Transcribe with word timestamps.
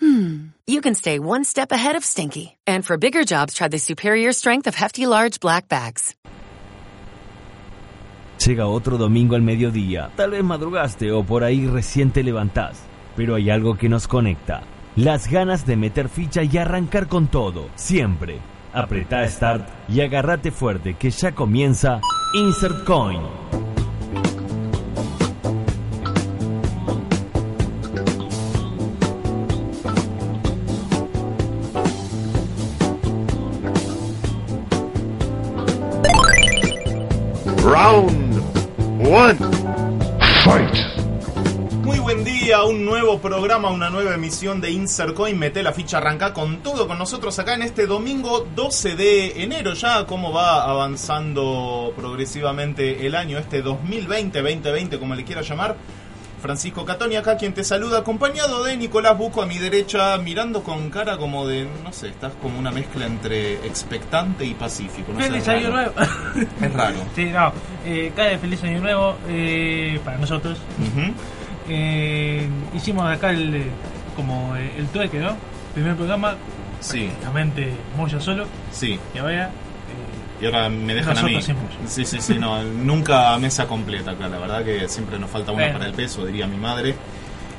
hmm, 0.00 0.48
you 0.66 0.80
can 0.80 0.94
stay 0.94 1.18
one 1.18 1.44
step 1.44 1.72
ahead 1.72 1.96
of 1.96 2.04
stinky. 2.04 2.56
And 2.66 2.84
for 2.84 2.96
bigger 2.96 3.24
jobs, 3.24 3.54
try 3.54 3.68
the 3.68 3.78
superior 3.78 4.32
strength 4.32 4.66
of 4.66 4.74
Hefty 4.74 5.06
Large 5.06 5.40
Black 5.40 5.68
Bags. 5.68 6.14
Llega 8.44 8.66
otro 8.66 8.98
domingo 8.98 9.36
al 9.36 9.42
mediodía. 9.42 10.10
Tal 10.16 10.32
vez 10.32 10.44
madrugaste 10.44 11.12
o 11.12 11.24
por 11.24 11.44
ahí 11.44 11.66
recién 11.66 12.10
te 12.10 12.22
levantás. 12.22 12.82
Pero 13.16 13.36
hay 13.36 13.48
algo 13.48 13.76
que 13.76 13.88
nos 13.88 14.06
conecta. 14.08 14.62
Las 14.96 15.30
ganas 15.30 15.64
de 15.66 15.76
meter 15.76 16.08
ficha 16.08 16.42
y 16.42 16.58
arrancar 16.58 17.08
con 17.08 17.28
todo. 17.28 17.68
Siempre. 17.74 18.40
Apretá 18.72 19.26
Start 19.28 19.68
y 19.88 20.00
agárrate 20.00 20.50
fuerte 20.50 20.94
que 20.94 21.10
ya 21.10 21.32
comienza 21.32 22.00
Insert 22.34 22.84
Coin. 22.84 23.73
Un 42.74 42.84
nuevo 42.84 43.20
programa, 43.20 43.70
una 43.70 43.88
nueva 43.88 44.14
emisión 44.14 44.60
de 44.60 44.72
Insert 44.72 45.14
Coin. 45.14 45.38
Mete 45.38 45.62
la 45.62 45.72
ficha, 45.72 45.98
arranca 45.98 46.32
con 46.32 46.58
todo 46.58 46.88
con 46.88 46.98
nosotros 46.98 47.38
acá 47.38 47.54
en 47.54 47.62
este 47.62 47.86
domingo 47.86 48.48
12 48.56 48.96
de 48.96 49.42
enero. 49.44 49.74
Ya 49.74 50.06
cómo 50.06 50.32
va 50.32 50.64
avanzando 50.64 51.92
progresivamente 51.96 53.06
el 53.06 53.14
año, 53.14 53.38
este 53.38 53.62
2020, 53.62 54.42
2020, 54.42 54.98
como 54.98 55.14
le 55.14 55.24
quiera 55.24 55.42
llamar. 55.42 55.76
Francisco 56.42 56.84
Catoni 56.84 57.14
acá 57.14 57.36
quien 57.36 57.54
te 57.54 57.62
saluda, 57.62 58.00
acompañado 58.00 58.64
de 58.64 58.76
Nicolás 58.76 59.16
Buco 59.16 59.40
a 59.40 59.46
mi 59.46 59.58
derecha, 59.58 60.18
mirando 60.18 60.64
con 60.64 60.90
cara 60.90 61.16
como 61.16 61.46
de, 61.46 61.68
no 61.84 61.92
sé, 61.92 62.08
estás 62.08 62.32
como 62.42 62.58
una 62.58 62.72
mezcla 62.72 63.06
entre 63.06 63.54
expectante 63.66 64.44
y 64.44 64.54
pacífico. 64.54 65.12
No 65.12 65.20
Feliz 65.20 65.46
año 65.46 65.70
nuevo. 65.70 65.92
Es 66.60 66.72
raro. 66.72 66.96
sí, 67.14 67.26
no. 67.26 67.52
Eh, 67.86 68.12
cada 68.16 68.36
feliz 68.36 68.62
año 68.64 68.80
nuevo 68.80 69.16
eh, 69.28 70.00
para 70.04 70.18
nosotros. 70.18 70.58
Ujú. 70.80 71.14
Eh, 71.68 72.46
hicimos 72.74 73.06
acá 73.10 73.30
el 73.30 73.54
eh, 73.54 73.64
como 74.16 74.54
eh, 74.56 74.72
el 74.78 74.86
trueque, 74.88 75.18
¿no? 75.18 75.36
Primer 75.74 75.96
programa, 75.96 76.36
Sí, 76.80 77.04
prácticamente 77.06 77.72
Moya 77.96 78.20
solo. 78.20 78.46
sí. 78.70 78.98
Y 79.14 79.18
ahora, 79.18 79.44
eh, 79.46 80.42
Y 80.42 80.46
ahora 80.46 80.68
me 80.68 80.94
dejan 80.94 81.16
a 81.18 81.22
mí. 81.22 81.40
Sí, 81.86 82.04
sí, 82.04 82.20
sí, 82.20 82.34
no, 82.38 82.62
nunca 82.62 83.36
mesa 83.38 83.66
completa 83.66 84.10
acá, 84.12 84.28
la 84.28 84.38
verdad 84.38 84.64
que 84.64 84.88
siempre 84.88 85.18
nos 85.18 85.30
falta 85.30 85.52
una 85.52 85.72
para 85.72 85.86
el 85.86 85.94
peso, 85.94 86.24
diría 86.26 86.46
mi 86.46 86.56
madre. 86.58 86.94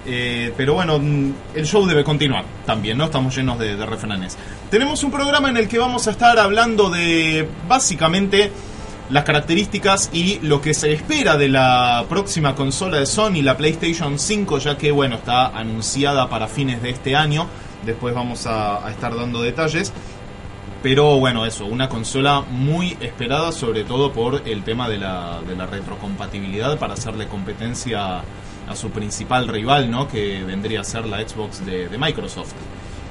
Eh, 0.08 0.53
pero 0.56 0.76
bueno, 0.76 1.00
mm, 1.00 1.33
el 1.56 1.66
show 1.66 1.83
debe 1.88 2.03
continuar 2.03 2.45
también, 2.64 2.95
¿no? 2.95 3.06
Estamos 3.06 3.36
llenos 3.36 3.58
de, 3.58 3.76
de 3.76 3.86
refranes. 3.88 4.38
Tenemos 4.70 5.03
un 5.03 5.09
programa 5.09 5.50
en 5.50 5.58
el 5.58 5.67
que 5.67 5.80
vamos 5.80 6.08
a 6.08 6.11
estar 6.11 6.38
hablando 6.38 6.92
de 6.92 7.50
básicamente 7.67 8.52
las 9.09 9.23
características 9.23 10.09
y 10.14 10.39
lo 10.42 10.61
que 10.61 10.73
se 10.73 10.92
espera 10.92 11.38
de 11.38 11.48
la 11.48 12.06
próxima 12.09 12.56
consola 12.56 12.98
de 12.98 13.06
Sony, 13.06 13.42
la 13.44 13.56
PlayStation 13.56 14.17
5, 14.17 14.58
ya 14.59 14.78
que 14.78 14.92
bueno, 14.92 15.16
está 15.16 15.48
anunciada 15.48 16.28
para 16.30 16.48
fines 16.48 16.82
de 16.82 16.89
este 16.89 17.16
año. 17.16 17.48
Después 17.86 18.16
vamos 18.16 18.48
a- 18.48 18.89
estar 18.89 19.16
dando 19.16 19.42
detalles. 19.42 19.93
Pero 20.82 21.17
bueno, 21.20 21.45
eso, 21.45 21.66
una 21.66 21.89
consola 21.89 22.42
muy 22.49 22.95
esperada, 23.02 23.52
sobre 23.52 23.83
todo 23.83 24.11
por 24.11 24.43
el 24.45 24.64
tema 24.64 24.88
de 24.88 24.98
la, 24.99 25.39
de 25.48 25.55
la 25.55 25.66
retrocompatibilidad 25.66 26.77
para 26.77 26.93
hacerle 26.93 27.27
competencia 27.27 28.22
a 28.67 28.76
su 28.76 28.89
principal 28.92 29.48
rival, 29.48 29.89
¿no? 29.89 30.08
Que 30.08 30.43
vendría 30.43 30.82
a 30.82 30.83
ser 30.83 31.05
la 31.08 31.27
Xbox 31.27 31.66
de 31.66 31.89
Microsoft. 31.98 32.54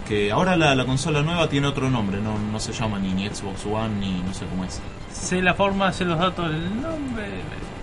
Que 0.08 0.30
ahora 0.30 0.56
la, 0.56 0.74
la 0.74 0.84
consola 0.84 1.22
nueva 1.22 1.48
tiene 1.48 1.66
otro 1.66 1.88
nombre, 1.90 2.20
no, 2.20 2.38
no 2.38 2.60
se 2.60 2.72
llama 2.72 2.98
ni, 2.98 3.12
ni 3.14 3.26
Xbox 3.26 3.64
One 3.64 3.94
ni 4.00 4.20
no 4.20 4.34
sé 4.34 4.44
cómo 4.46 4.64
es. 4.64 4.80
sé 5.10 5.40
la 5.40 5.54
forma, 5.54 5.92
sé 5.92 6.04
los 6.04 6.18
datos 6.18 6.50
del 6.50 6.82
nombre. 6.82 7.24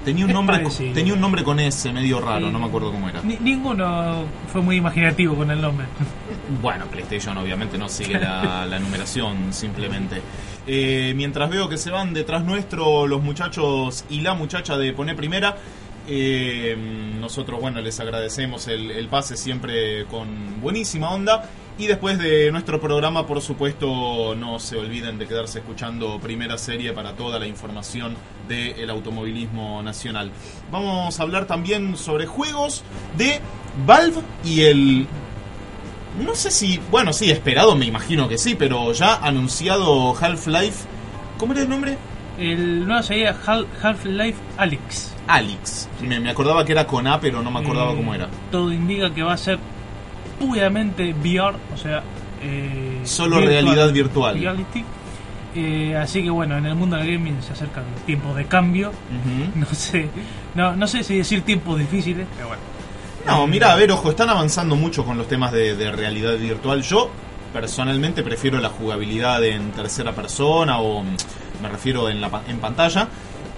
Tenía 0.06 0.26
un 0.26 0.34
nombre, 0.34 0.58
parecido. 0.58 0.94
tenía 0.94 1.14
un 1.14 1.22
nombre 1.22 1.44
con 1.44 1.60
S 1.60 1.92
medio 1.94 2.20
raro, 2.20 2.48
Sí. 2.48 2.54
no 2.54 2.60
me 2.60 2.66
acuerdo 2.66 2.92
cómo 2.92 3.08
era. 3.10 3.22
Ni- 3.24 3.38
ninguno 3.38 4.24
fue 4.52 4.62
muy 4.62 4.76
imaginativo 4.78 5.36
con 5.36 5.50
el 5.52 5.62
nombre. 5.62 5.86
Bueno, 6.62 6.86
PlayStation 6.86 7.38
obviamente 7.38 7.78
no 7.78 7.88
sigue 7.90 8.20
la, 8.20 8.66
la 8.70 8.80
numeración 8.80 9.52
simplemente. 9.54 10.22
Eh, 10.68 11.14
mientras 11.16 11.50
veo 11.50 11.70
que 11.70 11.78
se 11.78 11.90
van 11.92 12.14
detrás 12.14 12.44
nuestro 12.44 13.06
los 13.08 13.22
muchachos 13.22 14.06
y 14.10 14.22
la 14.22 14.34
muchacha 14.36 14.78
de 14.78 14.92
Poné 14.94 15.14
Primera, 15.16 15.56
eh, 16.08 16.76
nosotros 17.20 17.60
bueno 17.62 17.80
les 17.82 18.00
agradecemos 18.00 18.68
el, 18.68 18.92
el 18.92 19.08
pase 19.08 19.38
siempre 19.38 20.06
con 20.06 20.60
buenísima 20.62 21.12
onda. 21.12 21.48
Y 21.78 21.88
después 21.88 22.20
de 22.20 22.52
nuestro 22.52 22.80
programa, 22.80 23.26
por 23.26 23.42
supuesto, 23.42 24.36
no 24.36 24.60
se 24.60 24.78
olviden 24.78 25.18
de 25.18 25.28
quedarse 25.28 25.60
escuchando 25.60 26.20
Primera 26.20 26.58
Serie 26.58 26.94
para 26.94 27.14
toda 27.14 27.40
la 27.40 27.48
información 27.48 28.16
del 28.48 28.88
automovilismo 28.90 29.82
nacional. 29.82 30.32
Vamos 30.72 31.20
a 31.20 31.24
hablar 31.24 31.46
también 31.48 31.98
sobre 31.98 32.28
juegos 32.28 32.84
de 33.18 33.40
Valve 33.88 34.22
y 34.46 34.62
el 34.62 35.08
no 36.24 36.36
sé 36.36 36.52
si, 36.52 36.80
bueno, 36.92 37.14
sí, 37.14 37.32
esperado, 37.32 37.76
me 37.76 37.86
imagino 37.86 38.28
que 38.28 38.38
sí, 38.38 38.54
pero 38.54 38.92
ya 38.92 39.16
anunciado 39.16 40.14
Half-Life. 40.16 40.86
¿Cómo 41.40 41.54
era 41.54 41.62
el 41.64 41.70
nombre? 41.70 41.98
El 42.38 42.86
nuevo 42.86 43.02
sería 43.02 43.34
Hal- 43.46 43.66
Half-Life 43.82 44.38
Alyx. 44.58 45.14
Alex. 45.28 45.88
Me, 46.02 46.20
me 46.20 46.30
acordaba 46.30 46.66
que 46.66 46.74
era 46.74 46.86
con 46.86 47.08
A, 47.08 47.20
pero 47.20 47.42
no 47.42 47.50
me 47.50 47.60
acordaba 47.60 47.94
Eh, 47.94 47.96
cómo 47.96 48.14
era. 48.14 48.28
Todo 48.52 48.72
indica 48.74 49.14
que 49.14 49.24
va 49.24 49.34
a 49.34 49.38
ser 49.38 49.58
puramente 50.46 51.14
VR, 51.14 51.56
o 51.74 51.78
sea... 51.78 52.02
eh, 52.42 53.02
Solo 53.04 53.40
realidad 53.40 53.92
virtual. 53.92 54.36
Reality. 54.40 54.84
Eh, 55.54 55.96
así 55.98 56.24
que 56.24 56.30
bueno, 56.30 56.58
en 56.58 56.66
el 56.66 56.76
mundo 56.76 56.96
del 56.96 57.12
gaming 57.12 57.42
se 57.42 57.54
acercan 57.54 57.84
tiempos 58.06 58.36
de 58.36 58.46
cambio. 58.46 58.92
No 59.56 59.66
sé, 59.68 60.10
no, 60.56 60.76
no 60.76 60.88
sé 60.88 61.04
si 61.04 61.18
decir 61.18 61.42
tiempos 61.44 61.78
difíciles, 61.78 62.26
pero 62.36 62.48
bueno. 62.50 62.62
No, 63.28 63.46
mira, 63.48 63.72
a 63.72 63.76
ver, 63.76 63.92
ojo, 63.92 64.10
están 64.10 64.30
avanzando 64.30 64.76
mucho 64.76 65.06
con 65.06 65.18
los 65.18 65.28
temas 65.28 65.52
de, 65.52 65.76
de 65.76 65.92
realidad 65.92 66.36
virtual. 66.38 66.82
Yo, 66.82 67.12
personalmente, 67.54 68.24
prefiero 68.24 68.60
la 68.60 68.70
jugabilidad 68.70 69.44
en 69.44 69.72
tercera 69.72 70.12
persona 70.14 70.80
o 70.80 71.04
mm, 71.04 71.16
me 71.62 71.70
refiero 71.70 72.10
en, 72.10 72.20
la, 72.22 72.30
pa- 72.30 72.42
en 72.48 72.58
pantalla. 72.60 73.08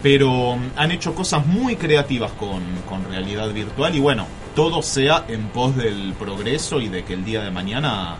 Pero 0.03 0.57
mm, 0.57 0.73
han 0.75 0.91
hecho 0.91 1.15
cosas 1.15 1.47
muy 1.47 1.75
creativas 1.75 2.31
con, 2.33 2.61
con 2.87 3.03
realidad 3.05 3.51
virtual 3.51 3.95
y 3.95 3.99
bueno, 3.99 4.27
todo 4.55 4.83
sea 4.83 5.25
en 5.27 5.47
pos 5.47 5.75
del 5.75 6.13
progreso 6.13 6.79
y 6.79 6.89
de 6.89 7.03
que 7.03 7.13
el 7.13 7.25
día 7.25 7.43
de 7.43 7.49
mañana, 7.49 8.17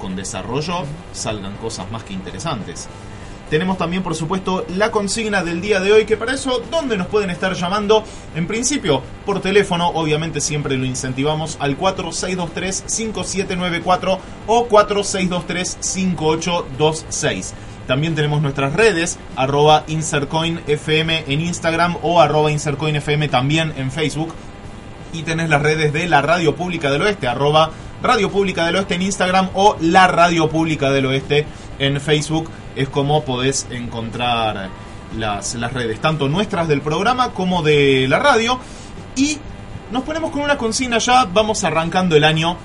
con 0.00 0.16
desarrollo, 0.16 0.82
salgan 1.12 1.56
cosas 1.58 1.88
más 1.92 2.02
que 2.02 2.14
interesantes. 2.14 2.88
Tenemos 3.50 3.76
también, 3.78 4.02
por 4.02 4.16
supuesto, 4.16 4.66
la 4.76 4.90
consigna 4.90 5.44
del 5.44 5.60
día 5.60 5.78
de 5.78 5.92
hoy, 5.92 6.04
que 6.04 6.16
para 6.16 6.34
eso, 6.34 6.64
¿dónde 6.68 6.96
nos 6.96 7.06
pueden 7.06 7.30
estar 7.30 7.54
llamando? 7.54 8.02
En 8.34 8.48
principio, 8.48 9.02
por 9.24 9.40
teléfono, 9.40 9.90
obviamente 9.90 10.40
siempre 10.40 10.76
lo 10.76 10.84
incentivamos 10.84 11.56
al 11.60 11.78
4623-5794 11.78 14.18
o 14.48 14.68
4623-5826. 14.68 17.52
También 17.86 18.14
tenemos 18.14 18.42
nuestras 18.42 18.72
redes, 18.72 19.18
arroba 19.36 19.84
en 19.86 21.40
Instagram 21.40 21.96
o 22.02 22.20
arroba 22.20 22.50
también 23.30 23.72
en 23.76 23.90
Facebook. 23.90 24.34
Y 25.12 25.22
tenés 25.22 25.48
las 25.48 25.62
redes 25.62 25.92
de 25.92 26.08
la 26.08 26.20
Radio 26.20 26.56
Pública 26.56 26.90
del 26.90 27.02
Oeste, 27.02 27.28
arroba 27.28 27.70
Radio 28.02 28.30
Pública 28.30 28.66
del 28.66 28.76
Oeste 28.76 28.94
en 28.96 29.02
Instagram 29.02 29.50
o 29.54 29.76
la 29.80 30.08
Radio 30.08 30.48
Pública 30.48 30.90
del 30.90 31.06
Oeste 31.06 31.46
en 31.78 32.00
Facebook. 32.00 32.50
Es 32.74 32.88
como 32.88 33.24
podés 33.24 33.66
encontrar 33.70 34.68
las, 35.16 35.54
las 35.54 35.72
redes, 35.72 36.00
tanto 36.00 36.28
nuestras 36.28 36.68
del 36.68 36.80
programa 36.80 37.30
como 37.30 37.62
de 37.62 38.06
la 38.08 38.18
radio. 38.18 38.58
Y 39.14 39.38
nos 39.92 40.02
ponemos 40.02 40.32
con 40.32 40.42
una 40.42 40.58
consigna 40.58 40.98
ya, 40.98 41.24
vamos 41.24 41.62
arrancando 41.64 42.16
el 42.16 42.24
año. 42.24 42.56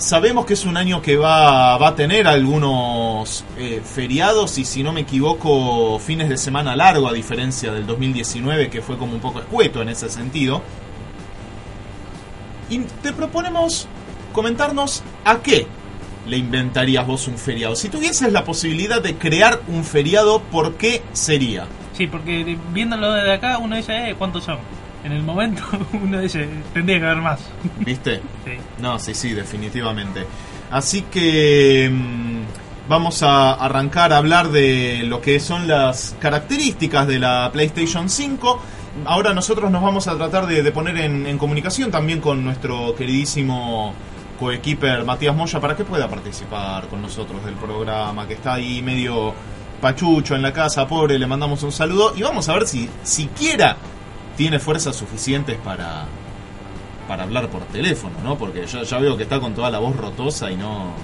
Sabemos 0.00 0.46
que 0.46 0.54
es 0.54 0.64
un 0.64 0.78
año 0.78 1.02
que 1.02 1.18
va, 1.18 1.76
va 1.76 1.88
a 1.88 1.94
tener 1.94 2.26
algunos 2.26 3.44
eh, 3.58 3.82
feriados 3.84 4.56
y 4.56 4.64
si 4.64 4.82
no 4.82 4.94
me 4.94 5.02
equivoco 5.02 5.98
fines 5.98 6.30
de 6.30 6.38
semana 6.38 6.74
largo 6.74 7.06
a 7.06 7.12
diferencia 7.12 7.70
del 7.70 7.86
2019 7.86 8.70
que 8.70 8.80
fue 8.80 8.96
como 8.96 9.12
un 9.12 9.20
poco 9.20 9.40
escueto 9.40 9.82
en 9.82 9.90
ese 9.90 10.08
sentido. 10.08 10.62
Y 12.70 12.78
te 12.78 13.12
proponemos 13.12 13.88
comentarnos 14.32 15.02
a 15.26 15.42
qué 15.42 15.66
le 16.26 16.38
inventarías 16.38 17.06
vos 17.06 17.28
un 17.28 17.36
feriado. 17.36 17.76
Si 17.76 17.90
tuvieses 17.90 18.32
la 18.32 18.42
posibilidad 18.42 19.02
de 19.02 19.16
crear 19.16 19.60
un 19.68 19.84
feriado, 19.84 20.40
¿por 20.40 20.76
qué 20.76 21.02
sería? 21.12 21.66
Sí, 21.92 22.06
porque 22.06 22.56
viéndolo 22.72 23.12
desde 23.12 23.34
acá 23.34 23.58
uno 23.58 23.76
dice, 23.76 24.08
eh, 24.08 24.14
¿cuántos 24.16 24.44
son? 24.44 24.60
En 25.04 25.12
el 25.12 25.22
momento 25.22 25.62
uno 25.92 26.20
dice, 26.20 26.48
tendría 26.72 26.98
que 26.98 27.06
haber 27.06 27.22
más. 27.22 27.40
¿Viste? 27.78 28.20
Sí. 28.44 28.52
No, 28.80 28.98
sí, 28.98 29.14
sí, 29.14 29.32
definitivamente. 29.32 30.26
Así 30.70 31.02
que 31.02 31.90
mm, 31.92 32.88
vamos 32.88 33.22
a 33.22 33.52
arrancar 33.52 34.12
a 34.12 34.16
hablar 34.16 34.50
de 34.50 35.02
lo 35.04 35.20
que 35.20 35.38
son 35.40 35.68
las 35.68 36.16
características 36.18 37.06
de 37.06 37.18
la 37.18 37.50
PlayStation 37.52 38.08
5. 38.08 38.60
Ahora 39.04 39.34
nosotros 39.34 39.70
nos 39.70 39.82
vamos 39.82 40.08
a 40.08 40.16
tratar 40.16 40.46
de, 40.46 40.62
de 40.62 40.72
poner 40.72 40.96
en, 40.96 41.26
en 41.26 41.38
comunicación 41.38 41.90
también 41.90 42.20
con 42.20 42.42
nuestro 42.42 42.94
queridísimo 42.94 43.94
coequiper 44.38 45.04
Matías 45.04 45.36
Moya 45.36 45.60
para 45.60 45.76
que 45.76 45.84
pueda 45.84 46.08
participar 46.08 46.88
con 46.88 47.02
nosotros 47.02 47.44
del 47.44 47.54
programa, 47.54 48.26
que 48.26 48.34
está 48.34 48.54
ahí 48.54 48.80
medio 48.80 49.34
pachucho 49.80 50.34
en 50.34 50.42
la 50.42 50.52
casa, 50.52 50.88
pobre, 50.88 51.18
le 51.18 51.26
mandamos 51.26 51.62
un 51.62 51.72
saludo 51.72 52.14
y 52.16 52.22
vamos 52.22 52.48
a 52.48 52.54
ver 52.54 52.66
si 52.66 52.88
siquiera 53.02 53.76
tiene 54.40 54.58
fuerzas 54.58 54.96
suficientes 54.96 55.58
para 55.58 56.06
para 57.06 57.24
hablar 57.24 57.48
por 57.48 57.60
teléfono, 57.64 58.14
¿no? 58.24 58.38
Porque 58.38 58.64
ya, 58.66 58.84
ya 58.84 58.98
veo 58.98 59.14
que 59.18 59.24
está 59.24 59.38
con 59.38 59.52
toda 59.52 59.68
la 59.70 59.78
voz 59.80 59.94
rotosa 59.96 60.50
y 60.50 60.56
no 60.56 60.94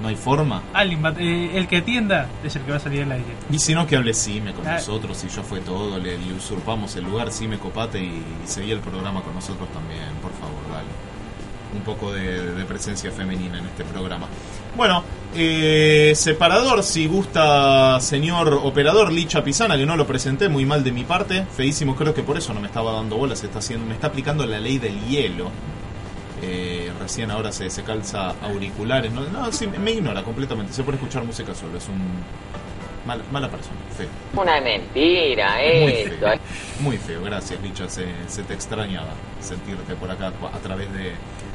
no 0.00 0.06
hay 0.08 0.14
forma. 0.14 0.62
Alguien 0.72 1.00
eh, 1.18 1.50
el 1.54 1.66
que 1.66 1.78
atienda 1.78 2.28
es 2.44 2.54
el 2.54 2.62
que 2.62 2.70
va 2.70 2.76
a 2.76 2.80
salir 2.80 3.02
al 3.02 3.10
aire. 3.12 3.34
Y 3.50 3.58
si 3.58 3.74
no 3.74 3.84
que 3.86 3.96
hable 3.96 4.14
Sime 4.14 4.52
con 4.52 4.64
Ah. 4.68 4.74
nosotros 4.74 5.24
y 5.24 5.28
ya 5.28 5.42
fue 5.42 5.58
todo, 5.60 5.98
le, 5.98 6.16
le 6.18 6.32
usurpamos 6.34 6.94
el 6.94 7.02
lugar, 7.04 7.32
Sime 7.32 7.58
Copate 7.58 7.98
y, 8.00 8.04
y 8.04 8.24
seguí 8.46 8.70
el 8.70 8.78
programa 8.80 9.22
con 9.22 9.34
nosotros 9.34 9.68
también, 9.72 10.04
por 10.22 10.30
favor, 10.32 10.62
dale. 10.72 10.86
Un 11.74 11.80
poco 11.80 12.12
de, 12.12 12.52
de 12.54 12.64
presencia 12.64 13.10
femenina 13.10 13.58
en 13.58 13.66
este 13.66 13.84
programa. 13.84 14.26
Bueno, 14.76 15.02
eh, 15.34 16.12
separador, 16.14 16.82
si 16.82 17.06
gusta, 17.06 17.98
señor 18.00 18.52
operador 18.62 19.10
Licha 19.10 19.42
Pisana, 19.42 19.76
que 19.76 19.86
no 19.86 19.96
lo 19.96 20.06
presenté, 20.06 20.50
muy 20.50 20.66
mal 20.66 20.84
de 20.84 20.92
mi 20.92 21.04
parte, 21.04 21.44
feísimo, 21.44 21.96
creo 21.96 22.12
que 22.12 22.22
por 22.22 22.36
eso 22.36 22.52
no 22.52 22.60
me 22.60 22.66
estaba 22.66 22.92
dando 22.92 23.16
bolas, 23.16 23.42
está 23.42 23.60
haciendo, 23.60 23.86
me 23.86 23.94
está 23.94 24.08
aplicando 24.08 24.46
la 24.46 24.60
ley 24.60 24.78
del 24.78 24.98
hielo. 25.06 25.50
Eh, 26.42 26.90
recién 27.00 27.30
ahora 27.30 27.52
se, 27.52 27.70
se 27.70 27.82
calza 27.82 28.34
auriculares, 28.42 29.12
no, 29.12 29.22
no 29.22 29.52
sí, 29.52 29.66
me 29.66 29.92
ignora 29.92 30.22
completamente, 30.22 30.72
se 30.72 30.82
puede 30.82 30.96
escuchar 30.96 31.24
música 31.24 31.54
solo, 31.54 31.78
es 31.78 31.88
un 31.88 32.00
mala, 33.06 33.22
mala 33.30 33.48
persona, 33.48 33.76
feo. 33.96 34.08
Una 34.34 34.60
mentira, 34.60 35.56
Muy 35.80 35.92
feo, 35.92 36.40
muy 36.80 36.96
feo, 36.98 37.22
gracias 37.22 37.62
Licha, 37.62 37.88
se, 37.88 38.06
se 38.26 38.42
te 38.42 38.54
extrañaba 38.54 39.12
sentirte 39.40 39.94
por 39.94 40.10
acá 40.10 40.28
a 40.28 40.58
través 40.58 40.92
de, 40.92 41.12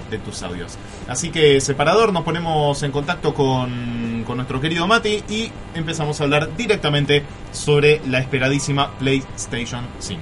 de 0.10 0.20
tus 0.20 0.42
audios. 0.44 0.78
Así 1.08 1.30
que 1.30 1.60
separador, 1.62 2.14
nos 2.14 2.24
ponemos 2.24 2.82
en 2.84 2.92
contacto 2.92 3.34
con, 3.34 4.24
con 4.26 4.38
nuestro 4.38 4.60
querido 4.62 4.88
Mati 4.88 5.24
y 5.30 5.52
empezamos 5.74 6.20
a 6.20 6.26
hablar 6.26 6.56
directamente 6.56 7.24
sobre 7.52 8.02
la 8.08 8.20
esperadísima 8.20 8.92
PlayStation 8.98 9.86
5. 10.00 10.22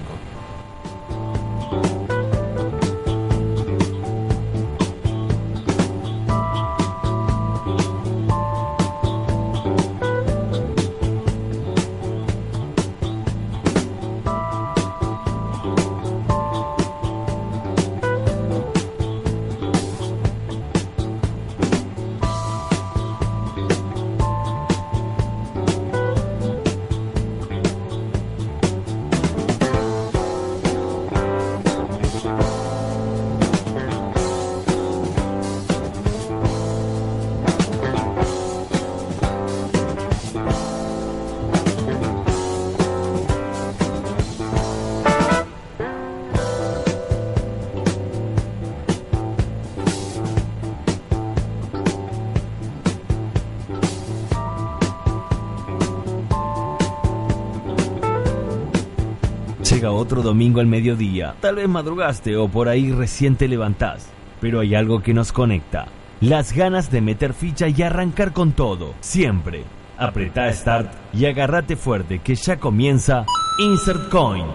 Otro 60.05 60.21
domingo 60.21 60.59
al 60.59 60.67
mediodía. 60.67 61.35
Tal 61.41 61.55
vez 61.55 61.67
madrugaste 61.67 62.37
o 62.37 62.47
por 62.47 62.69
ahí 62.69 62.91
recién 62.91 63.35
te 63.35 63.47
levantás. 63.47 64.07
Pero 64.39 64.59
hay 64.59 64.75
algo 64.75 65.01
que 65.01 65.15
nos 65.15 65.31
conecta. 65.31 65.87
Las 66.21 66.53
ganas 66.53 66.91
de 66.91 67.01
meter 67.01 67.33
ficha 67.33 67.67
y 67.69 67.81
arrancar 67.81 68.31
con 68.31 68.51
todo. 68.51 68.93
Siempre. 68.99 69.63
Apretá 69.97 70.51
Start 70.53 70.91
y 71.11 71.25
agárrate 71.25 71.75
fuerte 71.75 72.19
que 72.19 72.35
ya 72.35 72.57
comienza 72.57 73.25
Insert 73.57 74.09
Coin. 74.09 74.45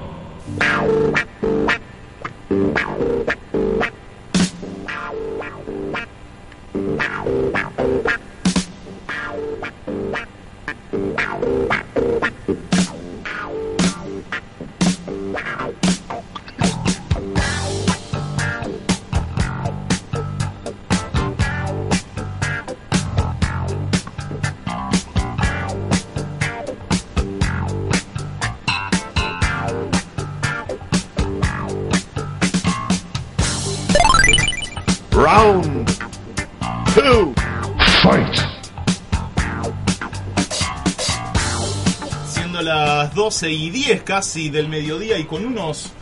Siendo 42.61 42.75
las 42.75 43.15
12 43.15 43.51
y 43.51 43.71
10 43.71 44.03
casi 44.03 44.51
del 44.51 44.69
mediodía 44.69 45.19
y 45.19 45.25
con 45.25 45.47
unos 45.47 45.93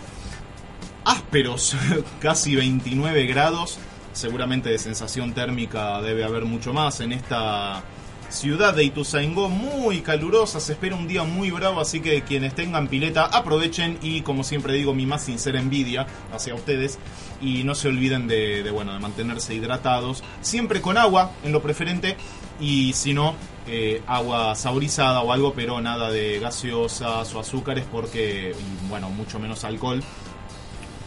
ásperos, 1.05 1.77
casi 2.21 2.57
29 2.57 3.27
grados, 3.27 3.79
seguramente 4.13 4.69
de 4.69 4.79
sensación 4.79 5.35
térmica 5.35 6.03
debe 6.03 6.25
haber 6.25 6.47
mucho 6.47 6.73
más 6.73 7.01
en 7.01 7.13
esta 7.13 7.85
ciudad 8.29 8.75
de 8.75 8.85
Ituzaingó, 8.85 9.49
muy 9.49 10.01
calurosa, 10.01 10.59
se 10.59 10.73
espera 10.73 10.97
un 10.97 11.09
día 11.09 11.23
muy 11.23 11.51
bravo, 11.51 11.81
así 11.81 12.01
que 12.01 12.23
quienes 12.23 12.55
tengan 12.55 12.89
pileta 12.89 13.25
aprovechen 13.25 13.99
y 14.03 14.23
como 14.23 14.43
siempre 14.45 14.75
digo 14.75 14.93
mi 14.95 15.07
más 15.07 15.25
sincera 15.25 15.61
envidia 15.61 16.07
hacia 16.33 16.55
ustedes. 16.55 16.99
Y 17.41 17.63
no 17.63 17.77
se 17.77 17.87
olviden 17.87 18.27
de, 18.27 18.69
bueno 18.73 18.93
de 18.93 18.99
mantenerse 18.99 19.55
hidratados, 19.55 20.25
siempre 20.41 20.81
con 20.81 20.99
agua 20.99 21.31
en 21.45 21.53
lo 21.53 21.63
preferente 21.63 22.17
y 22.61 22.93
si 22.93 23.15
no 23.15 23.35
eh, 23.67 24.03
agua 24.07 24.55
saborizada 24.55 25.23
o 25.23 25.33
algo, 25.33 25.53
pero 25.53 25.81
nada 25.81 26.11
de 26.11 26.39
gaseosas 26.39 27.35
o 27.35 27.41
azúcares 27.41 27.85
porque 27.91 28.53
y, 28.53 28.89
bueno 28.89 29.11
mucho 29.11 29.39
menos 29.39 29.65
alcohol 29.65 30.03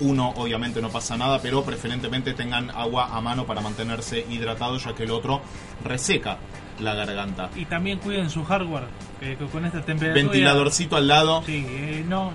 uno 0.02 0.34
obviamente 0.36 0.82
no 0.82 0.90
pasa 0.90 1.16
nada, 1.16 1.40
pero 1.42 1.64
preferentemente 1.64 2.34
tengan 2.34 2.72
agua 2.72 3.10
a 3.16 3.22
mano 3.22 3.46
para 3.46 3.62
mantenerse 3.62 4.26
hidratados, 4.30 4.84
ya 4.84 4.94
que 4.94 5.04
el 5.04 5.12
otro 5.12 5.42
reseca 5.84 6.38
la 6.80 6.96
garganta. 6.96 7.50
Y 7.56 7.66
también 7.66 8.00
cuiden 8.00 8.30
su 8.30 8.44
hardware, 8.44 8.88
que 9.20 9.36
con 9.36 9.66
esta 9.66 9.82
temperatura... 9.82 10.24
Ventiladorcito 10.24 10.96
al 10.96 11.08
lado. 11.08 11.44
Sí, 11.46 11.66
eh, 11.68 12.04
no, 12.08 12.34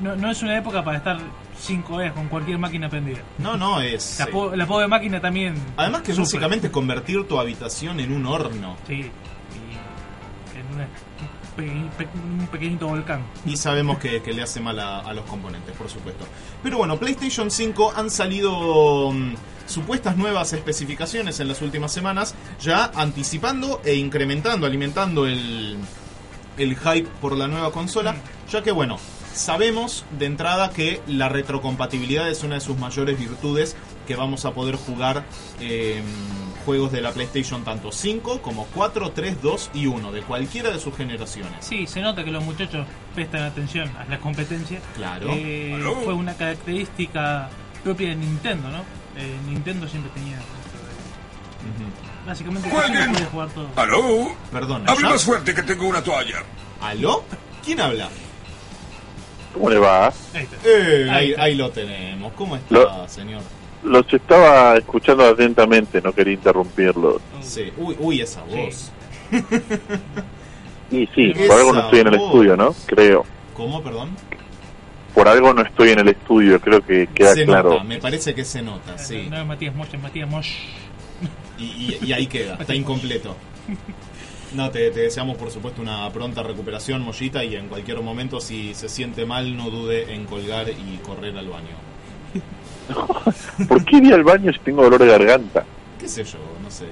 no, 0.00 0.16
no 0.16 0.30
es 0.30 0.42
una 0.42 0.56
época 0.58 0.82
para 0.84 0.98
estar 0.98 1.18
5 1.58 1.94
horas 1.94 2.12
con 2.12 2.28
cualquier 2.28 2.58
máquina 2.58 2.88
prendida. 2.88 3.18
No, 3.38 3.56
no, 3.56 3.80
es... 3.80 4.18
La, 4.18 4.26
po- 4.26 4.54
la 4.56 4.66
pobre 4.66 4.88
máquina 4.88 5.20
también... 5.20 5.54
Además 5.76 6.02
que 6.02 6.12
sufre. 6.12 6.22
básicamente 6.24 6.66
es 6.68 6.72
convertir 6.72 7.26
tu 7.28 7.38
habitación 7.38 8.00
en 8.00 8.12
un 8.12 8.26
horno. 8.26 8.76
Sí, 8.86 8.94
y 8.94 10.58
en 10.58 10.74
una- 10.74 10.88
un, 11.20 11.64
pequeñi- 11.64 11.90
pe- 11.90 12.08
un 12.14 12.46
pequeñito 12.46 12.88
volcán. 12.88 13.22
Y 13.44 13.56
sabemos 13.56 13.98
que, 13.98 14.22
que 14.22 14.32
le 14.32 14.42
hace 14.42 14.60
mal 14.60 14.78
a, 14.80 15.00
a 15.00 15.12
los 15.12 15.24
componentes, 15.26 15.74
por 15.76 15.88
supuesto. 15.90 16.24
Pero 16.62 16.78
bueno, 16.78 16.96
PlayStation 16.98 17.50
5 17.50 17.92
han 17.96 18.08
salido 18.10 19.10
mm, 19.12 19.34
supuestas 19.66 20.16
nuevas 20.16 20.52
especificaciones 20.54 21.38
en 21.40 21.48
las 21.48 21.60
últimas 21.60 21.92
semanas, 21.92 22.34
ya 22.60 22.90
anticipando 22.94 23.82
e 23.84 23.94
incrementando, 23.94 24.66
alimentando 24.66 25.26
el, 25.26 25.76
el 26.56 26.76
hype 26.76 27.08
por 27.20 27.36
la 27.36 27.46
nueva 27.48 27.70
consola, 27.70 28.14
ya 28.50 28.62
que 28.62 28.70
bueno, 28.72 28.98
sabemos 29.32 30.04
de 30.18 30.26
entrada 30.26 30.70
que 30.70 31.00
la 31.06 31.28
retrocompatibilidad 31.28 32.28
es 32.28 32.42
una 32.42 32.56
de 32.56 32.60
sus 32.60 32.78
mayores 32.78 33.18
virtudes, 33.18 33.76
que 34.06 34.16
vamos 34.16 34.44
a 34.44 34.52
poder 34.52 34.76
jugar 34.76 35.24
eh, 35.60 36.02
juegos 36.64 36.92
de 36.92 37.00
la 37.00 37.12
PlayStation 37.12 37.64
tanto 37.64 37.92
5 37.92 38.42
como 38.42 38.66
4, 38.74 39.12
3, 39.12 39.42
2 39.42 39.70
y 39.74 39.86
1, 39.86 40.12
de 40.12 40.22
cualquiera 40.22 40.70
de 40.70 40.78
sus 40.78 40.96
generaciones. 40.96 41.52
Sí, 41.60 41.86
se 41.86 42.00
nota 42.00 42.24
que 42.24 42.30
los 42.30 42.44
muchachos 42.44 42.86
prestan 43.14 43.42
atención 43.42 43.90
a 43.96 44.04
la 44.04 44.18
competencia. 44.18 44.80
Claro. 44.96 45.28
Eh, 45.30 45.78
fue 46.04 46.14
una 46.14 46.34
característica 46.34 47.48
propia 47.82 48.10
de 48.10 48.16
Nintendo, 48.16 48.68
¿no? 48.68 48.78
Eh, 49.16 49.36
Nintendo 49.48 49.88
siempre 49.88 50.10
tenía. 50.12 50.38
Básicamente, 52.26 52.68
casi 52.68 52.92
¡Jueguen! 52.92 53.12
puede 53.12 53.24
jugar 53.26 53.48
todo. 53.50 53.68
¿Aló? 53.76 54.36
Perdón, 54.52 54.88
Hable 54.88 55.08
más 55.08 55.24
fuerte 55.24 55.54
que 55.54 55.62
tengo 55.62 55.86
una 55.88 56.02
toalla. 56.02 56.42
¿Aló? 56.80 57.24
¿Quién 57.64 57.80
habla? 57.80 58.08
¿Cómo 59.54 59.68
le 59.70 59.78
va? 59.78 60.06
Ahí. 60.34 60.48
Eh, 60.64 61.34
Ahí 61.38 61.54
lo 61.54 61.70
tenemos. 61.70 62.32
¿Cómo 62.34 62.56
está, 62.56 62.74
Lo- 62.74 63.08
señor? 63.08 63.42
Los 63.82 64.12
estaba 64.12 64.76
escuchando 64.76 65.24
atentamente, 65.26 66.02
no 66.02 66.12
quería 66.12 66.34
interrumpirlos. 66.34 67.20
Sí. 67.40 67.72
Uy, 67.78 67.96
uy, 67.98 68.20
esa 68.20 68.42
voz. 68.42 68.92
Y 70.90 71.06
sí, 71.14 71.32
por 71.46 71.56
algo 71.58 71.72
no 71.72 71.80
estoy 71.80 72.00
en 72.00 72.06
el 72.08 72.18
voz. 72.18 72.26
estudio, 72.26 72.56
¿no? 72.56 72.74
Creo. 72.86 73.24
¿Cómo, 73.54 73.82
perdón? 73.82 74.10
Por 75.14 75.28
algo 75.28 75.52
no 75.54 75.62
estoy 75.62 75.90
en 75.90 76.00
el 76.00 76.08
estudio, 76.08 76.60
creo 76.60 76.84
que 76.84 77.06
queda 77.14 77.34
se 77.34 77.44
claro. 77.44 77.70
nota, 77.70 77.84
me 77.84 77.98
parece 77.98 78.34
que 78.34 78.44
se 78.44 78.60
nota, 78.62 78.96
sí. 78.98 79.26
No 79.30 79.38
es 79.40 79.46
Matías 79.46 79.74
Mosch, 79.74 79.94
es 79.94 80.00
Matías 80.00 80.28
Mosch. 80.28 80.48
Y, 81.58 81.64
y- 81.64 81.98
y 82.06 82.12
ahí 82.12 82.26
queda, 82.26 82.56
está 82.60 82.74
incompleto. 82.74 83.36
No, 84.54 84.70
te, 84.70 84.90
te 84.90 85.00
deseamos 85.00 85.36
por 85.36 85.50
supuesto 85.50 85.80
una 85.80 86.10
pronta 86.12 86.42
recuperación, 86.42 87.02
Mollita, 87.02 87.44
y 87.44 87.54
en 87.56 87.68
cualquier 87.68 88.00
momento 88.00 88.40
si 88.40 88.74
se 88.74 88.88
siente 88.88 89.24
mal 89.24 89.56
no 89.56 89.70
dude 89.70 90.12
en 90.12 90.24
colgar 90.26 90.68
y 90.68 90.96
correr 91.06 91.36
al 91.36 91.46
baño. 91.48 91.76
¿Por 93.68 93.84
qué 93.84 93.96
iría 93.98 94.16
al 94.16 94.24
baño 94.24 94.52
si 94.52 94.58
tengo 94.60 94.82
dolor 94.82 95.00
de 95.00 95.06
garganta? 95.06 95.64
¿Qué 95.98 96.08
sé 96.08 96.24
yo? 96.24 96.38
No 96.62 96.70
sé. 96.70 96.86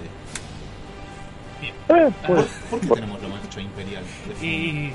Eh, 1.63 2.11
¿Por, 2.27 2.37
pues, 2.37 2.47
por 2.71 2.81
qué 2.81 2.87
tenemos 2.89 3.21
la 3.23 3.29
marcha 3.29 3.61
imperial? 3.61 4.05
Y. 4.41 4.91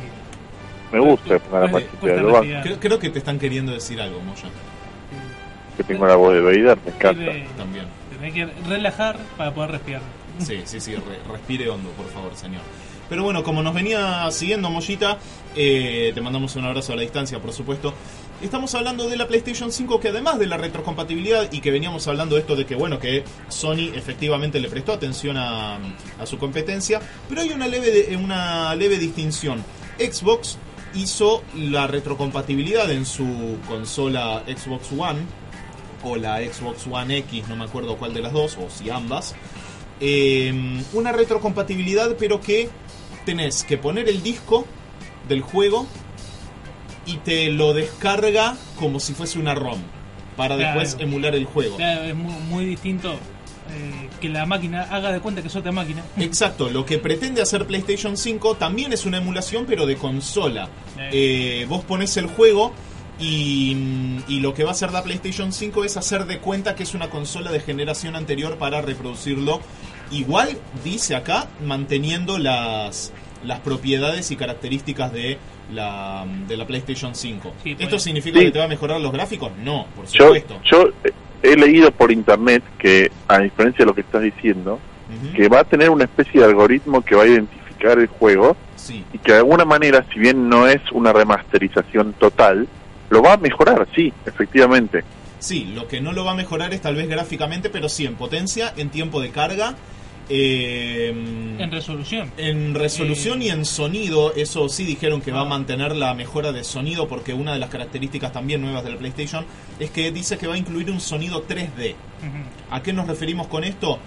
me 0.92 1.00
gusta 1.00 1.34
la 1.34 1.40
Pues, 1.40 1.72
pues, 1.72 1.86
pues, 2.00 2.24
baño, 2.24 2.44
ya. 2.44 2.62
Creo, 2.62 2.80
creo 2.80 3.00
que 3.00 3.10
te 3.10 3.20
están 3.20 3.40
queriendo 3.40 3.74
decir 3.74 4.00
algo, 4.00 4.22
Moya. 4.22 4.44
que 5.76 5.84
tengo 5.84 6.06
la 6.08 6.16
voz 6.16 6.34
de 6.34 6.42
Vader, 6.42 6.78
me 6.86 6.92
encanta. 6.92 7.22
Debe- 7.22 7.48
También. 7.58 7.86
Tenés 8.16 8.34
que 8.34 8.46
relajar 8.70 9.18
para 9.38 9.54
poder 9.54 9.72
respirar. 9.72 10.02
Sí, 10.40 10.62
sí, 10.66 10.80
sí, 10.80 10.96
re- 10.96 11.22
respire 11.32 11.70
hondo, 11.70 11.90
por 11.92 12.10
favor, 12.10 12.36
señor. 12.36 12.62
Pero 13.10 13.24
bueno, 13.24 13.44
como 13.44 13.62
nos 13.62 13.74
venía 13.74 14.30
siguiendo 14.32 14.70
Mollita, 14.70 15.18
eh, 15.56 16.12
te 16.16 16.22
mandamos 16.22 16.56
un 16.56 16.66
abrazo 16.66 16.94
a 16.94 16.96
la 16.96 17.02
distancia, 17.04 17.40
por 17.40 17.54
supuesto. 17.54 17.94
Estamos 18.42 18.74
hablando 18.76 19.08
de 19.08 19.16
la 19.16 19.28
PlayStation 19.28 19.72
5 19.72 20.00
que 20.00 20.10
además 20.10 20.40
de 20.40 20.48
la 20.48 20.58
retrocompatibilidad 20.58 21.50
y 21.52 21.62
que 21.62 21.70
veníamos 21.72 22.08
hablando 22.08 22.38
esto 22.38 22.56
de 22.56 22.66
que 22.66 22.76
bueno, 22.76 23.00
que 23.00 23.24
Sony 23.50 23.92
efectivamente 23.96 24.60
le 24.60 24.70
prestó 24.70 24.94
atención 24.94 25.38
a, 25.38 25.78
su 26.26 26.38
competencia, 26.38 27.00
pero 27.30 27.42
hay 27.42 27.52
una 27.52 27.68
leve, 27.68 27.92
de- 27.92 28.18
una 28.18 28.74
leve 28.76 28.98
distinción. 28.98 29.64
Xbox 30.00 30.58
hizo 30.96 31.44
la 31.56 31.88
retrocompatibilidad 31.88 32.90
en 32.92 33.06
su 33.06 33.58
consola 33.68 34.44
Xbox 34.48 34.92
One 34.98 35.20
o 36.04 36.16
la 36.18 36.40
Xbox 36.40 36.86
One 36.90 37.18
X, 37.20 37.48
no 37.48 37.56
me 37.56 37.66
acuerdo 37.66 37.96
cuál 37.98 38.14
de 38.14 38.22
las 38.22 38.34
dos, 38.34 38.58
o 38.58 38.70
si 38.70 38.90
ambas. 38.90 39.36
Eh, 40.00 40.54
una 40.94 41.12
retrocompatibilidad, 41.12 42.16
pero 42.18 42.42
que 42.42 42.70
tenés 43.26 43.64
que 43.64 43.78
poner 43.78 44.10
el 44.10 44.22
disco 44.24 44.66
del 45.30 45.42
juego 45.42 45.88
y 47.06 47.18
te 47.18 47.50
lo 47.50 47.74
descarga 47.74 48.56
como 48.80 49.00
si 49.00 49.14
fuese 49.14 49.40
una 49.40 49.56
ROM 49.56 49.80
para 50.36 50.56
Claro. 50.58 50.80
después 50.80 51.02
emular 51.02 51.36
el 51.36 51.46
juego. 51.46 51.78
Claro, 51.78 52.04
es 52.04 52.16
muy, 52.16 52.34
muy 52.50 52.66
distinto 52.66 53.14
eh, 53.14 54.10
que 54.20 54.30
la 54.30 54.46
máquina 54.46 54.84
haga 54.84 55.12
de 55.12 55.20
cuenta 55.20 55.42
que 55.42 55.48
es 55.48 55.56
otra 55.56 55.72
máquina. 55.72 56.04
Exacto, 56.18 56.70
lo 56.70 56.86
que 56.86 56.98
pretende 57.00 57.42
hacer 57.42 57.66
PlayStation 57.66 58.18
5 58.18 58.56
también 58.56 58.92
es 58.94 59.06
una 59.06 59.18
emulación, 59.18 59.66
pero 59.66 59.86
de 59.86 59.96
consola. 59.96 60.68
Eh, 61.12 61.66
vos 61.70 61.84
pones 61.86 62.18
el 62.18 62.28
juego 62.28 62.74
y, 63.20 64.20
y 64.28 64.40
lo 64.40 64.54
que 64.54 64.64
va 64.64 64.70
a 64.70 64.74
hacer 64.74 64.92
la 64.92 65.04
PlayStation 65.04 65.52
5 65.52 65.84
es 65.84 65.98
hacer 65.98 66.26
de 66.26 66.40
cuenta 66.40 66.76
que 66.76 66.84
es 66.84 66.94
una 66.94 67.10
consola 67.10 67.52
de 67.52 67.60
generación 67.60 68.16
anterior 68.16 68.58
para 68.58 68.82
reproducirlo. 68.82 69.62
Igual, 70.12 70.58
dice 70.84 71.16
acá, 71.16 71.48
manteniendo 71.66 72.38
las, 72.38 73.14
las 73.44 73.60
propiedades 73.62 74.30
y 74.32 74.36
características 74.36 75.12
de 75.14 75.38
la, 75.72 76.26
de 76.48 76.58
la 76.58 76.66
PlayStation 76.68 77.16
5. 77.16 77.54
Sí, 77.64 77.72
¿Esto 77.72 77.90
pues. 77.92 78.04
significa 78.04 78.40
Sí. 78.40 78.46
que 78.46 78.52
te 78.52 78.60
va 78.60 78.66
a 78.66 78.70
mejorar 78.70 79.00
los 79.00 79.12
gráficos? 79.12 79.52
No, 79.64 79.86
por 79.96 80.06
Yo, 80.08 80.26
supuesto. 80.26 80.60
yo 80.70 80.90
he 81.42 81.56
leído 81.56 81.92
por 81.92 82.12
internet 82.12 82.64
que, 82.78 83.12
a 83.28 83.40
diferencia 83.40 83.80
de 83.80 83.86
lo 83.86 83.96
que 83.96 84.02
estás 84.02 84.22
diciendo, 84.22 84.80
que 85.36 85.48
va 85.48 85.60
a 85.60 85.64
tener 85.64 85.90
una 85.92 86.06
especie 86.06 86.40
de 86.42 86.48
algoritmo 86.48 87.02
que 87.04 87.14
va 87.16 87.24
a 87.24 87.28
identificar 87.28 88.00
el 88.00 88.08
juego 88.08 88.56
Sí, 88.76 89.04
y 89.14 89.18
que 89.20 89.32
de 89.34 89.38
alguna 89.40 89.64
manera, 89.64 90.04
si 90.12 90.20
bien 90.20 90.50
no 90.50 90.68
es 90.68 90.82
una 90.92 91.14
remasterización 91.14 92.14
total, 92.14 92.68
lo 93.14 93.22
va 93.22 93.34
a 93.34 93.38
mejorar, 93.38 93.88
sí, 93.96 94.12
efectivamente. 94.26 95.04
Sí, 95.40 95.72
lo 95.76 95.88
que 95.88 96.02
no 96.02 96.12
lo 96.14 96.26
va 96.26 96.32
a 96.32 96.36
mejorar 96.36 96.74
es 96.74 96.82
tal 96.82 96.96
vez 96.96 97.08
gráficamente, 97.08 97.70
pero 97.70 97.88
sí 97.90 98.06
en 98.06 98.16
potencia, 98.16 98.74
en 98.76 98.90
tiempo 98.90 99.22
de 99.22 99.30
carga, 99.30 99.76
eh, 100.30 101.10
En 101.60 101.72
resolución. 101.72 102.32
en 102.38 102.74
resolución 102.74 103.42
Eh. 103.42 103.46
y 103.46 103.50
en 103.50 103.66
sonido. 103.66 104.34
Eso 104.36 104.68
sí 104.70 104.84
dijeron 104.86 105.22
que 105.22 105.32
va 105.32 105.42
a 105.42 105.46
mantener 105.46 105.96
la 105.96 106.14
mejora 106.14 106.52
de 106.52 106.64
sonido, 106.64 107.08
porque 107.08 107.34
una 107.34 107.54
de 107.54 107.60
las 107.60 107.70
características 107.70 108.32
también 108.32 108.62
nuevas 108.62 108.84
de 108.84 108.92
la 108.92 108.98
PlayStation 108.98 109.46
es 109.80 109.92
que 109.92 110.12
dice 110.12 110.38
que 110.38 110.48
va 110.48 110.56
a 110.56 110.58
incluir 110.58 110.90
un 110.90 111.00
sonido 111.02 111.44
3D. 111.44 111.92
Ujú. 111.92 112.38
¿A 112.72 112.82
qué 112.82 112.94
nos 112.94 113.08
referimos 113.08 113.48
con 113.48 113.64
esto? 113.64 114.00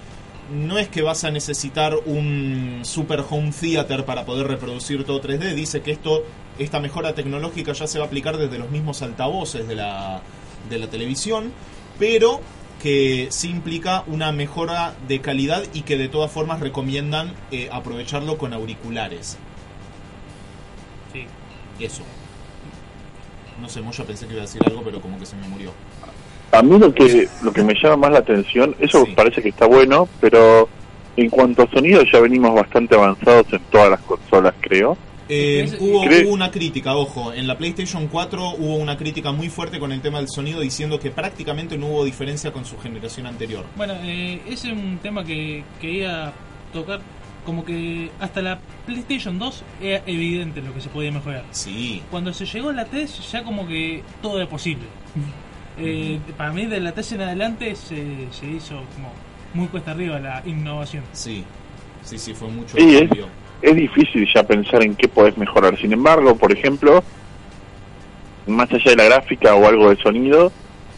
No 0.50 0.78
es 0.78 0.88
que 0.88 1.02
vas 1.02 1.24
a 1.24 1.30
necesitar 1.30 1.96
un 2.06 2.80
super 2.82 3.24
home 3.28 3.52
theater 3.52 4.04
para 4.04 4.24
poder 4.24 4.46
reproducir 4.46 5.04
todo 5.04 5.20
3D. 5.20 5.54
Dice 5.54 5.82
que 5.82 5.90
esto, 5.90 6.24
esta 6.58 6.78
mejora 6.78 7.14
tecnológica 7.14 7.72
ya 7.72 7.86
se 7.86 7.98
va 7.98 8.04
a 8.04 8.06
aplicar 8.06 8.36
desde 8.36 8.58
los 8.58 8.70
mismos 8.70 9.02
altavoces 9.02 9.66
de 9.66 9.74
la, 9.74 10.22
de 10.70 10.78
la 10.78 10.86
televisión, 10.88 11.52
pero 11.98 12.40
que 12.80 13.28
sí 13.30 13.48
implica 13.48 14.04
una 14.06 14.30
mejora 14.32 14.94
de 15.08 15.20
calidad 15.20 15.64
y 15.72 15.82
que 15.82 15.96
de 15.96 16.08
todas 16.08 16.30
formas 16.30 16.60
recomiendan 16.60 17.34
eh, 17.50 17.68
aprovecharlo 17.72 18.38
con 18.38 18.52
auriculares. 18.52 19.36
Sí. 21.12 21.26
Eso. 21.84 22.02
No 23.60 23.68
sé, 23.68 23.80
Moya 23.80 24.04
pensé 24.04 24.26
que 24.26 24.34
iba 24.34 24.42
a 24.42 24.46
decir 24.46 24.62
algo, 24.66 24.82
pero 24.82 25.00
como 25.00 25.18
que 25.18 25.26
se 25.26 25.36
me 25.36 25.48
murió. 25.48 25.72
A 26.52 26.62
mí 26.62 26.78
lo 26.78 26.92
que 26.94 27.28
lo 27.42 27.52
que 27.52 27.62
me 27.62 27.74
llama 27.74 27.96
más 27.96 28.12
la 28.12 28.18
atención, 28.20 28.74
eso 28.78 29.04
Sí. 29.04 29.12
parece 29.14 29.42
que 29.42 29.48
está 29.50 29.66
bueno, 29.66 30.08
pero 30.20 30.68
en 31.16 31.28
cuanto 31.30 31.62
a 31.62 31.70
sonido 31.70 32.02
ya 32.10 32.20
venimos 32.20 32.54
bastante 32.54 32.94
avanzados 32.94 33.46
en 33.52 33.60
todas 33.70 33.90
las 33.90 34.00
consolas, 34.00 34.54
creo. 34.60 34.96
Eh, 35.28 35.68
hubo, 35.80 36.02
hubo 36.02 36.32
una 36.32 36.52
crítica, 36.52 36.94
ojo, 36.94 37.32
en 37.32 37.48
la 37.48 37.58
PlayStation 37.58 38.06
4 38.06 38.50
hubo 38.58 38.76
una 38.76 38.96
crítica 38.96 39.32
muy 39.32 39.48
fuerte 39.48 39.80
con 39.80 39.90
el 39.90 40.00
tema 40.00 40.18
del 40.18 40.28
sonido 40.28 40.60
diciendo 40.60 41.00
que 41.00 41.10
prácticamente 41.10 41.76
no 41.76 41.88
hubo 41.88 42.04
diferencia 42.04 42.52
con 42.52 42.64
su 42.64 42.78
generación 42.78 43.26
anterior. 43.26 43.64
Bueno, 43.76 43.94
eh, 44.04 44.40
ese 44.48 44.68
es 44.68 44.74
un 44.74 44.98
tema 45.02 45.24
que 45.24 45.64
quería 45.80 46.32
tocar. 46.72 47.00
Como 47.44 47.64
que 47.64 48.10
hasta 48.20 48.42
la 48.42 48.58
PlayStation 48.86 49.38
2 49.38 49.64
era 49.80 50.02
evidente 50.06 50.60
lo 50.62 50.72
que 50.74 50.80
se 50.80 50.88
podía 50.88 51.10
mejorar. 51.12 51.44
Sí, 51.52 52.02
Cuando 52.10 52.32
se 52.32 52.44
llegó 52.44 52.70
a 52.70 52.72
la 52.72 52.84
3 52.84 53.30
ya 53.32 53.42
como 53.44 53.66
que 53.68 54.02
todo 54.22 54.38
era 54.38 54.48
posible. 54.48 54.84
Eh, 55.78 56.18
Para 56.36 56.52
mí 56.52 56.66
de 56.66 56.80
la 56.80 56.92
3 56.92 57.12
en 57.12 57.20
adelante 57.22 57.74
se, 57.76 58.28
se 58.30 58.46
hizo 58.46 58.76
como 58.94 59.12
muy 59.54 59.68
cuesta 59.68 59.90
arriba 59.92 60.18
la 60.18 60.42
innovación. 60.46 61.04
sí, 61.12 61.44
sí, 62.02 62.18
sí, 62.18 62.34
fue 62.34 62.48
mucho 62.48 62.76
Sí, 62.76 63.08
es, 63.62 63.74
difícil 63.76 64.28
ya 64.34 64.42
pensar 64.42 64.82
en 64.82 64.94
qué 64.94 65.08
podés 65.08 65.36
mejorar. 65.38 65.76
Sin 65.78 65.92
embargo, 65.92 66.36
por 66.36 66.52
ejemplo, 66.52 67.02
más 68.46 68.70
allá 68.72 68.90
de 68.90 68.96
la 68.96 69.04
gráfica 69.04 69.54
o 69.54 69.66
algo 69.66 69.90
de 69.90 69.96
sonido, 70.02 70.52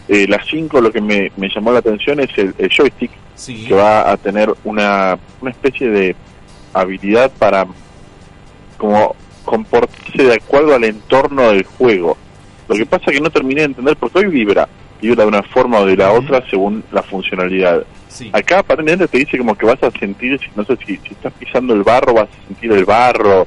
eh, 0.08 0.26
la 0.28 0.42
5 0.42 0.80
lo 0.80 0.90
que 0.92 1.00
me, 1.00 1.30
me 1.36 1.48
llamó 1.48 1.72
la 1.72 1.78
atención 1.78 2.20
es 2.20 2.30
el, 2.36 2.54
el 2.58 2.68
joystick, 2.68 3.10
Sí, 3.34 3.64
que 3.66 3.74
va 3.74 4.10
a 4.10 4.16
tener 4.16 4.52
una, 4.64 5.18
una 5.40 5.50
especie 5.50 5.88
de 5.88 6.16
habilidad 6.74 7.30
para 7.38 7.66
como 8.76 9.14
comportarse 9.44 10.22
de 10.24 10.34
acuerdo 10.34 10.74
al 10.74 10.84
entorno 10.84 11.50
del 11.50 11.64
juego. 11.64 12.16
Lo 12.68 12.74
que 12.74 12.86
pasa 12.86 13.04
es 13.08 13.16
que 13.16 13.20
no 13.22 13.30
terminé 13.30 13.62
de 13.62 13.66
entender 13.66 13.96
porque 13.96 14.18
hoy 14.18 14.26
vibra, 14.26 14.68
vibra 15.00 15.22
de 15.22 15.28
una 15.28 15.42
forma 15.42 15.78
o 15.78 15.86
de 15.86 15.96
la 15.96 16.12
otra 16.12 16.44
según 16.48 16.84
la 16.92 17.02
funcionalidad. 17.02 17.82
sí. 18.08 18.30
Acá 18.32 18.60
aparentemente 18.60 19.08
te 19.08 19.18
dice 19.18 19.38
como 19.38 19.56
que 19.56 19.66
vas 19.66 19.82
a 19.82 19.90
sentir, 19.92 20.38
no 20.54 20.64
sé 20.64 20.76
si, 20.86 20.96
si 20.98 21.12
estás 21.12 21.32
pisando 21.32 21.74
el 21.74 21.82
barro, 21.82 22.14
vas 22.14 22.28
a 22.28 22.46
sentir 22.46 22.72
el 22.72 22.84
barro. 22.84 23.46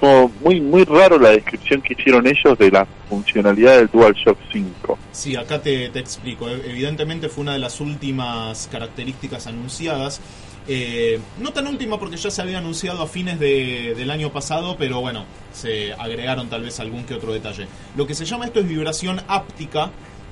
Como 0.00 0.30
muy 0.44 0.60
muy 0.60 0.84
raro 0.84 1.18
la 1.18 1.30
descripción 1.30 1.80
que 1.80 1.94
hicieron 1.94 2.26
ellos 2.26 2.58
de 2.58 2.70
la 2.70 2.86
funcionalidad 3.08 3.76
del 3.78 3.88
DualShock 3.88 4.36
5. 4.52 4.98
Sí, 5.12 5.36
acá 5.36 5.62
te, 5.62 5.88
te 5.88 6.00
explico. 6.00 6.48
Evidentemente 6.50 7.30
fue 7.30 7.42
una 7.42 7.54
de 7.54 7.60
las 7.60 7.80
últimas 7.80 8.68
características 8.70 9.46
anunciadas. 9.46 10.20
Eh, 10.68 11.20
no 11.38 11.52
tan 11.52 11.66
última 11.68 11.98
porque 11.98 12.16
ya 12.16 12.30
se 12.30 12.42
había 12.42 12.58
anunciado 12.58 13.02
a 13.02 13.06
fines 13.06 13.38
de- 13.38 13.94
del 13.96 14.10
año 14.10 14.32
pasado, 14.32 14.76
pero 14.76 15.00
bueno, 15.00 15.24
se 15.52 15.92
agregaron 15.92 16.48
tal 16.48 16.62
vez 16.62 16.80
algún 16.80 17.04
que 17.04 17.14
otro 17.14 17.32
detalle. 17.32 17.68
Lo 17.96 18.06
que 18.06 18.14
se 18.14 18.24
llama 18.24 18.46
esto 18.46 18.58
es 18.60 18.68
vibración 18.68 19.22
áptica, 19.28 19.90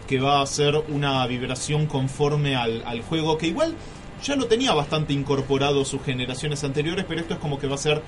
que 0.09 0.19
va 0.21 0.43
a 0.43 0.47
ser 0.47 0.75
una 0.89 1.25
vibración 1.27 1.87
conforme 1.87 2.57
al, 2.57 2.83
al 2.85 3.03
juego, 3.03 3.39
que 3.39 3.47
igual 3.47 3.75
ya 4.25 4.35
lo 4.37 4.47
tenía 4.47 4.73
bastante 4.75 5.13
incorporado 5.13 5.85
sus 5.85 6.03
generaciones 6.03 6.65
anteriores, 6.65 7.05
pero 7.09 7.21
esto 7.21 7.35
es 7.35 7.41
como 7.41 7.59
que 7.59 7.67
va 7.69 7.77
a 7.77 7.79
ser 7.79 8.03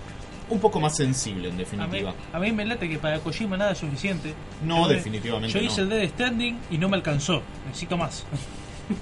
un 0.49 0.61
poco 0.61 0.79
más 0.81 0.97
sensible 0.97 1.49
en 1.49 1.55
A 1.55 1.57
mí, 1.57 1.65
definitiva. 1.65 2.15
a 2.33 2.39
mí 2.39 2.53
me 2.53 2.65
late 2.65 2.89
que 2.89 2.99
para 2.99 3.19
Kojima 3.21 3.57
nada 3.57 3.73
es 3.73 3.79
suficiente. 3.79 4.33
No, 4.65 4.87
definitivamente 4.89 5.53
Yo 5.53 5.61
no. 5.61 5.67
hice 5.67 5.81
el 5.83 5.89
Dead 5.89 6.09
Standing 6.09 6.59
y 6.71 6.79
no 6.79 6.89
me 6.89 6.97
alcanzó. 6.97 7.43
Necesito 7.67 7.97
más. 7.97 8.25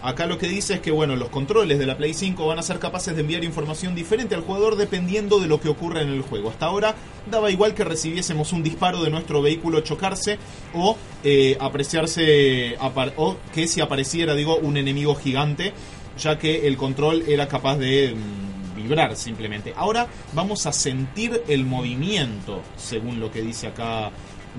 Acá 0.02 0.24
lo 0.26 0.38
que 0.38 0.48
dice 0.48 0.74
es 0.74 0.80
que 0.80 0.90
bueno, 0.90 1.14
los 1.14 1.28
controles 1.28 1.78
de 1.78 1.84
la 1.86 1.96
Play 1.98 2.14
5 2.14 2.46
van 2.46 2.58
a 2.58 2.62
ser 2.62 2.78
capaces 2.78 3.14
de 3.14 3.20
enviar 3.20 3.44
información 3.44 3.94
diferente 3.94 4.34
al 4.34 4.40
jugador 4.40 4.76
dependiendo 4.76 5.40
de 5.40 5.46
lo 5.46 5.60
que 5.60 5.68
ocurra 5.68 6.00
en 6.00 6.08
el 6.08 6.22
juego. 6.22 6.48
Hasta 6.48 6.66
ahora 6.66 6.94
daba 7.30 7.50
igual 7.50 7.74
que 7.74 7.84
recibiésemos 7.84 8.52
un 8.52 8.62
disparo 8.62 9.02
de 9.02 9.10
nuestro 9.10 9.42
vehículo 9.42 9.80
chocarse 9.80 10.38
o 10.72 10.96
eh, 11.22 11.56
apreciarse 11.60 12.76
o 13.16 13.36
que 13.52 13.66
si 13.68 13.80
apareciera, 13.82 14.34
digo, 14.34 14.56
un 14.56 14.76
enemigo 14.78 15.14
gigante, 15.16 15.72
ya 16.18 16.38
que 16.38 16.66
el 16.66 16.76
control 16.78 17.24
era 17.28 17.46
capaz 17.48 17.76
de 17.76 18.14
mm, 18.14 18.76
vibrar 18.76 19.16
simplemente. 19.16 19.74
Ahora 19.76 20.06
vamos 20.32 20.66
a 20.66 20.72
sentir 20.72 21.42
el 21.48 21.64
movimiento, 21.66 22.62
según 22.76 23.20
lo 23.20 23.30
que 23.30 23.42
dice 23.42 23.66
acá 23.66 24.10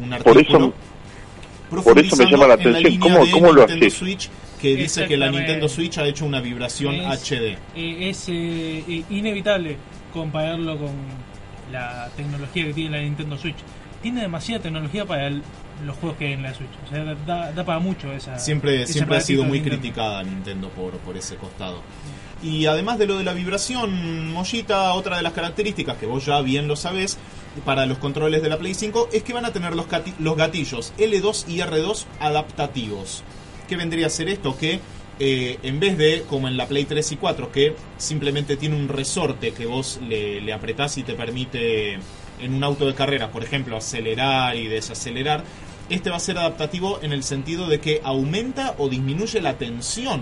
un 0.01 0.10
Por 0.20 0.38
artículo. 0.38 0.65
eso- 0.67 0.74
por 1.84 1.98
eso 2.00 2.15
me 2.15 2.25
llama 2.29 2.48
la 2.48 2.53
en 2.55 2.67
atención. 2.75 3.00
¿Cómo- 3.00 3.32
cómo 3.32 3.51
lo 3.51 3.63
haces? 3.63 3.94
Switch 3.94 4.29
que 4.75 4.81
dice 4.81 5.05
que 5.07 5.17
la. 5.17 5.29
Nintendo 5.31 5.67
Switch 5.69 5.98
ha 5.98 6.05
hecho 6.05 6.25
una 6.25 6.39
vibración 6.41 6.95
Es- 6.95 7.05
HD. 7.31 7.57
eh, 7.75 8.10
es 8.10 8.29
eh, 8.29 8.84
eh, 8.88 9.03
inevitable 9.10 9.77
compararlo 10.13 10.77
con 10.77 10.91
la 11.72 12.10
tecnología 12.15 12.65
que 12.65 12.74
tiene 12.74 12.98
la 12.98 13.03
Nintendo 13.03 13.38
Switch. 13.38 13.57
Tiene 14.01 14.22
demasiada 14.22 14.62
tecnología 14.62 15.05
para 15.05 15.27
el- 15.27 15.41
los 15.86 15.95
juegos 15.98 16.17
que 16.17 16.27
hay 16.27 16.34
en 16.34 16.43
la 16.43 16.53
Switch. 16.53 16.69
O 16.86 16.89
sea, 16.89 17.03
da, 17.25 17.51
da 17.51 17.65
para 17.65 17.79
mucho 17.79 18.12
esa. 18.13 18.38
Siempre, 18.39 18.86
siempre 18.88 19.17
ha 19.17 19.22
sido 19.22 19.43
muy 19.43 19.60
Nintendo. 19.60 19.81
criticada 19.81 20.24
Nintendo 20.24 20.69
por, 20.69 20.93
por 21.00 21.17
ese 21.17 21.36
costado. 21.38 21.81
Y 22.43 22.65
además 22.67 23.00
de 23.00 23.07
lo 23.07 23.17
de 23.17 23.24
la 23.24 23.34
vibración, 23.34 24.31
Mollita, 24.31 24.93
otra 24.93 25.17
de 25.17 25.24
las 25.24 25.34
características 25.34 25.98
que 25.98 26.05
vos 26.05 26.25
ya 26.25 26.39
bien 26.41 26.67
lo 26.67 26.75
sabés 26.75 27.17
para 27.65 27.86
los 27.86 27.98
controles 27.98 28.41
de 28.43 28.50
la 28.50 28.57
Play 28.57 28.74
5 28.74 29.10
es 29.12 29.24
que 29.24 29.34
van 29.34 29.45
a 29.45 29.51
tener 29.51 29.75
los, 29.75 29.88
los 30.19 30.38
gatillos 30.38 30.93
L2 30.98 31.45
y 31.48 31.60
R2 31.62 32.05
adaptativos. 32.19 33.24
¿Qué 33.67 33.75
vendría 33.75 34.07
a 34.07 34.10
ser 34.10 34.29
esto? 34.29 34.57
Que 34.57 34.79
eh, 35.19 35.60
en 35.63 35.79
vez 35.79 35.98
de, 35.98 36.24
como 36.29 36.48
en 36.48 36.57
la 36.57 36.67
Play 36.67 36.86
3 36.86 37.13
y 37.13 37.15
4, 37.17 37.51
que 37.51 37.75
simplemente 37.98 38.57
tiene 38.57 38.75
un 38.75 38.88
resorte 38.88 39.51
que 39.51 39.65
vos 39.65 40.00
le, 40.07 40.41
le 40.41 40.53
apretás 40.53 40.98
y 40.98 41.03
te 41.03 41.13
permite 41.13 42.00
en 42.39 42.53
un 42.53 42.63
auto 42.63 42.86
de 42.86 42.93
carrera, 42.93 43.31
por 43.31 43.43
ejemplo, 43.43 43.77
acelerar 43.77 44.55
y 44.55 44.67
desacelerar, 44.67 45.43
este 45.89 46.10
va 46.10 46.17
a 46.17 46.19
ser 46.19 46.38
adaptativo 46.38 47.00
en 47.01 47.13
el 47.13 47.24
sentido 47.24 47.67
de 47.67 47.79
que 47.79 48.01
aumenta 48.03 48.75
o 48.77 48.89
disminuye 48.89 49.39
la 49.41 49.57
tensión 49.57 50.22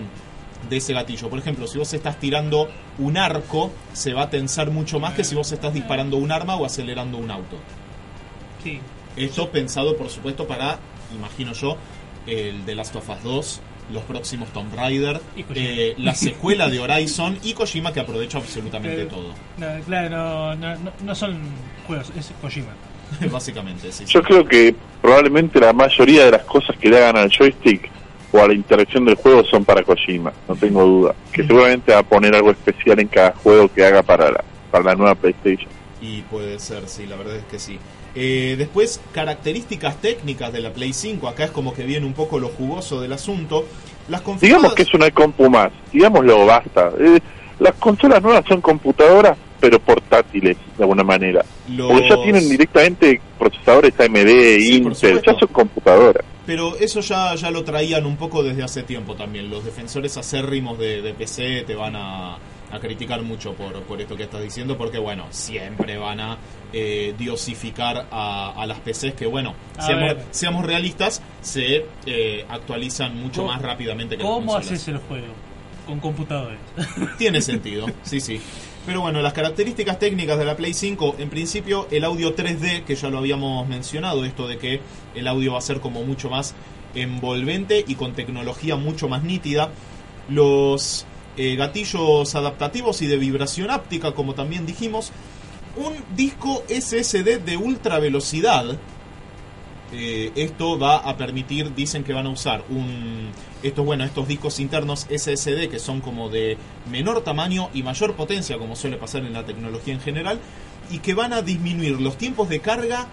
de 0.70 0.78
ese 0.78 0.94
gatillo. 0.94 1.30
Por 1.30 1.40
ejemplo, 1.40 1.68
si 1.68 1.78
vos 1.78 1.94
estás 1.94 2.20
tirando 2.20 2.70
un 3.00 3.18
arco, 3.18 3.72
se 3.94 4.14
va 4.14 4.24
a 4.24 4.30
tensar 4.30 4.72
mucho 4.72 5.00
más 5.00 5.14
que 5.14 5.24
si 5.24 5.36
vos 5.36 5.52
estás 5.52 5.74
disparando 5.74 6.18
un 6.18 6.32
arma 6.32 6.56
o 6.56 6.66
acelerando 6.66 7.18
un 7.18 7.32
auto. 7.32 7.58
Sí. 8.64 8.80
Esto 9.16 9.50
pensado, 9.50 9.96
por 9.96 10.10
supuesto, 10.10 10.48
para, 10.48 10.80
imagino 11.16 11.54
yo, 11.54 11.78
el 12.28 12.66
de 12.66 12.76
Last 12.76 12.96
of 12.96 13.10
Us 13.10 13.24
2, 13.24 13.62
los 13.94 14.04
próximos 14.04 14.50
Tomb 14.54 14.74
Raider, 14.76 15.20
Y 15.36 15.44
Kojima. 15.44 15.66
eh, 15.68 15.96
la 15.98 16.16
secuela 16.16 16.70
de 16.70 16.80
Horizon 16.80 17.38
y 17.44 17.54
Kojima 17.54 17.92
que 17.94 18.00
aprovecha 18.00 18.38
absolutamente 18.38 19.02
Eh, 19.04 19.06
todo. 19.06 19.34
No, 19.58 19.68
claro, 19.86 20.56
no, 20.56 20.76
no, 21.04 21.16
son 21.16 21.38
juegos, 21.86 22.12
es 22.18 22.32
Kojima. 22.42 22.72
Básicamente, 23.32 23.92
sí. 23.92 24.06
sí. 24.08 24.14
Yo 24.14 24.24
creo 24.24 24.46
que 24.46 24.74
probablemente 25.02 25.60
la 25.60 25.74
mayoría 25.74 26.26
de 26.26 26.32
las 26.32 26.44
cosas 26.44 26.76
que 26.78 26.90
le 26.90 26.98
hagan 26.98 27.18
al 27.18 27.30
joystick 27.30 27.90
o 28.32 28.40
a 28.42 28.48
la 28.48 28.54
interacción 28.54 29.06
del 29.06 29.16
juego 29.16 29.44
son 29.44 29.64
para 29.66 29.84
Kojima, 29.84 30.32
no 30.48 30.56
tengo 30.56 30.84
duda. 30.86 31.16
Que 31.32 31.44
seguramente 31.46 31.92
va 31.92 32.00
a 32.00 32.04
poner 32.04 32.34
algo 32.34 32.52
especial 32.52 33.00
en 33.00 33.08
cada 33.08 33.34
juego 33.34 33.72
que 33.72 33.86
haga 33.86 34.02
para 34.02 34.32
la, 34.32 34.44
para 34.72 34.84
la 34.86 34.96
nueva 34.96 35.14
PlayStation. 35.14 35.70
Y 36.04 36.22
puede 36.24 36.60
ser, 36.60 36.88
sí, 36.88 37.06
la 37.08 37.16
verdad 37.16 37.38
es 37.38 37.46
que 37.46 37.58
sí. 37.60 37.80
Eh, 38.14 38.56
después, 38.58 39.00
características 39.14 40.02
técnicas 40.02 40.52
de 40.52 40.60
la 40.60 40.72
Play 40.74 40.92
5. 40.94 41.28
Acá 41.30 41.46
es 41.46 41.52
como 41.52 41.74
que 41.74 41.84
viene 41.86 42.06
un 42.06 42.14
poco 42.14 42.40
lo 42.40 42.50
jugoso 42.50 43.00
del 43.02 43.14
asunto. 43.14 43.66
Las. 44.10 44.22
Digamos 44.42 44.74
que 44.74 44.82
es 44.84 44.94
una 44.94 45.10
compu 45.12 45.50
más, 45.50 45.72
digámoslo, 45.94 46.46
basta. 46.46 46.92
Eh, 47.00 47.20
las 47.60 47.74
consolas 47.76 48.22
nuevas 48.22 48.44
son 48.48 48.60
computadoras, 48.60 49.38
pero 49.62 49.80
portátiles, 49.80 50.58
de 50.78 50.84
alguna 50.84 51.04
manera. 51.04 51.46
los- 51.70 51.90
Porque 51.90 52.10
ya 52.10 52.22
tienen 52.22 52.50
directamente 52.50 53.22
procesadores 53.40 53.94
AMD, 53.98 54.60
Sí, 54.60 54.76
Intel, 54.76 55.22
ya 55.26 55.40
son 55.40 55.48
computadoras. 55.54 56.26
Pero 56.46 56.76
eso 56.78 57.00
ya, 57.00 57.34
ya 57.36 57.50
lo 57.50 57.64
traían 57.64 58.06
un 58.06 58.18
poco 58.18 58.44
desde 58.44 58.62
hace 58.64 58.84
tiempo 58.84 59.16
también. 59.16 59.50
Los 59.50 59.64
defensores 59.64 60.18
acérrimos 60.18 60.78
de, 60.78 61.02
de 61.02 61.14
PC 61.14 61.64
te 61.66 61.76
van 61.76 61.96
a, 61.96 62.38
a 62.74 62.80
criticar 62.80 63.22
mucho 63.22 63.54
por, 63.54 63.82
por 63.84 64.02
esto 64.02 64.18
que 64.18 64.24
estás 64.24 64.42
diciendo, 64.42 64.78
porque 64.78 64.98
bueno, 64.98 65.28
siempre 65.30 65.98
van 65.98 66.20
a 66.20 66.38
eh, 66.74 67.14
diosificar 67.18 68.08
a, 68.12 68.52
a 68.58 68.66
las 68.66 68.80
PCs 68.80 69.14
que 69.14 69.28
bueno, 69.28 69.54
seamos, 70.32 70.66
realistas, 70.66 71.22
se 71.42 71.86
eh, 72.06 72.46
actualizan 72.50 73.16
mucho 73.16 73.42
¿Cómo- 73.42 73.54
más 73.54 73.62
rápidamente 73.62 74.18
que 74.18 74.24
¿Cómo 74.24 74.56
haces 74.56 74.88
el 74.88 74.98
juego? 74.98 75.28
Con 75.86 76.00
computadores. 76.00 76.58
Tiene 77.18 77.42
sentido, 77.42 77.86
sí, 78.04 78.20
sí. 78.22 78.42
Pero 78.86 79.02
bueno, 79.02 79.22
las 79.22 79.34
características 79.34 80.00
técnicas 80.00 80.38
de 80.40 80.46
la 80.46 80.56
Play 80.58 80.74
5, 80.74 81.16
en 81.20 81.30
principio 81.30 81.88
el 81.92 82.04
audio 82.04 82.36
3D, 82.36 82.84
que 82.86 82.96
ya 82.96 83.10
lo 83.10 83.18
habíamos 83.20 83.68
mencionado, 83.68 84.26
esto 84.26 84.48
de 84.48 84.58
que 84.58 84.82
el 85.16 85.28
audio 85.28 85.54
va 85.54 85.60
a 85.60 85.62
ser 85.62 85.80
como 85.80 86.04
mucho 86.04 86.30
más 86.30 86.54
envolvente 86.96 87.84
y 87.88 87.96
con 87.96 88.14
tecnología 88.14 88.76
mucho 88.76 89.08
más 89.08 89.24
nítida. 89.24 89.70
Los 90.30 91.06
eh, 91.38 91.56
gatillos 91.56 92.36
adaptativos 92.36 93.02
y 93.02 93.08
de 93.08 93.18
vibración 93.18 93.72
áptica, 93.72 94.14
como 94.14 94.34
también 94.36 94.66
dijimos. 94.66 95.12
Un 95.76 95.94
disco 96.16 96.64
SSD 96.68 97.40
de 97.40 97.58
ultra 97.58 97.98
velocidad, 97.98 98.78
eh, 99.92 100.32
esto 100.36 100.78
va 100.78 100.98
a 100.98 101.18
permitir, 101.18 101.74
dicen 101.74 102.04
que 102.04 102.14
van 102.14 102.28
a 102.28 102.30
usar 102.30 102.64
un 102.70 103.32
estos 103.64 103.86
bueno, 103.86 104.04
estos 104.04 104.28
discos 104.28 104.60
internos 104.60 105.08
SSD 105.10 105.70
que 105.70 105.80
son 105.80 106.02
como 106.02 106.30
de 106.30 106.58
menor 106.92 107.22
tamaño 107.22 107.70
y 107.74 107.82
mayor 107.82 108.14
potencia 108.14 108.58
como 108.58 108.76
suele 108.76 108.98
pasar 108.98 109.24
en 109.24 109.34
la 109.34 109.46
tecnología 109.46 109.94
en 109.94 110.02
general 110.02 110.40
y 110.92 111.00
que 111.00 111.14
van 111.14 111.34
a 111.34 111.42
disminuir 111.42 112.00
los 112.02 112.18
tiempos 112.18 112.50
de 112.50 112.60
carga 112.60 113.08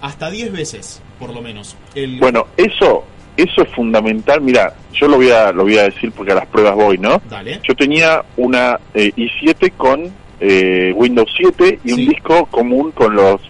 hasta 0.00 0.30
10 0.30 0.52
veces, 0.52 1.02
por 1.18 1.34
lo 1.34 1.42
menos. 1.42 1.76
El 1.94 2.18
Bueno, 2.20 2.46
eso 2.56 3.04
eso 3.36 3.62
es 3.62 3.68
fundamental. 3.74 4.40
Mira, 4.40 4.74
yo 4.92 5.08
lo 5.08 5.16
voy 5.16 5.30
a 5.30 5.52
lo 5.52 5.64
voy 5.64 5.78
a 5.78 5.84
decir 5.84 6.12
porque 6.12 6.32
a 6.32 6.36
las 6.36 6.46
pruebas 6.46 6.74
voy, 6.74 6.98
¿no? 6.98 7.20
dale. 7.28 7.60
Yo 7.66 7.74
tenía 7.74 8.22
una 8.36 8.78
eh, 8.94 9.12
i7 9.16 9.72
con 9.76 10.10
eh, 10.40 10.92
Windows 10.94 11.30
7 11.36 11.80
y 11.84 11.88
Sí. 11.88 11.94
un 11.94 12.08
disco 12.08 12.46
común 12.46 12.90
con 12.92 13.14
los 13.14 13.40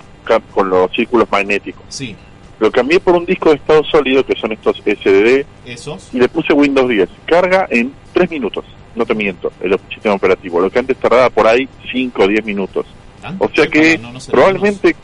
con 0.53 0.69
los 0.69 0.91
círculos 0.93 1.31
magnéticos. 1.31 1.85
Sí, 1.89 2.17
Lo 2.59 2.71
cambié 2.73 2.99
por 2.99 3.15
un 3.15 3.25
disco 3.25 3.51
de 3.51 3.57
estado 3.57 3.85
sólido 3.85 4.25
que 4.27 4.35
son 4.35 4.51
estos 4.51 4.77
SDD 4.85 5.45
esos. 5.67 6.09
y 6.13 6.19
le 6.19 6.29
puse 6.29 6.53
Windows 6.53 6.89
10. 6.89 7.09
Carga 7.27 7.69
en 7.71 7.93
3 8.13 8.29
minutos, 8.31 8.65
no 8.97 9.07
te 9.07 9.15
miento, 9.15 9.53
el 9.61 9.79
sistema 9.89 10.17
operativo. 10.17 10.61
Lo 10.61 10.69
que 10.71 10.81
antes 10.81 10.97
tardaba 10.97 11.31
por 11.31 11.47
ahí 11.47 11.69
5 11.93 12.23
o 12.25 12.27
10 12.27 12.45
minutos. 12.45 12.87
¿Tanto? 13.23 13.45
O 13.45 13.51
sea 13.55 13.67
que 13.69 13.99
No, 13.99 14.13
no 14.13 14.19
sé, 14.21 14.33
probablemente 14.33 14.97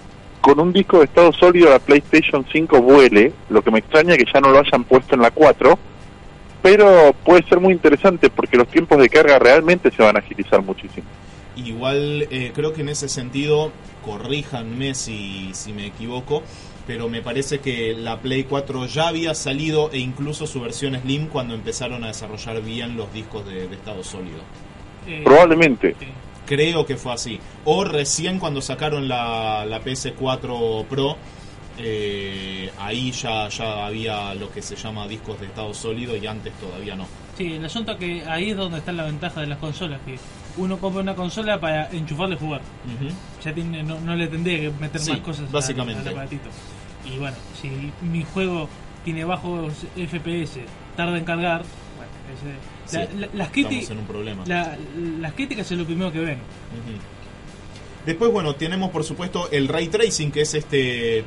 con 0.42 0.58
un 0.60 0.72
disco 0.72 0.98
de 0.98 1.04
estado 1.04 1.32
sólido 1.32 1.70
la 1.70 1.78
PlayStation 1.78 2.44
5 2.52 2.82
vuele. 2.82 3.32
Lo 3.48 3.62
que 3.62 3.70
me 3.70 3.78
extraña 3.78 4.12
es 4.14 4.18
que 4.18 4.30
ya 4.30 4.40
no 4.40 4.50
lo 4.50 4.58
hayan 4.58 4.84
puesto 4.84 5.14
en 5.14 5.22
la 5.22 5.30
4. 5.30 5.78
Pero 6.60 7.14
puede 7.24 7.42
ser 7.44 7.60
muy 7.60 7.72
interesante 7.72 8.28
porque 8.28 8.56
los 8.56 8.68
tiempos 8.68 8.98
de 8.98 9.08
carga 9.08 9.38
realmente 9.38 9.90
se 9.90 10.02
van 10.02 10.16
a 10.16 10.18
agilizar 10.18 10.60
muchísimo. 10.62 11.06
Igual 11.56 12.26
eh, 12.30 12.50
creo 12.54 12.72
que 12.72 12.82
en 12.82 12.88
ese 12.88 13.08
sentido, 13.08 13.72
corríjanme 14.04 14.94
si, 14.94 15.50
si 15.54 15.72
me 15.72 15.86
equivoco, 15.86 16.42
pero 16.86 17.08
me 17.08 17.22
parece 17.22 17.60
que 17.60 17.94
la 17.94 18.20
Play 18.20 18.44
4 18.44 18.86
ya 18.86 19.08
había 19.08 19.34
salido 19.34 19.90
e 19.92 19.98
incluso 19.98 20.46
su 20.46 20.60
versión 20.60 20.98
Slim 21.00 21.28
cuando 21.28 21.54
empezaron 21.54 22.04
a 22.04 22.08
desarrollar 22.08 22.60
bien 22.62 22.96
los 22.96 23.12
discos 23.12 23.46
de, 23.46 23.68
de 23.68 23.74
estado 23.74 24.02
sólido. 24.02 24.40
Eh, 25.06 25.22
Probablemente. 25.24 25.94
sí. 25.98 26.06
Creo 26.46 26.84
que 26.86 26.96
fue 26.96 27.12
así. 27.12 27.38
O 27.64 27.84
recién 27.84 28.38
cuando 28.38 28.60
sacaron 28.60 29.08
la, 29.08 29.64
la 29.66 29.80
PS4 29.82 30.84
Pro, 30.86 31.16
eh, 31.78 32.70
ahí 32.78 33.10
ya, 33.12 33.48
ya 33.48 33.86
había 33.86 34.34
lo 34.34 34.50
que 34.50 34.60
se 34.60 34.76
llama 34.76 35.06
discos 35.08 35.40
de 35.40 35.46
estado 35.46 35.72
sólido 35.72 36.16
y 36.16 36.26
antes 36.26 36.52
todavía 36.54 36.94
no. 36.94 37.06
Sí, 37.36 37.54
el 37.54 37.64
asunto 37.64 37.96
que 37.96 38.24
ahí 38.26 38.50
es 38.50 38.56
donde 38.56 38.78
está 38.78 38.92
la 38.92 39.04
ventaja 39.04 39.40
de 39.40 39.46
las 39.46 39.58
consolas, 39.58 40.00
que 40.04 40.18
uno 40.58 40.78
compra 40.78 41.00
una 41.02 41.14
consola 41.14 41.58
para 41.58 41.88
enchufarle 41.90 42.34
y 42.34 42.38
jugar. 42.38 42.60
Ya 43.42 43.54
tiene, 43.54 43.82
no, 43.82 43.98
no 44.00 44.14
le 44.14 44.26
tendría 44.28 44.60
que 44.60 44.70
meter 44.78 45.00
Sí, 45.00 45.10
más 45.12 45.20
cosas 45.20 45.46
al- 45.46 45.52
básicamente. 45.52 46.02
al 46.02 46.08
aparatito. 46.08 46.48
Y 47.06 47.18
bueno, 47.18 47.36
si 47.60 47.70
mi 48.04 48.22
juego 48.24 48.68
tiene 49.04 49.24
bajos 49.24 49.72
FPS, 49.96 50.60
tarda 50.96 51.16
en 51.18 51.24
cargar, 51.24 51.62
bueno, 52.42 52.58
ese- 52.86 52.98
la- 52.98 53.06
Sí, 53.06 53.16
la- 53.18 53.28
las, 53.34 53.52
criti- 53.52 53.90
en 53.90 53.98
un 53.98 54.06
problema. 54.06 54.44
la- 54.46 54.76
las 55.20 55.32
críticas 55.34 55.70
es 55.70 55.78
lo 55.78 55.84
primero 55.84 56.10
que 56.12 56.20
ven. 56.20 56.38
Después, 58.06 58.32
bueno, 58.32 58.54
tenemos 58.56 58.90
por 58.90 59.04
supuesto 59.04 59.48
el 59.52 59.68
ray 59.68 59.88
tracing, 59.88 60.32
que 60.32 60.40
es 60.42 60.54
este 60.54 61.24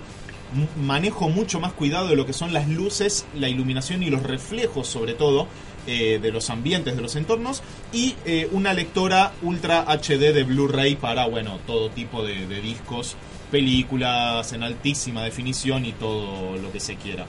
manejo 0.81 1.29
mucho 1.29 1.59
más 1.59 1.73
cuidado 1.73 2.07
de 2.07 2.15
lo 2.15 2.25
que 2.25 2.33
son 2.33 2.53
las 2.53 2.67
luces, 2.67 3.25
la 3.33 3.49
iluminación 3.49 4.03
y 4.03 4.09
los 4.09 4.23
reflejos 4.23 4.87
sobre 4.87 5.13
todo 5.13 5.47
eh, 5.87 6.19
de 6.21 6.31
los 6.31 6.49
ambientes, 6.49 6.95
de 6.95 7.01
los 7.01 7.15
entornos 7.15 7.61
y 7.93 8.15
eh, 8.25 8.49
una 8.51 8.73
lectora 8.73 9.33
Ultra 9.43 9.85
HD 9.87 10.33
de 10.33 10.43
Blu-ray 10.43 10.95
para, 10.95 11.27
bueno, 11.27 11.59
todo 11.67 11.89
tipo 11.91 12.23
de, 12.23 12.47
de 12.47 12.59
discos, 12.61 13.15
películas 13.51 14.51
en 14.53 14.63
altísima 14.63 15.23
definición 15.23 15.85
y 15.85 15.91
todo 15.93 16.57
lo 16.57 16.71
que 16.71 16.79
se 16.79 16.95
quiera. 16.95 17.25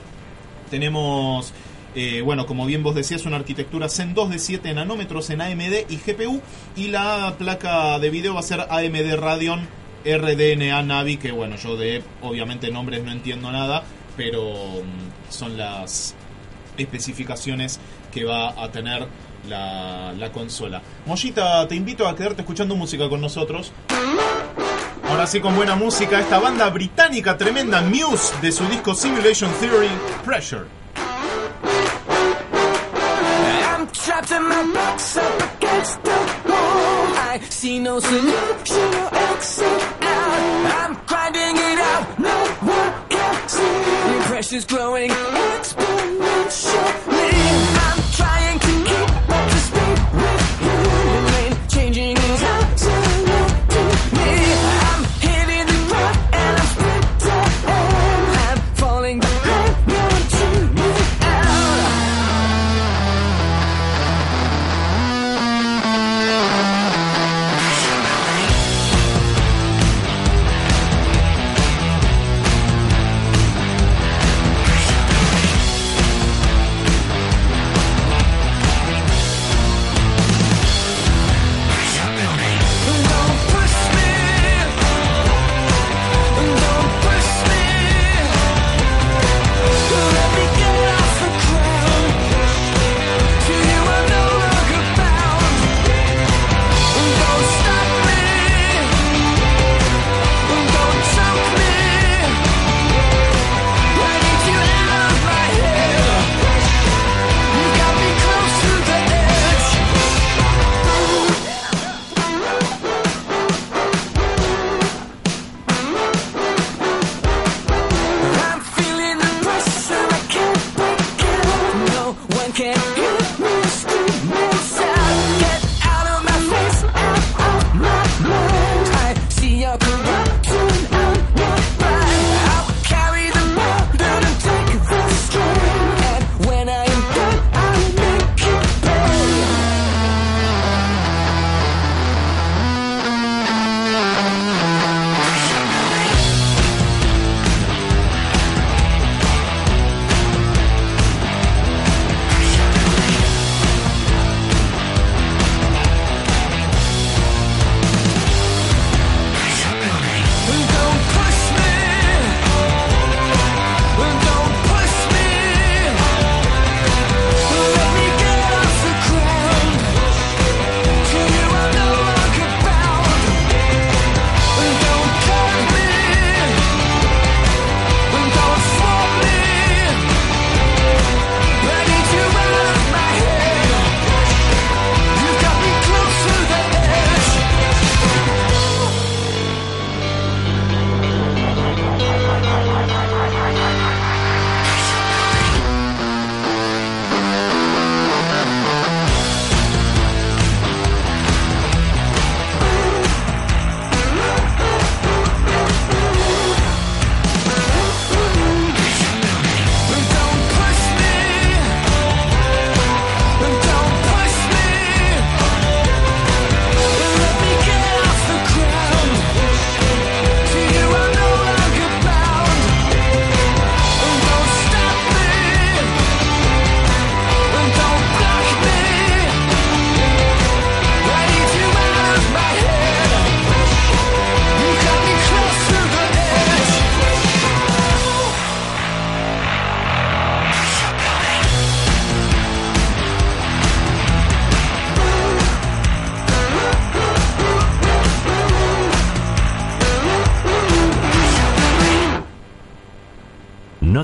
Tenemos, 0.71 1.53
eh, 1.99 2.21
bueno, 2.21 2.45
como 2.45 2.67
bien 2.67 2.83
vos 2.83 2.93
decías, 2.93 3.25
una 3.25 3.37
arquitectura 3.37 3.89
Zen 3.89 4.13
2 4.13 4.29
de 4.29 4.37
7 4.37 4.71
nanómetros 4.75 5.31
en 5.31 5.41
AMD 5.41 5.89
y 5.89 5.97
GPU. 5.97 6.43
Y 6.75 6.89
la 6.89 7.33
placa 7.39 7.97
de 7.97 8.11
video 8.11 8.35
va 8.35 8.41
a 8.41 8.43
ser 8.43 8.61
AMD 8.69 9.15
Radeon 9.15 9.67
RDNA 10.05 10.83
Navi, 10.83 11.17
que 11.17 11.31
bueno, 11.31 11.55
yo 11.55 11.75
de 11.75 12.03
obviamente 12.21 12.69
nombres 12.69 13.03
no 13.03 13.11
entiendo 13.11 13.51
nada, 13.51 13.81
pero 14.15 14.43
mm, 14.43 15.31
son 15.31 15.57
las 15.57 16.13
especificaciones 16.77 17.79
que 18.13 18.25
va 18.25 18.63
a 18.63 18.71
tener 18.71 19.07
la, 19.49 20.13
la 20.15 20.31
consola. 20.31 20.83
Mollita, 21.07 21.67
te 21.67 21.73
invito 21.73 22.07
a 22.07 22.15
quedarte 22.15 22.43
escuchando 22.43 22.75
música 22.75 23.09
con 23.09 23.21
nosotros. 23.21 23.71
Ahora 25.09 25.25
sí, 25.25 25.39
con 25.39 25.55
buena 25.55 25.75
música, 25.75 26.19
esta 26.19 26.37
banda 26.37 26.69
británica 26.69 27.35
tremenda, 27.37 27.81
Muse, 27.81 28.35
de 28.39 28.51
su 28.51 28.65
disco 28.65 28.93
Simulation 28.93 29.49
Theory, 29.59 29.89
Pressure. 30.23 30.76
My 34.57 34.73
box 34.73 35.17
up 35.17 35.57
against 35.57 36.01
the 36.03 36.19
wall. 36.49 37.07
I 37.31 37.39
see 37.49 37.79
no 37.79 37.99
solution 37.99 38.93
or 39.01 39.09
exit 39.13 39.83
out. 40.01 40.71
I'm 40.81 40.93
grinding 41.05 41.57
it 41.57 41.79
out, 41.91 42.19
no 42.19 42.37
one 42.75 42.93
can 43.09 43.49
see. 43.49 43.61
The 43.61 44.23
pressure's 44.27 44.65
growing 44.65 45.11
exponentially. 45.11 47.66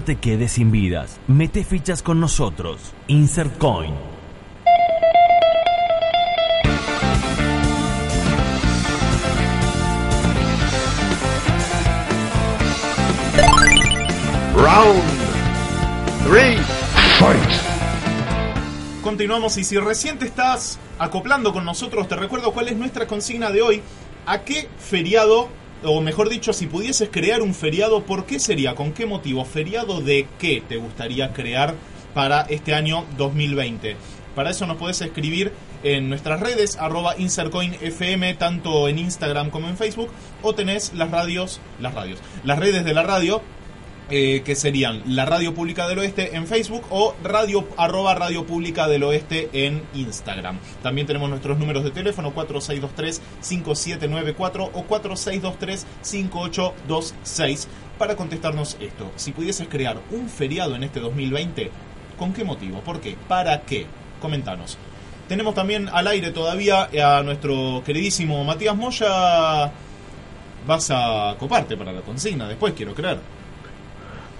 No 0.03 0.05
te 0.05 0.17
quedes 0.17 0.51
sin 0.51 0.69
vidas. 0.69 1.17
Mete 1.27 1.63
fichas 1.63 2.03
con 2.03 2.19
nosotros. 2.19 2.93
Insert 3.07 3.57
Coin. 3.57 3.93
Round 14.57 15.03
3. 16.27 16.59
Continuamos 19.01 19.55
y 19.55 19.63
si 19.63 19.77
recién 19.77 20.19
te 20.19 20.25
estás 20.25 20.79
acoplando 20.99 21.53
con 21.53 21.63
nosotros, 21.63 22.09
te 22.09 22.17
recuerdo 22.17 22.51
cuál 22.51 22.67
es 22.67 22.75
nuestra 22.75 23.07
consigna 23.07 23.51
de 23.51 23.61
hoy. 23.61 23.81
¿A 24.25 24.41
qué 24.41 24.67
feriado 24.79 25.47
o 25.85 26.01
mejor 26.01 26.29
dicho, 26.29 26.53
si 26.53 26.67
pudieses 26.67 27.09
crear 27.11 27.41
un 27.41 27.53
feriado, 27.53 28.03
¿por 28.03 28.25
qué 28.25 28.39
sería? 28.39 28.75
¿Con 28.75 28.93
qué 28.93 29.05
motivo? 29.05 29.45
¿Feriado 29.45 30.01
de 30.01 30.27
qué 30.39 30.63
te 30.67 30.77
gustaría 30.77 31.33
crear 31.33 31.75
para 32.13 32.41
este 32.41 32.73
año 32.73 33.05
2020? 33.17 33.95
Para 34.35 34.49
eso 34.49 34.65
nos 34.65 34.77
podés 34.77 35.01
escribir 35.01 35.51
en 35.83 36.09
nuestras 36.09 36.39
redes, 36.39 36.77
arroba 36.77 37.15
InsertCoinFM, 37.17 38.33
tanto 38.35 38.87
en 38.87 38.99
Instagram 38.99 39.49
como 39.49 39.67
en 39.67 39.77
Facebook, 39.77 40.09
o 40.41 40.55
tenés 40.55 40.93
las 40.93 41.11
radios, 41.11 41.59
las 41.79 41.93
radios, 41.93 42.19
las 42.43 42.57
redes 42.57 42.85
de 42.85 42.93
la 42.93 43.03
radio, 43.03 43.41
eh, 44.09 44.41
que 44.43 44.55
serían 44.55 45.01
la 45.05 45.25
Radio 45.25 45.53
Pública 45.53 45.87
del 45.87 45.99
Oeste 45.99 46.35
en 46.35 46.45
Facebook 46.45 46.83
o 46.89 47.15
radio 47.23 47.65
arroba 47.77 48.15
Radio 48.15 48.45
Pública 48.45 48.87
del 48.87 49.03
Oeste 49.03 49.49
en 49.53 49.83
Instagram. 49.93 50.59
También 50.81 51.07
tenemos 51.07 51.29
nuestros 51.29 51.57
números 51.57 51.83
de 51.83 51.91
teléfono 51.91 52.33
4623-5794 52.35 54.69
o 54.73 54.87
4623-5826 54.87 57.67
para 57.97 58.15
contestarnos 58.15 58.77
esto. 58.79 59.11
Si 59.15 59.31
pudieses 59.31 59.67
crear 59.67 59.99
un 60.11 60.27
feriado 60.27 60.75
en 60.75 60.83
este 60.83 60.99
2020, 60.99 61.71
¿con 62.17 62.33
qué 62.33 62.43
motivo? 62.43 62.81
¿Por 62.81 62.99
qué? 62.99 63.15
¿Para 63.27 63.61
qué? 63.61 63.85
Comentanos. 64.21 64.77
Tenemos 65.27 65.55
también 65.55 65.89
al 65.89 66.07
aire 66.07 66.31
todavía 66.31 66.89
a 67.03 67.23
nuestro 67.23 67.81
queridísimo 67.85 68.43
Matías 68.43 68.75
Moya. 68.75 69.71
Vas 70.67 70.91
a 70.91 71.35
coparte 71.39 71.77
para 71.77 71.93
la 71.93 72.01
consigna 72.01 72.47
después, 72.47 72.73
quiero 72.73 72.93
creer. 72.93 73.19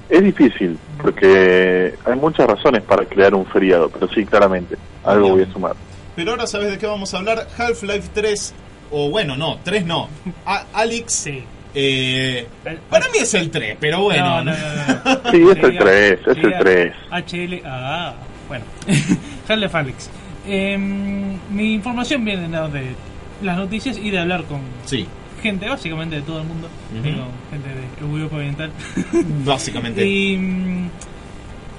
Es 0.10 0.24
difícil, 0.24 0.78
porque 1.02 1.94
hay 2.06 2.16
muchas 2.20 2.46
razones 2.48 2.82
para 2.84 3.06
crear 3.06 3.34
un 3.34 3.46
feriado, 3.46 3.90
pero 3.90 4.08
sí, 4.14 4.26
claramente, 4.26 4.76
algo 5.04 5.30
voy 5.30 5.44
a 5.44 5.52
sumar. 5.52 5.74
Pero 6.16 6.32
ahora 6.32 6.46
sabes 6.46 6.70
de 6.72 6.78
qué 6.78 6.86
vamos 6.86 7.14
a 7.14 7.18
hablar. 7.18 7.48
Half-Life 7.58 8.10
3, 8.14 8.54
o 8.92 9.10
bueno, 9.10 9.36
no, 9.36 9.58
3 9.64 9.86
no. 9.86 10.10
A- 10.46 10.66
Alex, 10.74 11.12
Sí. 11.14 11.44
eh, 11.74 12.48
para 12.90 13.06
mí 13.08 13.18
es 13.22 13.34
el 13.34 13.50
3, 13.50 13.78
pero 13.80 14.02
bueno. 14.04 14.44
No, 14.44 14.44
no, 14.44 14.52
no, 14.52 15.14
no. 15.16 15.22
Sí, 15.32 15.42
es 15.42 15.56
el 15.58 15.62
Sería- 15.62 15.80
3, 15.80 16.20
es 16.20 16.28
el 16.28 16.36
sería 16.36 16.60
3. 16.60 16.94
HL. 17.12 17.62
Ah, 17.66 18.14
bueno. 18.48 18.66
Half-Life 19.48 19.78
Alyx. 19.78 20.10
Em, 20.46 21.40
mi 21.52 21.74
información 21.74 22.24
viene 22.26 22.48
de 22.50 22.68
de 22.80 22.96
las 23.42 23.58
noticias 23.58 23.98
y 23.98 24.12
de 24.12 24.20
hablar 24.20 24.44
con 24.44 24.60
Sí, 24.86 25.08
gente, 25.44 25.70
básicamente 25.70 26.16
de 26.16 26.22
todo 26.24 26.42
el 26.42 26.48
mundo. 26.48 26.68
Ujú. 26.92 27.04
Digo, 27.04 27.28
gente 27.52 27.70
de 27.70 28.08
Europa 28.08 28.38
Oriental. 28.38 28.72
básicamente. 29.46 30.08
Y 30.08 30.38
mm, 30.38 30.90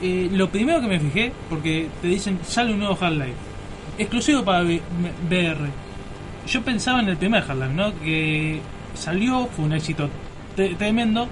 eh, 0.03 0.29
lo 0.31 0.48
primero 0.48 0.81
que 0.81 0.87
me 0.87 1.00
fijé, 1.00 1.33
porque 1.48 1.88
te 2.00 2.09
dicen 2.09 2.38
sale 2.44 2.72
un 2.72 2.79
nuevo 2.79 2.96
Half-Life, 3.00 3.35
exclusivo 3.98 4.44
para 4.44 4.62
VR. 4.62 5.59
Yo 6.46 6.62
pensaba 6.62 7.00
en 7.00 7.09
el 7.09 7.16
primer 7.16 7.42
Half-Life, 7.42 7.74
¿no? 7.74 8.00
Que 8.00 8.61
salió, 8.94 9.46
fue 9.46 9.64
un 9.64 9.72
éxito 9.72 10.09
tremendo, 10.55 11.27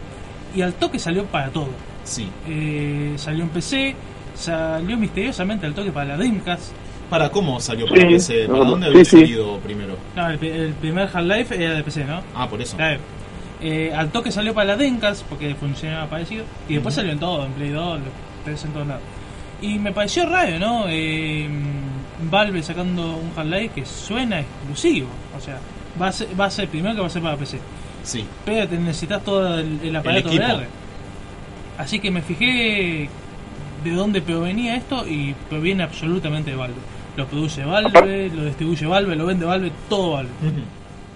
y 0.54 0.62
al 0.62 0.74
toque 0.74 0.98
salió 0.98 1.24
para 1.26 1.50
todo. 1.50 1.70
Sí. 2.04 2.28
Eh, 2.48 3.12
salió 3.16 3.44
en 3.44 3.50
PC, 3.50 3.94
salió 4.34 4.96
misteriosamente 4.96 5.66
al 5.66 5.74
toque 5.74 5.92
para 5.92 6.06
la 6.06 6.16
Dreamcast. 6.16 6.72
¿Para 7.12 7.28
cómo 7.28 7.60
salió? 7.60 7.86
Sí, 7.88 7.94
¿Para, 7.94 8.08
PC? 8.08 8.48
¿Para 8.48 8.64
dónde 8.64 8.86
había 8.86 9.04
sí. 9.04 9.18
salido 9.18 9.58
primero? 9.58 9.98
No, 10.16 10.30
el, 10.30 10.42
el 10.42 10.72
primer 10.72 11.10
Half-Life 11.12 11.62
era 11.62 11.74
de 11.74 11.84
PC, 11.84 12.06
¿no? 12.06 12.22
Ah, 12.34 12.48
por 12.48 12.62
eso. 12.62 12.74
Claro. 12.74 13.00
Eh, 13.60 13.92
al 13.94 14.08
toque 14.10 14.32
salió 14.32 14.54
para 14.54 14.68
la 14.68 14.76
Dreamcast 14.76 15.26
porque 15.26 15.54
funcionaba 15.54 16.06
parecido 16.08 16.46
y 16.70 16.74
después 16.74 16.94
salió 16.94 17.12
en 17.12 17.18
todo, 17.18 17.44
en 17.44 17.52
Play 17.52 17.68
2, 17.68 18.00
lo 18.00 18.06
tenés 18.46 18.64
en 18.64 18.72
todos 18.72 18.86
lados. 18.86 19.02
Y 19.60 19.78
me 19.78 19.92
pareció 19.92 20.26
raro, 20.26 20.58
¿no? 20.58 20.86
Eh, 20.88 21.50
Valve 22.30 22.62
sacando 22.62 23.18
un 23.18 23.30
Half-Life 23.36 23.74
que 23.74 23.84
suena 23.84 24.40
exclusivo. 24.40 25.08
O 25.36 25.40
sea, 25.40 25.58
va 26.00 26.08
a, 26.08 26.12
ser, 26.12 26.28
va 26.40 26.46
a 26.46 26.50
ser 26.50 26.66
primero 26.68 26.94
que 26.94 27.00
va 27.02 27.08
a 27.08 27.10
ser 27.10 27.20
para 27.20 27.36
PC. 27.36 27.58
Sí. 28.04 28.24
Pero 28.46 28.66
te 28.66 28.78
necesitas 28.78 29.22
todo 29.22 29.58
el, 29.58 29.80
el 29.84 29.94
aparato 29.94 30.28
equipo. 30.28 30.44
VR. 30.46 30.66
Así 31.76 31.98
que 32.00 32.10
me 32.10 32.22
fijé 32.22 33.10
de 33.84 33.90
dónde 33.90 34.22
provenía 34.22 34.76
esto 34.76 35.06
y 35.06 35.34
proviene 35.50 35.82
absolutamente 35.82 36.52
de 36.52 36.56
Valve. 36.56 37.01
Lo 37.16 37.26
produce 37.26 37.64
Valve, 37.64 37.88
Aparte- 37.90 38.30
lo 38.34 38.44
distribuye 38.44 38.86
Valve, 38.86 39.16
lo 39.16 39.26
vende 39.26 39.44
Valve, 39.44 39.70
todo 39.88 40.12
Valve. 40.12 40.30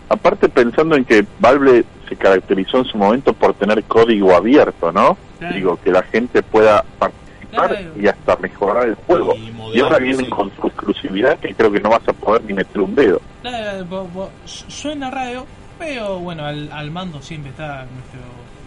Aparte 0.08 0.48
pensando 0.48 0.94
en 0.96 1.04
que 1.04 1.24
Valve 1.40 1.84
se 2.08 2.16
caracterizó 2.16 2.78
en 2.78 2.84
su 2.84 2.96
momento 2.98 3.32
por 3.32 3.54
tener 3.54 3.82
código 3.84 4.34
abierto, 4.34 4.92
¿no? 4.92 5.16
Claro. 5.38 5.54
Digo, 5.54 5.78
que 5.82 5.90
la 5.90 6.02
gente 6.02 6.42
pueda 6.42 6.84
participar 6.98 7.68
Claro. 7.70 7.90
y 8.00 8.06
hasta 8.06 8.36
mejorar 8.36 8.88
el 8.88 8.94
juego. 8.94 9.34
Y 9.74 9.80
ahora 9.80 9.98
vienen 9.98 10.28
con 10.30 10.50
su 10.60 10.66
exclusividad 10.66 11.38
que 11.38 11.54
creo 11.54 11.72
que 11.72 11.80
no 11.80 11.90
vas 11.90 12.06
a 12.06 12.12
poder 12.12 12.44
ni 12.44 12.52
meter 12.52 12.80
un 12.80 12.94
dedo. 12.94 13.20
Claro, 13.42 14.28
suena 14.44 15.10
raro, 15.10 15.46
pero 15.78 16.18
bueno, 16.20 16.44
al, 16.44 16.70
al 16.72 16.90
mando 16.90 17.20
siempre 17.22 17.50
está 17.50 17.86
nuestro 17.92 18.20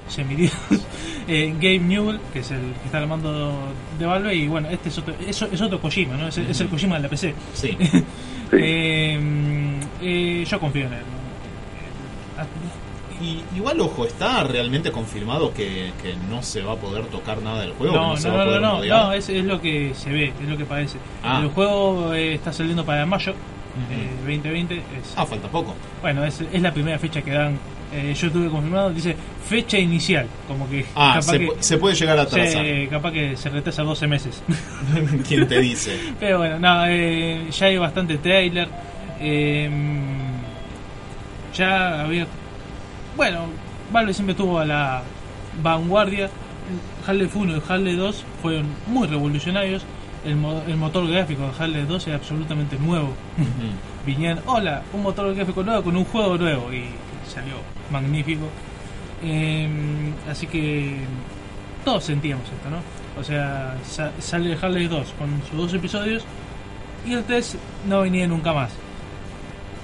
semidios 0.10 0.52
eh, 1.28 1.54
Gabe 1.56 1.80
Newell, 1.80 2.20
que 2.34 2.40
es 2.40 2.52
el 2.52 2.60
que 2.74 2.86
está 2.86 2.98
al 3.00 3.08
mando 3.08 3.58
de 3.98 4.06
Valve, 4.06 4.36
y 4.36 4.48
bueno, 4.48 4.68
este 4.70 4.90
es 4.90 4.98
otro, 4.98 5.14
es, 5.26 5.42
es 5.42 5.62
otro 5.62 5.80
Kojima, 5.80 6.16
¿no? 6.18 6.28
Es, 6.28 6.38
el- 6.38 6.50
es 6.50 6.60
el 6.62 6.68
Kojima 6.68 6.96
de 6.96 7.02
la 7.04 7.10
PC. 7.10 7.34
Sí. 7.54 7.78
Sí. 8.52 8.58
Eh, 8.60 9.20
eh, 10.02 10.44
yo 10.50 10.60
confío 10.60 10.88
en 10.88 10.94
él. 10.94 11.00
¿no? 12.38 13.24
Y 13.24 13.44
igual, 13.56 13.80
ojo, 13.82 14.06
¿está 14.06 14.44
realmente 14.46 14.92
confirmado 14.92 15.54
que, 15.54 15.92
que 16.02 16.16
no 16.30 16.42
se 16.42 16.62
va 16.62 16.74
a 16.74 16.76
poder 16.78 17.06
tocar 17.08 17.42
nada 17.44 17.62
del 17.62 17.74
juego? 17.74 17.94
No, 17.96 18.18
se 18.18 18.30
no, 18.30 18.38
no, 18.38 18.60
no, 18.60 18.76
poder 18.78 18.90
no, 18.90 19.12
es, 19.14 19.28
es 19.30 19.44
lo 19.44 19.60
que 19.62 19.94
se 19.94 20.10
ve, 20.10 20.34
es 20.42 20.48
lo 20.50 20.58
que 20.58 20.66
parece. 20.66 20.98
Ah. 21.24 21.42
El 21.44 21.50
juego 21.50 22.14
eh, 22.14 22.34
está 22.36 22.54
saliendo 22.54 22.86
para 22.86 23.06
mayo 23.06 23.34
eh, 23.92 24.10
2020. 24.26 24.78
Es, 24.78 24.84
Ah, 25.18 25.26
falta 25.26 25.48
poco. 25.50 25.76
Bueno, 26.02 26.24
es, 26.24 26.40
es 26.42 26.62
la 26.62 26.74
primera 26.74 26.98
fecha 26.98 27.22
que 27.22 27.32
dan. 27.32 27.60
Eh, 27.92 28.14
yo 28.14 28.32
tuve 28.32 28.50
confirmado, 28.50 28.92
dice 28.92 29.16
fecha 29.48 29.78
inicial, 29.80 30.28
como 30.48 30.70
que 30.70 30.86
Ah, 30.96 31.14
capaz 31.20 31.32
se, 31.32 31.40
que 31.40 31.52
se 31.60 31.78
puede 31.80 31.96
llegar 31.96 32.20
a 32.20 32.22
atrasar. 32.22 32.64
se- 32.64 32.88
capaz 32.88 33.12
que 33.12 33.36
se 33.36 33.50
retrasa 33.50 33.82
12 33.82 34.06
meses. 34.08 34.44
¿Quién 35.28 35.48
te 35.48 35.60
dice? 35.60 36.00
Pero 36.20 36.38
bueno, 36.38 36.60
no, 36.60 36.86
eh, 36.86 37.48
ya 37.52 37.66
hay 37.66 37.78
bastante 37.78 38.18
trailer. 38.20 38.68
eh, 39.20 39.70
ya 41.56 42.04
había. 42.04 42.28
Bueno, 43.18 43.46
Valve 43.92 44.14
siempre 44.14 44.32
estuvo 44.34 44.60
a 44.60 44.66
la 44.66 45.02
vanguardia. 45.64 46.30
Half-Life 47.08 47.38
1 47.38 47.52
y 47.58 47.62
Half-Life 47.68 47.98
2 47.98 48.26
fueron 48.42 48.68
muy 48.88 49.08
revolucionarios. 49.08 49.84
El, 50.26 50.36
mo- 50.36 50.62
el 50.68 50.76
motor 50.78 51.08
gráfico 51.10 51.42
de 51.44 51.48
Half-Life 51.50 51.86
2 51.88 52.08
era 52.08 52.18
absolutamente 52.18 52.78
nuevo. 52.78 53.08
Ujú. 53.38 54.06
Vinieron, 54.06 54.44
hola, 54.46 54.84
un 54.94 55.02
motor 55.02 55.34
gráfico 55.34 55.64
nuevo 55.64 55.82
con 55.84 55.98
un 55.98 56.06
juego 56.06 56.38
nuevo. 56.38 56.72
Y 56.72 56.84
salió 57.30 57.56
magnífico. 57.92 58.48
Eh, 59.24 59.68
así 60.30 60.48
que 60.48 60.98
todos 61.86 62.04
sentíamos 62.04 62.46
esto, 62.46 62.70
¿no? 62.70 62.78
O 63.20 63.24
sea, 63.24 63.76
sa- 63.88 64.12
sale 64.20 64.58
Harley 64.62 64.88
2 64.88 65.14
con 65.18 65.42
sus 65.50 65.58
dos 65.58 65.74
episodios 65.74 66.24
y 67.06 67.14
el 67.14 67.24
3 67.24 67.58
no 67.88 68.02
venía 68.02 68.28
nunca 68.28 68.54
más. 68.54 68.72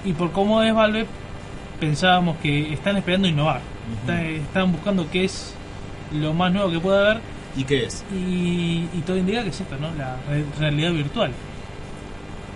Y 0.04 0.12
por 0.12 0.32
cómo 0.32 0.62
es 0.62 0.72
Valve, 0.74 1.06
pensábamos 1.80 2.36
que 2.38 2.72
están 2.72 2.96
esperando 2.96 3.28
innovar. 3.28 3.60
Está- 4.00 4.22
Estaban 4.24 4.72
buscando 4.72 5.06
qué 5.10 5.24
es 5.24 5.54
lo 6.12 6.32
más 6.32 6.52
nuevo 6.52 6.70
que 6.70 6.80
puede 6.80 6.98
haber 7.06 7.20
¿Y 7.56 7.64
qué 7.64 7.84
es? 7.86 8.04
y, 8.12 8.86
y 8.94 9.02
todo 9.06 9.16
indica 9.16 9.42
que 9.42 9.48
es 9.50 9.60
esto, 9.60 9.76
¿no? 9.78 9.92
La 9.94 10.16
re- 10.28 10.44
realidad 10.58 10.92
virtual. 10.92 11.32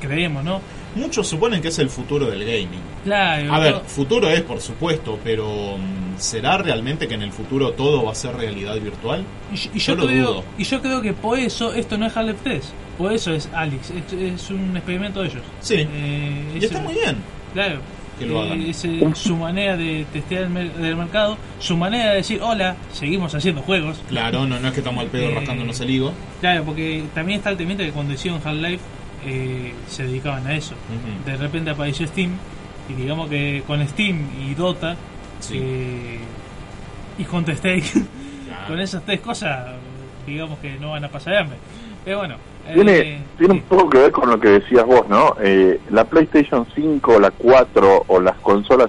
Creemos, 0.01 0.45
¿no? 0.45 0.61
Muchos 0.95 1.29
suponen 1.29 1.61
que 1.61 1.69
es 1.69 1.79
el 1.79 1.91
futuro 1.91 2.27
del 2.27 2.41
gaming. 2.45 2.81
Claro. 3.05 3.53
A 3.55 3.59
ver, 3.59 3.75
futuro 3.87 4.29
es, 4.29 4.43
por 4.43 4.61
supuesto, 4.61 5.19
pero 5.25 5.77
mm, 5.79 6.19
¿será 6.19 6.59
realmente 6.59 7.09
que 7.09 7.15
en 7.15 7.23
el 7.23 7.33
futuro 7.33 7.73
todo 7.73 8.05
va 8.05 8.13
a 8.13 8.15
ser 8.15 8.37
realidad 8.37 8.75
virtual? 8.81 9.25
Y, 9.53 9.57
yo- 9.57 9.71
y 9.75 9.79
Yo 9.79 9.95
yo 9.95 10.01
lo 10.01 10.07
creo, 10.07 10.27
dudo. 10.27 10.45
y 10.59 10.65
yo 10.65 10.81
creo 10.83 11.01
que 11.03 11.13
por 11.15 11.39
eso 11.39 11.73
esto 11.73 11.97
no 11.97 12.07
es 12.07 12.17
Half-Life 12.17 12.41
3. 12.43 12.73
Por 12.99 13.13
eso 13.13 13.33
es 13.33 13.49
Alex. 13.55 13.91
Es, 13.91 14.13
es 14.13 14.51
un 14.51 14.77
experimento 14.77 15.23
de 15.23 15.29
ellos. 15.29 15.43
Sí. 15.61 15.77
Eh, 15.79 16.45
Y 16.55 16.59
es 16.59 16.65
está 16.65 16.79
el- 16.79 16.85
muy 16.85 16.95
bien. 16.95 17.17
Claro. 17.55 17.79
que 18.19 18.27
lo 18.27 18.45
Eh, 18.45 18.47
hagan. 18.49 18.61
es, 18.61 18.85
eh, 18.85 19.01
su 19.15 19.35
manera 19.35 19.79
de 19.79 20.05
testear 20.13 20.43
el, 20.43 20.73
del 20.83 20.95
mercado, 20.95 21.39
su 21.59 21.75
manera 21.79 22.11
de 22.11 22.17
decir, 22.17 22.39
hola, 22.43 22.77
seguimos 22.93 23.35
haciendo 23.35 23.63
juegos. 23.63 23.99
Claro, 24.11 24.45
no, 24.47 24.61
no 24.61 24.69
es 24.69 24.75
que 24.75 24.81
estamos 24.81 25.03
al 25.03 25.09
pedo 25.09 25.31
Eh, 25.31 25.35
rascándonos 25.37 25.81
el 25.81 25.89
higo. 25.89 26.13
Claro, 26.43 26.65
porque 26.65 27.05
también 27.15 27.39
está 27.39 27.49
el 27.49 27.57
temiente 27.57 27.87
que 27.87 27.93
cuando 27.93 28.13
hicieron 28.13 28.39
Half-Life 28.45 28.83
eh, 29.25 29.73
se 29.89 30.05
dedicaban 30.05 30.47
a 30.47 30.55
eso. 30.55 30.75
De 31.25 31.35
repente 31.39 31.71
apareció 31.71 32.07
Steam 32.07 32.33
y 32.91 32.95
digamos 32.95 33.29
que 33.29 33.63
con 33.67 33.87
Steam 33.89 34.29
y 34.41 34.55
Dota 34.55 34.97
Sí. 35.41 35.59
eh, 35.61 36.19
y 37.19 37.25
Counter 37.25 37.55
Strike, 37.57 37.85
Claro. 38.47 38.67
con 38.69 38.81
esas 38.81 39.03
tres 39.05 39.21
cosas, 39.21 39.67
digamos 40.27 40.59
que 40.59 40.79
no 40.79 40.91
van 40.91 41.05
a 41.05 41.09
pasar 41.09 41.37
hambre. 41.37 41.57
Pero 42.05 42.19
bueno, 42.19 42.37
Tiene, 42.75 42.99
eh, 42.99 43.21
tiene 43.39 43.55
un 43.55 43.61
sí. 43.61 43.65
poco 43.69 43.91
que 43.91 43.99
ver 43.99 44.13
con 44.13 44.29
lo 44.31 44.39
que 44.41 44.49
decías 44.49 44.85
vos, 44.87 45.09
¿no? 45.09 45.37
Eh, 45.43 45.81
la 45.91 46.05
PlayStation 46.05 46.67
5, 46.75 47.19
la 47.21 47.31
4 47.31 48.05
o 48.07 48.21
las 48.21 48.37
consolas 48.37 48.89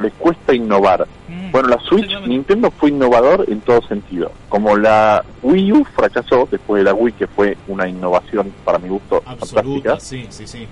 les 0.00 0.12
cuesta 0.14 0.54
innovar. 0.54 1.06
Mm, 1.28 1.50
Bueno, 1.52 1.68
la 1.68 1.78
Switch. 1.80 2.10
Nintendo 2.26 2.70
fue 2.70 2.88
innovador 2.90 3.44
en 3.48 3.60
todo 3.60 3.80
sentido. 3.86 4.32
Como 4.48 4.76
la 4.76 5.22
Wii 5.42 5.72
U 5.72 5.84
fracasó 5.94 6.48
después 6.50 6.80
de 6.80 6.84
la 6.90 6.94
Wii, 6.94 7.12
que 7.12 7.26
fue 7.26 7.56
una 7.68 7.86
innovación 7.88 8.52
para 8.64 8.78
mi 8.78 8.88
gusto 8.88 9.22
Absoluta, 9.26 9.96
fantástica. 9.96 10.00
sí, 10.00 10.26
sí, 10.30 10.46
sí. 10.46 10.66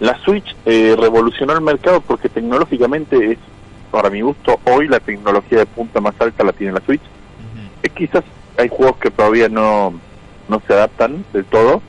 La 0.00 0.18
Switch 0.20 0.54
eh, 0.64 0.96
revolucionó 0.98 1.54
el 1.54 1.60
mercado 1.60 2.00
porque 2.00 2.28
tecnológicamente 2.28 3.32
es 3.32 3.38
para 3.90 4.10
mi 4.10 4.20
gusto, 4.20 4.60
hoy 4.64 4.86
la 4.86 5.00
tecnología 5.00 5.58
de 5.58 5.66
punta 5.66 6.00
más 6.00 6.14
alta 6.20 6.44
la 6.44 6.52
tiene 6.52 6.74
la 6.74 6.80
Switch. 6.80 7.00
Eh, 7.82 7.88
quizás 7.88 8.22
hay 8.56 8.68
juegos 8.68 8.96
que 8.98 9.10
todavía 9.10 9.48
no, 9.48 9.98
no 10.48 10.62
se 10.66 10.74
adaptan 10.74 11.24
del 11.32 11.44
todo, 11.44 11.80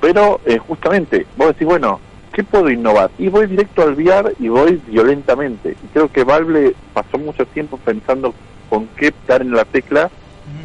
pero 0.00 0.40
eh, 0.44 0.58
justamente, 0.58 1.26
vos 1.36 1.48
decís, 1.48 1.66
bueno, 1.66 2.00
¿qué 2.32 2.44
puedo 2.44 2.70
innovar? 2.70 3.10
Y 3.18 3.28
voy 3.28 3.46
directo 3.46 3.82
al 3.82 3.94
VR 3.94 4.34
y 4.38 4.48
voy 4.48 4.80
violentamente. 4.86 5.76
Y 5.82 5.86
creo 5.88 6.10
que 6.12 6.24
Valve 6.24 6.74
pasó 6.92 7.18
mucho 7.18 7.46
tiempo 7.46 7.78
pensando 7.78 8.34
con 8.68 8.86
qué 8.96 9.12
dar 9.26 9.42
en 9.42 9.52
la 9.52 9.64
tecla 9.64 10.10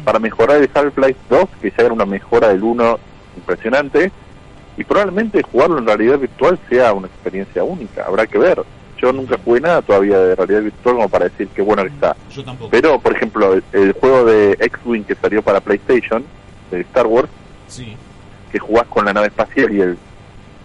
para 0.04 0.18
mejorar 0.18 0.58
el 0.58 0.70
Half-Life 0.72 1.18
2, 1.30 1.48
que 1.60 1.70
ya 1.70 1.84
era 1.84 1.92
una 1.92 2.06
mejora 2.06 2.48
del 2.48 2.62
1 2.62 2.98
impresionante, 3.36 4.12
y 4.76 4.84
probablemente 4.84 5.42
jugarlo 5.42 5.78
en 5.78 5.86
realidad 5.86 6.18
virtual 6.18 6.58
sea 6.68 6.92
una 6.92 7.06
experiencia 7.06 7.62
única, 7.64 8.04
habrá 8.06 8.26
que 8.26 8.38
ver. 8.38 8.62
Yo 9.00 9.12
nunca 9.12 9.36
jugué 9.44 9.60
nada 9.60 9.82
todavía 9.82 10.18
de 10.18 10.34
realidad 10.34 10.62
virtual 10.62 10.94
como 10.96 11.08
para 11.08 11.24
decir 11.26 11.48
qué 11.54 11.62
bueno 11.62 11.82
que 11.82 11.88
está. 11.90 12.16
Yo 12.30 12.42
tampoco. 12.44 12.70
Pero, 12.70 12.98
por 12.98 13.14
ejemplo, 13.14 13.52
el, 13.52 13.62
el 13.72 13.92
juego 13.92 14.24
de 14.24 14.52
X-Wing 14.60 15.02
que 15.04 15.14
salió 15.16 15.42
para 15.42 15.60
PlayStation, 15.60 16.24
de 16.70 16.80
Star 16.80 17.06
Wars, 17.06 17.28
Sí. 17.68 17.96
que 18.52 18.58
jugás 18.58 18.86
con 18.86 19.04
la 19.04 19.12
nave 19.12 19.26
espacial 19.28 19.72
y 19.74 19.80
el, 19.80 19.98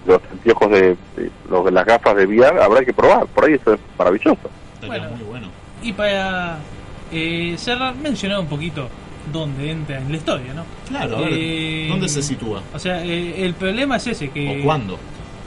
los 0.06 0.22
anteojos 0.32 0.72
de, 0.72 0.82
de- 1.18 1.32
los 1.50 1.66
de 1.66 1.72
las 1.72 1.86
gafas 1.86 2.16
de 2.16 2.26
VR, 2.28 2.62
habrá 2.62 2.86
que 2.86 2.94
probar. 2.94 3.26
Por 3.28 3.46
ahí 3.46 3.54
eso 3.56 3.74
es 3.74 3.80
maravilloso. 3.98 4.38
Bueno. 4.86 5.10
muy 5.10 5.24
bueno. 5.24 5.48
Y 5.82 5.92
para 5.94 6.60
eh, 7.12 7.56
cerrar, 7.58 7.96
mencionar 7.96 8.40
un 8.40 8.48
poquito 8.48 8.88
dónde 9.32 9.72
entra 9.72 9.98
en 10.00 10.12
la 10.12 10.18
historia, 10.18 10.54
¿no? 10.54 10.64
Claro, 10.88 11.18
a 11.18 11.22
ver, 11.22 11.30
Eh, 11.34 11.88
¿dónde 11.90 12.10
se 12.10 12.22
sitúa? 12.22 12.62
O 12.74 12.80
sea, 12.80 13.04
eh, 13.06 13.46
el 13.46 13.54
problema 13.54 13.98
es 13.98 14.08
ese, 14.08 14.30
que 14.30 14.60
¿O 14.60 14.64
cuándo? 14.64 15.00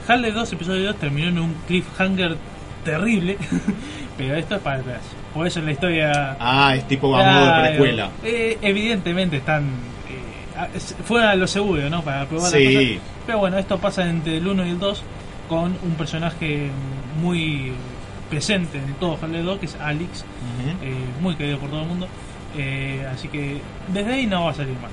Half-Life 0.07 0.33
2, 0.33 0.53
episodio 0.53 0.85
2, 0.87 0.95
terminó 0.97 1.27
en 1.29 1.39
un 1.39 1.55
cliffhanger 1.67 2.37
terrible, 2.83 3.37
pero 4.17 4.35
esto 4.35 4.55
es 4.55 4.61
para 4.61 4.79
atrás. 4.79 5.01
Por 5.33 5.47
eso 5.47 5.59
en 5.59 5.65
la 5.65 5.71
historia... 5.71 6.37
Ah, 6.39 6.75
es 6.75 6.87
tipo 6.87 7.09
modo 7.09 7.23
de 7.23 7.69
precuela. 7.69 8.09
eh, 8.23 8.57
evidentemente 8.61 9.37
están... 9.37 9.63
Eh, 9.63 10.57
a- 10.59 10.67
es- 10.75 10.95
fueron 11.05 11.29
a 11.29 11.35
lo 11.35 11.47
seguro, 11.47 11.89
¿no? 11.89 12.01
Para 12.03 12.25
probar 12.27 12.51
la 12.51 12.57
Sí. 12.57 12.99
Pero 13.25 13.39
bueno, 13.39 13.57
esto 13.57 13.77
pasa 13.79 14.07
entre 14.09 14.37
el 14.37 14.47
1 14.47 14.65
y 14.65 14.69
el 14.71 14.79
2 14.79 15.01
con 15.47 15.75
un 15.81 15.91
personaje 15.97 16.69
muy 17.21 17.71
presente 18.29 18.77
en 18.79 18.93
todo 18.95 19.13
Half-Life 19.21 19.43
2, 19.43 19.59
que 19.59 19.65
es 19.67 19.75
Alex, 19.81 20.21
eh, 20.81 20.93
muy 21.21 21.35
querido 21.35 21.57
por 21.59 21.69
todo 21.69 21.81
el 21.83 21.87
mundo. 21.87 22.07
Eh, 22.55 23.05
así 23.11 23.27
que 23.29 23.61
desde 23.87 24.13
ahí 24.13 24.25
no 24.27 24.45
va 24.45 24.51
a 24.51 24.53
salir 24.53 24.75
mal. 24.79 24.91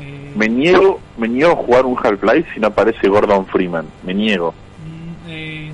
Eh, 0.00 0.32
Me 0.36 0.48
niego, 0.48 1.00
me 1.16 1.28
niego 1.28 1.52
a 1.52 1.56
jugar 1.56 1.86
un 1.86 1.96
Half-Life 2.02 2.50
si 2.54 2.60
no 2.60 2.68
aparece 2.68 3.08
Gordon 3.08 3.46
Freeman. 3.46 3.86
Me 4.04 4.14
niego. 4.14 4.52
mm, 4.52 5.28
eh, 5.28 5.70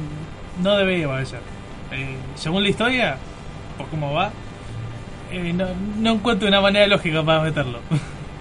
no 0.62 0.76
debería 0.76 1.06
aparecer. 1.06 1.40
Eh, 1.92 2.16
según 2.34 2.62
la 2.62 2.68
historia, 2.68 3.16
por 3.76 3.86
cómo 3.88 4.12
va, 4.12 4.30
eh, 5.32 5.52
no, 5.52 5.66
no 5.98 6.12
encuentro 6.14 6.48
una 6.48 6.60
manera 6.60 6.86
lógica 6.86 7.22
para 7.22 7.40
meterlo. 7.42 7.78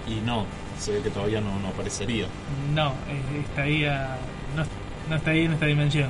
Y 0.06 0.20
no, 0.26 0.44
se 0.78 0.92
ve 0.92 1.00
que 1.02 1.10
todavía 1.10 1.40
no, 1.40 1.58
no 1.60 1.68
aparecería. 1.68 2.26
no, 2.74 2.88
eh, 3.08 3.40
estaría, 3.40 4.16
no, 4.56 4.64
no 5.10 5.16
estaría 5.16 5.44
en 5.44 5.52
esta 5.52 5.66
dimensión. 5.66 6.08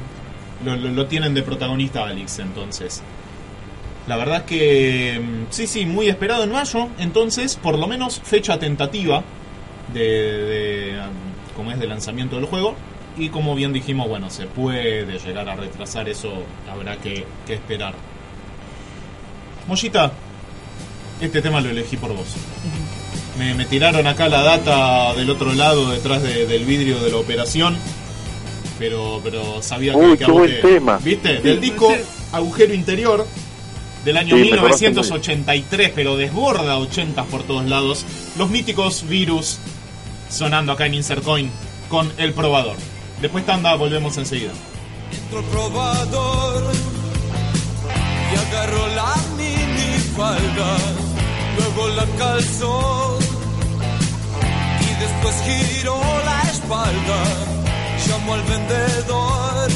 Lo, 0.64 0.74
lo- 0.76 0.88
lo 0.90 1.06
tienen 1.06 1.34
de 1.34 1.42
protagonista 1.42 2.04
Alex, 2.04 2.38
entonces. 2.40 3.02
La 4.08 4.16
verdad 4.16 4.38
es 4.38 4.42
que 4.44 5.20
mm, 5.22 5.46
sí, 5.50 5.66
sí, 5.66 5.84
muy 5.86 6.08
esperado 6.08 6.42
en 6.44 6.50
mayo. 6.52 6.88
Entonces, 6.98 7.56
por 7.56 7.78
lo 7.78 7.86
menos 7.86 8.20
fecha 8.24 8.58
tentativa 8.58 9.22
de, 9.92 10.00
de, 10.00 10.98
um, 10.98 11.54
como 11.56 11.70
es 11.72 11.78
de 11.78 11.86
lanzamiento 11.86 12.36
del 12.36 12.46
juego. 12.46 12.74
Y 13.18 13.28
como 13.30 13.54
bien 13.54 13.72
dijimos, 13.72 14.08
bueno, 14.08 14.30
se 14.30 14.46
puede 14.46 15.18
llegar 15.18 15.48
a 15.48 15.56
retrasar, 15.56 16.08
eso 16.08 16.32
habrá 16.72 16.96
que, 16.96 17.24
que 17.46 17.54
esperar. 17.54 17.94
Mollita, 19.66 20.12
este 21.20 21.42
tema 21.42 21.60
lo 21.60 21.68
elegí 21.70 21.96
por 21.96 22.14
vos. 22.14 22.28
Me, 23.38 23.54
me 23.54 23.66
tiraron 23.66 24.06
acá 24.06 24.28
la 24.28 24.42
data 24.42 25.14
del 25.14 25.28
otro 25.30 25.52
lado, 25.52 25.90
detrás 25.90 26.22
de- 26.22 26.46
del 26.46 26.64
vidrio 26.64 27.00
de 27.00 27.10
la 27.10 27.16
operación. 27.18 27.76
Pero, 28.78 29.20
pero 29.24 29.60
sabía 29.62 29.92
que, 29.92 29.98
Uy, 29.98 30.16
que 30.18 30.24
a 30.24 30.28
vos 30.28 30.46
te- 30.46 30.54
tema. 30.54 30.98
¿Viste? 30.98 31.36
Sí. 31.38 31.42
Del 31.42 31.60
disco 31.60 31.92
Agujero 32.32 32.72
Interior 32.72 33.26
del 34.04 34.16
año 34.16 34.36
Sí, 34.36 34.42
me 34.50 34.56
conoce 34.56 34.90
muy 34.90 34.94
1983, 34.94 35.92
pero 35.94 36.16
desborda 36.16 36.78
80 36.78 37.24
por 37.24 37.42
todos 37.42 37.64
lados. 37.66 38.04
Los 38.36 38.50
míticos 38.50 39.06
virus 39.08 39.58
sonando 40.30 40.72
acá 40.72 40.86
en 40.86 40.94
Insert 40.94 41.22
Coin 41.22 41.50
con 41.88 42.12
el 42.18 42.32
probador. 42.32 42.76
Después 43.20 43.44
tanda, 43.44 43.74
volvemos 43.74 44.16
enseguida. 44.16 44.52
Entro 45.12 45.38
al 45.38 45.44
probador 45.46 46.72
y 48.32 48.36
agarro 48.36 48.88
la 48.88 49.14
mini 49.36 49.98
falda, 50.16 50.76
luego 51.56 51.88
la 51.94 52.04
calzo 52.18 53.18
y 54.80 55.00
después 55.00 55.34
giro 55.44 56.00
la 56.24 56.50
espalda. 56.50 57.24
Llamo 58.06 58.34
al 58.34 58.42
vendedor, 58.42 59.70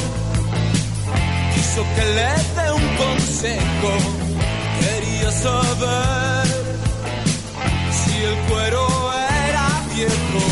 quiso 1.73 1.85
que 1.95 2.05
le 2.05 2.31
dé 2.55 2.71
un 2.71 2.87
consejo, 2.97 3.91
quería 4.79 5.31
saber 5.31 6.47
si 7.91 8.15
el 8.23 8.35
cuero 8.47 8.87
era 9.49 9.67
viejo. 9.93 10.43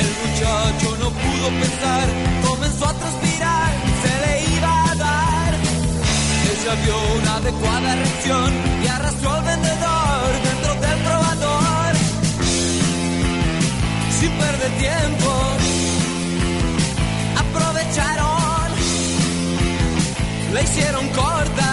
El 0.00 0.10
muchacho 0.22 0.96
no 0.98 1.08
pudo 1.10 1.48
pensar, 1.60 2.08
comenzó 2.46 2.84
a 2.86 2.92
transpirar, 2.92 3.71
Ella 6.72 6.80
vio 6.84 6.96
una 7.20 7.36
adecuada 7.36 7.94
reacción 7.96 8.52
y 8.82 8.86
arrastró 8.86 9.30
al 9.30 9.44
vendedor 9.44 10.32
dentro 10.42 10.74
del 10.74 10.98
probador. 11.02 11.94
Sin 14.18 14.30
perder 14.30 14.70
tiempo, 14.78 15.30
aprovecharon, 17.42 18.72
le 20.54 20.62
hicieron 20.62 21.08
cortar 21.08 21.71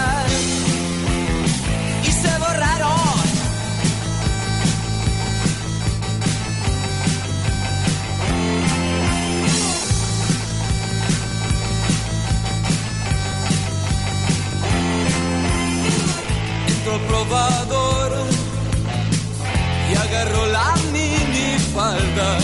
y 19.88 19.94
agarró 19.94 20.46
la 20.46 20.74
mini 20.92 21.58
falda, 21.72 22.38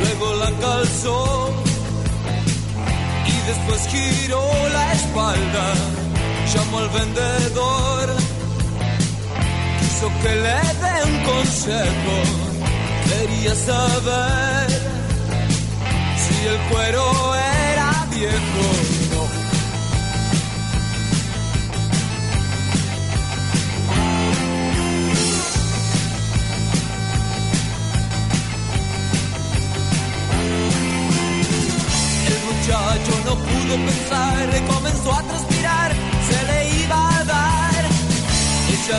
luego 0.00 0.34
la 0.34 0.50
calzó 0.60 1.50
y 3.26 3.46
después 3.46 3.86
giró 3.88 4.42
la 4.70 4.92
espalda, 4.92 5.72
llamó 6.52 6.78
al 6.80 6.88
vendedor, 6.90 8.16
quiso 9.80 10.08
que 10.22 10.34
le 10.44 10.60
dé 10.82 10.94
un 11.10 11.18
consejo, 11.24 12.16
quería 13.08 13.54
saber 13.54 14.68
si 16.22 16.46
el 16.48 16.58
cuero 16.70 17.34
era 17.34 18.06
viejo 18.10 19.01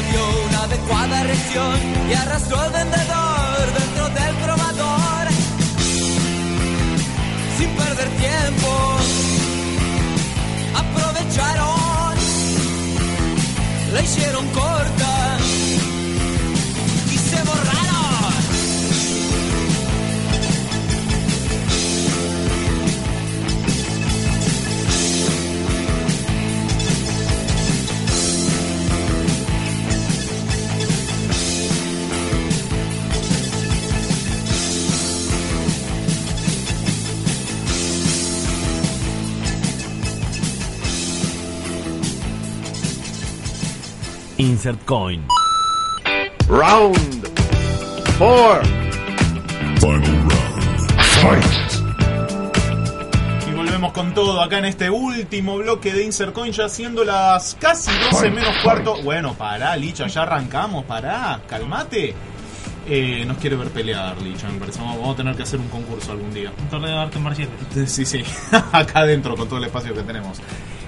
Vio 0.02 0.46
una 0.48 0.64
adecuada 0.64 1.24
reacción 1.24 1.80
y 2.10 2.14
arrastró 2.14 2.60
al 2.60 2.72
vendedor 2.72 3.74
dentro 3.78 4.10
del 4.10 4.36
probador. 4.38 5.28
Sin 7.58 7.70
perder 7.70 8.10
tiempo, 8.10 8.98
aprovecharon, 10.74 12.16
le 13.94 14.02
hicieron 14.04 14.48
corta 14.48 15.13
Insert 44.64 44.86
Coin. 44.86 45.28
Round 46.48 47.28
four. 48.18 48.62
Y 53.46 53.52
volvemos 53.54 53.92
con 53.92 54.14
todo 54.14 54.42
acá 54.42 54.60
en 54.60 54.64
este 54.64 54.90
último 54.90 55.58
bloque 55.58 55.92
de 55.92 56.06
Insert 56.06 56.32
Coin, 56.32 56.54
ya 56.54 56.70
siendo 56.70 57.04
las 57.04 57.58
casi 57.60 57.92
12 58.10 58.32
menos 58.32 58.56
cuarto. 58.64 59.04
Bueno, 59.04 59.34
pará, 59.34 59.76
Licha, 59.76 60.08
ya 60.08 60.22
arrancamos, 60.22 60.86
pará, 60.86 61.42
calmate. 61.46 62.16
Eh, 62.88 63.26
nos 63.28 63.40
quiere 63.40 63.58
ver 63.58 63.68
pelear, 63.68 64.22
Licha, 64.22 64.48
me 64.48 64.60
parece. 64.60 64.80
Vamos, 64.80 64.96
vamos 64.96 65.14
a 65.16 65.18
tener 65.18 65.36
que 65.36 65.44
hacer 65.44 65.60
un 65.60 65.68
concurso 65.68 66.14
algún 66.14 66.34
día. 66.34 66.54
Un 66.58 66.70
torneo 66.70 66.90
de 66.90 67.02
artes 67.02 67.22
marciales. 67.22 67.54
Sí, 67.92 68.06
sí, 68.06 68.24
acá 68.72 69.02
adentro 69.02 69.36
con 69.36 69.50
todo 69.50 69.60
el 69.60 69.66
espacio 69.66 69.94
que 69.94 70.04
tenemos. 70.04 70.40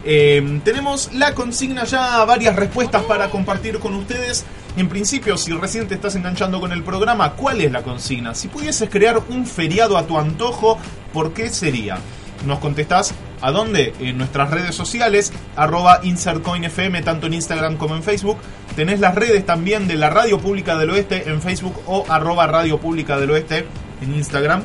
Eh, 0.08 0.62
tenemos 0.64 1.12
la 1.14 1.34
consigna 1.34 1.84
ya, 1.84 2.24
varias 2.26 2.56
respuestas 2.56 3.04
para 3.04 3.30
compartir 3.32 3.80
con 3.80 3.96
ustedes. 3.96 4.46
En 4.78 4.88
principio, 4.88 5.36
si 5.36 5.52
recién 5.54 5.88
te 5.88 5.96
estás 5.96 6.16
enganchando 6.16 6.60
con 6.60 6.72
el 6.72 6.84
programa, 6.84 7.34
¿cuál 7.34 7.62
es 7.62 7.72
la 7.72 7.82
consigna? 7.82 8.36
Si 8.36 8.48
pudieses 8.48 8.90
crear 8.90 9.20
un 9.30 9.48
feriado 9.48 9.98
a 9.98 10.06
tu 10.06 10.20
antojo, 10.20 10.78
¿por 11.12 11.34
qué 11.34 11.50
sería? 11.50 11.98
Nos 12.46 12.60
contestás 12.60 13.16
a 13.42 13.52
dónde? 13.52 13.94
En 14.00 14.18
nuestras 14.20 14.52
redes 14.52 14.76
sociales, 14.76 15.34
arroba 15.56 16.02
InsertCoinFM, 16.04 17.02
tanto 17.02 17.26
en 17.26 17.34
Instagram 17.34 17.78
como 17.78 17.96
en 17.96 18.04
Facebook. 18.04 18.38
Tenés 18.76 19.00
las 19.00 19.16
redes 19.16 19.46
también 19.46 19.88
de 19.88 19.96
la 19.96 20.12
Radio 20.12 20.40
Pública 20.40 20.78
del 20.78 20.92
Oeste 20.92 21.30
en 21.30 21.42
Facebook 21.42 21.82
o 21.88 22.06
arroba 22.10 22.46
Radio 22.46 22.78
Pública 22.78 23.18
del 23.18 23.32
Oeste 23.32 23.66
en 24.02 24.14
Instagram. 24.14 24.64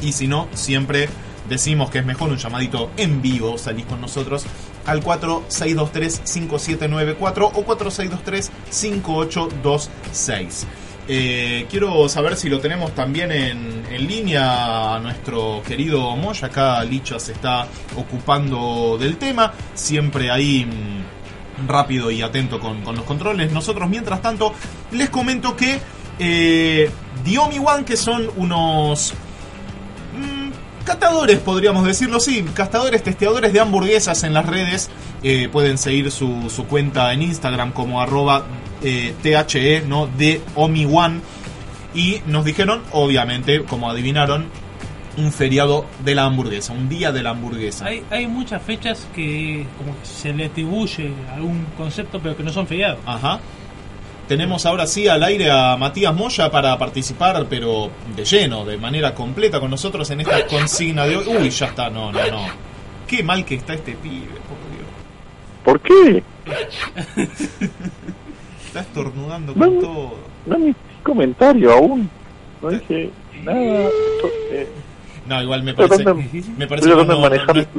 Y 0.00 0.12
si 0.12 0.26
no, 0.26 0.48
siempre 0.54 1.08
decimos 1.48 1.90
que 1.90 1.98
es 1.98 2.06
mejor 2.06 2.30
un 2.30 2.36
llamadito 2.36 2.90
en 2.96 3.20
vivo, 3.22 3.58
salís 3.58 3.86
con 3.86 4.00
nosotros 4.00 4.44
al 4.86 5.02
4623-5794 5.02 7.50
o 7.54 7.66
4623-5826. 7.66 10.66
Eh, 11.10 11.66
quiero 11.70 12.06
saber 12.08 12.36
si 12.36 12.50
lo 12.50 12.60
tenemos 12.60 12.94
también 12.94 13.32
en, 13.32 13.82
en 13.90 14.06
línea 14.06 14.96
a 14.96 15.00
nuestro 15.00 15.62
querido 15.66 16.14
Moya. 16.16 16.48
Acá 16.48 16.84
Licha 16.84 17.18
se 17.18 17.32
está 17.32 17.66
ocupando 17.96 18.98
del 18.98 19.16
tema, 19.16 19.54
siempre 19.74 20.30
ahí 20.30 20.66
mm, 20.66 21.66
rápido 21.66 22.10
y 22.10 22.20
atento 22.20 22.60
con, 22.60 22.82
con 22.82 22.94
los 22.94 23.04
controles. 23.04 23.50
Nosotros, 23.52 23.88
mientras 23.88 24.20
tanto, 24.20 24.52
les 24.92 25.08
comento 25.08 25.56
que 25.56 25.80
eh, 26.18 26.90
One, 27.26 27.84
que 27.84 27.96
son 27.96 28.30
unos 28.36 29.14
catadores, 30.88 31.38
podríamos 31.40 31.84
decirlo 31.84 32.16
así, 32.16 32.42
castadores, 32.54 33.02
testeadores 33.02 33.52
de 33.52 33.60
hamburguesas 33.60 34.24
en 34.24 34.32
las 34.32 34.46
redes. 34.46 34.88
Eh, 35.22 35.50
pueden 35.52 35.76
seguir 35.76 36.10
su, 36.10 36.48
su 36.48 36.64
cuenta 36.64 37.12
en 37.12 37.20
Instagram 37.20 37.72
como 37.72 38.00
arroba 38.00 38.46
eh, 38.82 39.14
THE, 39.22 39.82
¿no? 39.86 40.06
De 40.06 40.40
Omi 40.54 40.86
One. 40.86 41.20
Y 41.94 42.22
nos 42.26 42.46
dijeron, 42.46 42.82
obviamente, 42.92 43.64
como 43.64 43.90
adivinaron, 43.90 44.46
un 45.18 45.30
feriado 45.30 45.84
de 46.04 46.14
la 46.14 46.24
hamburguesa, 46.24 46.72
un 46.72 46.88
día 46.88 47.12
de 47.12 47.22
la 47.22 47.30
hamburguesa. 47.30 47.84
Hay, 47.84 48.02
hay 48.08 48.26
muchas 48.26 48.62
fechas 48.62 49.06
que 49.14 49.66
como 49.76 49.92
que 49.92 50.06
se 50.06 50.32
le 50.32 50.46
atribuye 50.46 51.12
algún 51.34 51.66
concepto, 51.76 52.18
pero 52.18 52.34
que 52.34 52.42
no 52.42 52.52
son 52.52 52.66
feriados. 52.66 53.00
Ajá. 53.04 53.40
Tenemos 54.28 54.66
ahora 54.66 54.86
sí 54.86 55.08
al 55.08 55.22
aire 55.24 55.50
a 55.50 55.76
Matías 55.78 56.14
Moya 56.14 56.50
para 56.50 56.76
participar, 56.78 57.46
pero 57.48 57.90
de 58.14 58.24
lleno, 58.24 58.64
de 58.66 58.76
manera 58.76 59.14
completa 59.14 59.58
con 59.58 59.70
nosotros 59.70 60.08
en 60.10 60.20
esta 60.20 60.46
consigna 60.46 61.06
de 61.06 61.16
hoy. 61.16 61.24
Uy, 61.40 61.50
ya 61.50 61.66
está, 61.66 61.88
no, 61.88 62.12
no, 62.12 62.18
no. 62.30 62.46
Qué 63.06 63.22
mal 63.22 63.44
que 63.46 63.54
está 63.54 63.72
este 63.72 63.92
pibe, 63.92 64.26
por 64.46 64.58
Dios. 64.70 64.86
¿Por 65.64 65.80
qué? 65.80 66.22
Está 68.66 68.80
estornudando 68.80 69.54
No, 69.54 69.64
con 69.64 69.80
todo. 69.80 70.14
no 70.46 70.56
emití 70.56 70.78
comentario 71.02 71.72
aún. 71.72 72.10
No 72.60 72.68
dije 72.70 73.10
nada. 73.44 73.88
Eh, 74.52 74.68
No, 75.26 75.42
igual 75.42 75.62
me 75.62 75.72
parece, 75.74 76.04
me 76.56 76.66
parece 76.66 76.88
que 76.88 76.94
no, 76.96 77.04
no- 77.04 77.28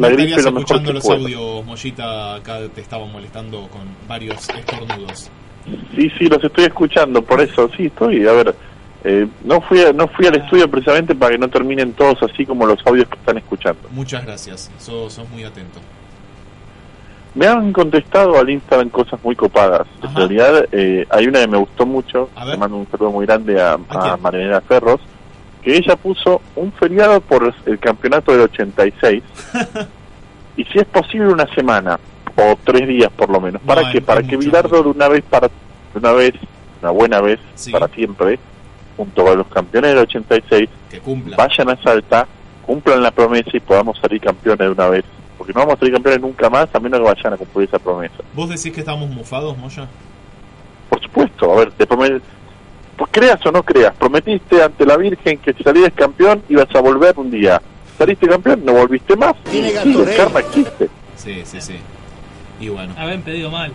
no 0.02 0.50
escuchando 0.60 0.94
los 0.94 1.04
audios, 1.10 1.66
Mollita, 1.66 2.36
acá 2.36 2.60
te 2.74 2.82
estaba 2.82 3.06
molestando 3.06 3.68
con 3.70 3.82
varios 4.08 4.48
estornudos. 4.50 5.30
Sí, 5.96 6.12
sí, 6.18 6.28
los 6.28 6.44
estoy 6.44 6.66
escuchando, 6.66 7.22
por 7.22 7.42
eso 7.42 7.70
sí 7.76 7.88
estoy. 7.88 8.28
A 8.28 8.32
ver, 8.34 8.56
eh, 9.04 9.28
no 9.44 9.62
fui 9.62 9.82
a- 9.82 9.94
no 9.94 10.08
fui 10.08 10.28
al 10.28 10.36
estudio 10.36 10.70
precisamente 10.70 11.16
para 11.16 11.32
que 11.32 11.38
no 11.38 11.48
terminen 11.50 11.94
todos 11.94 12.22
así 12.24 12.46
como 12.46 12.66
los 12.66 12.80
audios 12.86 13.08
que 13.08 13.16
están 13.16 13.38
escuchando. 13.38 13.82
Muchas 13.92 14.26
gracias, 14.26 14.70
sos, 14.78 15.14
sos 15.14 15.30
muy 15.30 15.44
atento. 15.44 15.80
Me 17.36 17.46
han 17.48 17.72
contestado 17.72 18.38
al 18.40 18.50
Instagram 18.50 18.90
cosas 18.90 19.24
muy 19.24 19.36
copadas. 19.36 19.88
En 20.02 20.16
realidad, 20.16 20.66
eh, 20.72 21.06
hay 21.10 21.28
una 21.28 21.40
que 21.42 21.48
me 21.48 21.58
gustó 21.58 21.86
mucho. 21.86 22.30
Le 22.54 22.58
mando 22.58 22.78
un 22.78 22.88
saludo 22.90 23.12
muy 23.12 23.26
grande 23.26 23.62
a, 23.62 23.78
a 24.14 24.18
Marianela 24.18 24.62
Ferros. 24.62 25.00
Que 25.62 25.76
ella 25.78 25.96
puso 25.96 26.42
un 26.56 26.72
feriado 26.74 27.22
por 27.22 27.54
el 27.66 27.80
campeonato 27.80 28.32
del 28.32 28.42
86. 28.42 29.22
y 30.58 30.64
si 30.66 30.80
es 30.80 30.86
posible, 30.86 31.28
una 31.28 31.46
semana. 31.54 32.00
O 32.42 32.58
tres 32.64 32.88
días 32.88 33.12
por 33.16 33.30
lo 33.30 33.42
menos. 33.42 33.62
¿Para 33.62 33.82
No, 33.84 33.92
que 33.92 33.98
es- 33.98 34.04
Para 34.04 34.24
que 34.24 34.38
Bilardo 34.38 34.84
de 34.84 34.90
una 34.90 35.08
vez, 35.08 35.24
para 35.30 35.48
de 35.48 36.00
una 36.00 36.12
vez, 36.14 36.34
una 36.82 36.92
buena 36.92 37.20
vez, 37.22 37.40
para 37.72 37.88
siempre, 37.90 38.40
junto 38.96 39.24
con 39.26 39.38
los 39.38 39.48
campeones 39.48 39.92
del 39.92 40.00
86, 40.00 40.70
Que 40.90 41.00
cumpla. 41.00 41.36
vayan 41.36 41.70
a 41.70 41.82
Salta, 41.82 42.28
cumplan 42.66 43.02
la 43.04 43.12
promesa 43.12 43.50
y 43.54 43.60
podamos 43.60 43.98
salir 44.00 44.22
campeones 44.22 44.60
de 44.60 44.70
una 44.72 44.88
vez. 44.90 45.06
Porque 45.38 45.54
no 45.54 45.62
vamos 45.62 45.76
a 45.76 45.80
salir 45.80 45.94
campeones 45.94 46.22
nunca 46.22 46.50
más 46.50 46.68
a 46.74 46.80
menos 46.80 47.00
que 47.00 47.06
vayan 47.06 47.34
a 47.34 47.38
cumplir 47.38 47.68
esa 47.68 47.80
promesa. 47.80 48.16
¿Vos 48.34 48.50
decís 48.50 48.72
que 48.74 48.82
estamos 48.82 49.10
mufados, 49.10 49.58
Moya? 49.58 49.88
Por 50.90 51.02
supuesto, 51.02 51.52
a 51.54 51.56
ver, 51.60 51.72
te 51.72 51.86
promet... 51.88 52.22
pues 52.98 53.10
creas 53.12 53.44
o 53.46 53.52
no 53.52 53.64
creas, 53.64 53.94
prometiste 53.96 54.62
ante 54.62 54.86
la 54.86 54.98
Virgen 54.98 55.38
que 55.40 55.54
si 55.54 55.64
salías 55.64 55.92
campeón 55.94 56.44
ibas 56.50 56.68
a 56.76 56.82
volver 56.82 57.14
un 57.18 57.32
día. 57.32 57.62
Saliste 57.98 58.28
campeón, 58.28 58.62
no 58.66 58.74
volviste 58.74 59.16
más. 59.16 59.34
Tiene 59.50 59.70
Sí, 59.72 59.98
el 60.02 60.16
karma 60.18 60.40
existe. 60.42 60.90
Sí, 61.16 61.42
sí, 61.46 61.60
sí. 61.62 61.76
Y 62.60 62.70
bueno, 62.70 62.94
Habían 62.98 63.22
pedido 63.22 63.50
mal. 63.50 63.72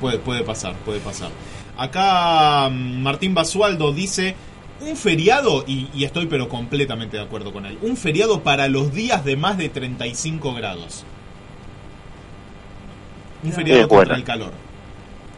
puede, 0.00 0.18
puede 0.18 0.42
pasar, 0.42 0.74
puede 0.84 1.00
pasar. 1.00 1.30
Acá 1.76 2.68
mm, 2.70 3.02
Martín 3.02 3.34
Basualdo 3.34 3.92
dice, 3.92 4.34
un 4.80 4.96
feriado, 4.96 5.64
y, 5.66 5.88
y 5.94 6.04
estoy 6.04 6.26
pero 6.26 6.48
completamente 6.48 7.16
de 7.16 7.22
acuerdo 7.22 7.52
con 7.52 7.66
él, 7.66 7.78
un 7.82 7.96
feriado 7.96 8.42
para 8.42 8.68
los 8.68 8.92
días 8.92 9.24
de 9.24 9.36
más 9.36 9.58
de 9.58 9.68
35 9.68 10.54
grados. 10.54 11.04
Un 13.42 13.52
feriado 13.52 13.88
contra 13.88 14.16
el 14.16 14.24
calor. 14.24 14.52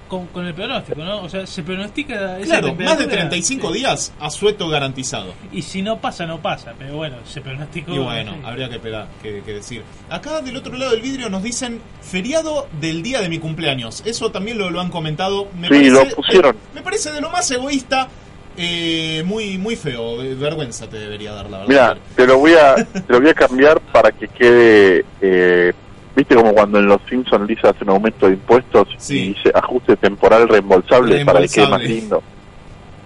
Con, 0.08 0.26
con 0.28 0.46
el 0.46 0.54
pronóstico, 0.54 1.02
¿no? 1.04 1.22
O 1.22 1.28
sea, 1.28 1.46
se 1.46 1.62
pronostica 1.64 2.38
esa 2.38 2.60
Claro, 2.60 2.68
más 2.68 2.76
de 2.76 3.06
temperatura. 3.06 3.08
35 3.28 3.72
Sí. 3.72 3.78
días, 3.78 4.12
asueto 4.20 4.68
garantizado. 4.68 5.34
Y 5.52 5.62
si 5.62 5.82
no 5.82 6.00
pasa, 6.00 6.26
no 6.26 6.40
pasa. 6.40 6.74
Pero 6.78 6.96
bueno, 6.96 7.16
se 7.24 7.40
pronosticó. 7.40 7.92
Y 7.94 7.98
bueno, 7.98 8.32
sí. 8.34 8.40
habría 8.44 8.68
que, 8.68 8.76
esperar, 8.76 9.08
que, 9.22 9.42
que 9.44 9.52
decir. 9.54 9.82
Acá 10.08 10.40
del 10.42 10.56
otro 10.56 10.76
lado 10.76 10.92
del 10.92 11.00
vidrio 11.00 11.28
nos 11.28 11.42
dicen 11.42 11.80
feriado 12.00 12.68
del 12.80 13.02
día 13.02 13.20
de 13.20 13.28
mi 13.28 13.38
cumpleaños. 13.38 14.02
Eso 14.06 14.30
también 14.30 14.58
lo, 14.58 14.70
lo 14.70 14.80
han 14.80 14.90
comentado. 14.90 15.48
Me 15.58 15.68
Sí, 15.68 15.90
lo 15.90 16.08
pusieron. 16.10 16.54
eh, 16.54 16.58
me 16.76 16.82
parece 16.82 17.10
de 17.12 17.20
lo 17.20 17.30
más 17.30 17.50
egoísta, 17.50 18.08
eh, 18.56 19.22
muy 19.26 19.58
muy 19.58 19.76
feo. 19.76 20.18
Vergüenza 20.18 20.88
te 20.88 20.98
debería 20.98 21.32
dar, 21.32 21.50
la 21.50 21.58
verdad. 21.58 21.68
Mira, 21.68 21.96
te 22.14 22.26
lo 22.26 22.38
voy 22.38 22.52
a 22.54 22.74
te 22.76 23.02
lo 23.12 23.20
voy 23.20 23.30
a 23.30 23.34
cambiar 23.34 23.80
para 23.92 24.12
que 24.12 24.28
quede 24.28 25.04
eh, 25.20 25.72
viste 26.16 26.34
como 26.34 26.52
cuando 26.54 26.78
en 26.78 26.86
los 26.86 27.00
Simpsons 27.08 27.46
Lisa 27.46 27.70
hace 27.70 27.84
un 27.84 27.90
aumento 27.90 28.26
de 28.26 28.32
impuestos 28.32 28.88
y 29.10 29.28
dice 29.34 29.52
ajuste 29.54 29.96
temporal 29.96 30.48
reembolsable, 30.48 31.24
para 31.24 31.40
que 31.42 31.48
quede 31.48 31.68
más 31.68 31.80
Reembolsable. 31.80 31.88
lindo. 32.00 32.22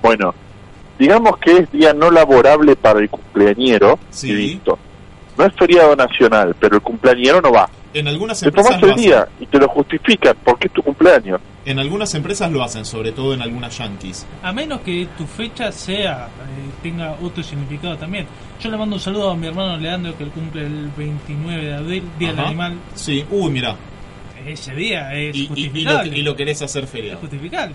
Bueno, 0.01 0.35
digamos 0.99 1.37
que 1.39 1.57
es 1.59 1.73
día 1.73 1.93
no 1.93 2.11
laborable 2.11 2.77
para 2.77 3.01
el 3.01 3.11
cumpleañero 3.11 3.99
y 4.23 4.33
listo. 4.33 4.79
No 5.41 5.47
es 5.47 5.55
feriado 5.55 5.97
nacional, 5.97 6.55
pero 6.61 6.77
el 6.77 6.83
cumpleañero 6.83 7.41
no 7.41 7.51
va. 7.51 7.67
En 7.95 8.07
algunas 8.07 8.39
Te 8.41 8.47
empresas 8.49 8.73
tomas 8.73 8.83
lo 8.83 8.87
el 8.89 8.93
hacen. 8.95 9.05
día 9.07 9.29
y 9.41 9.47
te 9.47 9.59
lo 9.59 9.69
justifican 9.69 10.37
porque 10.45 10.67
es 10.67 10.73
tu 10.75 10.83
cumpleaños. 10.83 11.41
En 11.65 11.79
algunas 11.79 12.15
empresas 12.15 12.53
lo 12.53 12.63
hacen, 12.63 12.85
sobre 12.85 13.13
todo 13.13 13.33
en 13.33 13.41
algunas 13.41 13.77
yankees. 13.79 14.27
A 14.43 14.53
menos 14.53 14.81
que 14.83 15.09
tu 15.17 15.27
fecha 15.27 15.73
sea 15.73 16.27
eh, 16.27 16.71
tenga 16.83 17.17
otro 17.23 17.43
significado 17.43 17.97
también. 17.97 18.27
Yo 18.61 18.71
le 18.71 18.77
mando 18.77 18.97
un 18.97 19.01
saludo 19.01 19.31
a 19.31 19.37
mi 19.37 19.47
hermano 19.47 19.79
Leandro 19.79 20.15
que 20.17 20.25
él 20.25 20.31
cumple 20.31 20.67
el 20.67 20.91
29 20.97 21.63
de 21.65 21.75
abril, 21.75 22.05
Día 22.19 22.29
del 22.29 22.39
Ajá. 22.39 22.49
Animal. 22.49 22.75
Sí, 22.95 23.25
uy, 23.31 23.51
mira. 23.51 23.75
Ese 24.47 24.75
día 24.75 25.13
es 25.15 25.35
Y, 25.37 25.41
y- 25.41 25.43
y 25.43 25.47
lo, 25.49 25.55
justificable. 25.55 26.19
y 26.19 26.23
lo 26.23 26.37
querés 26.37 26.61
hacer 26.63 26.87
feriado. 26.87 27.19
justificable. 27.21 27.75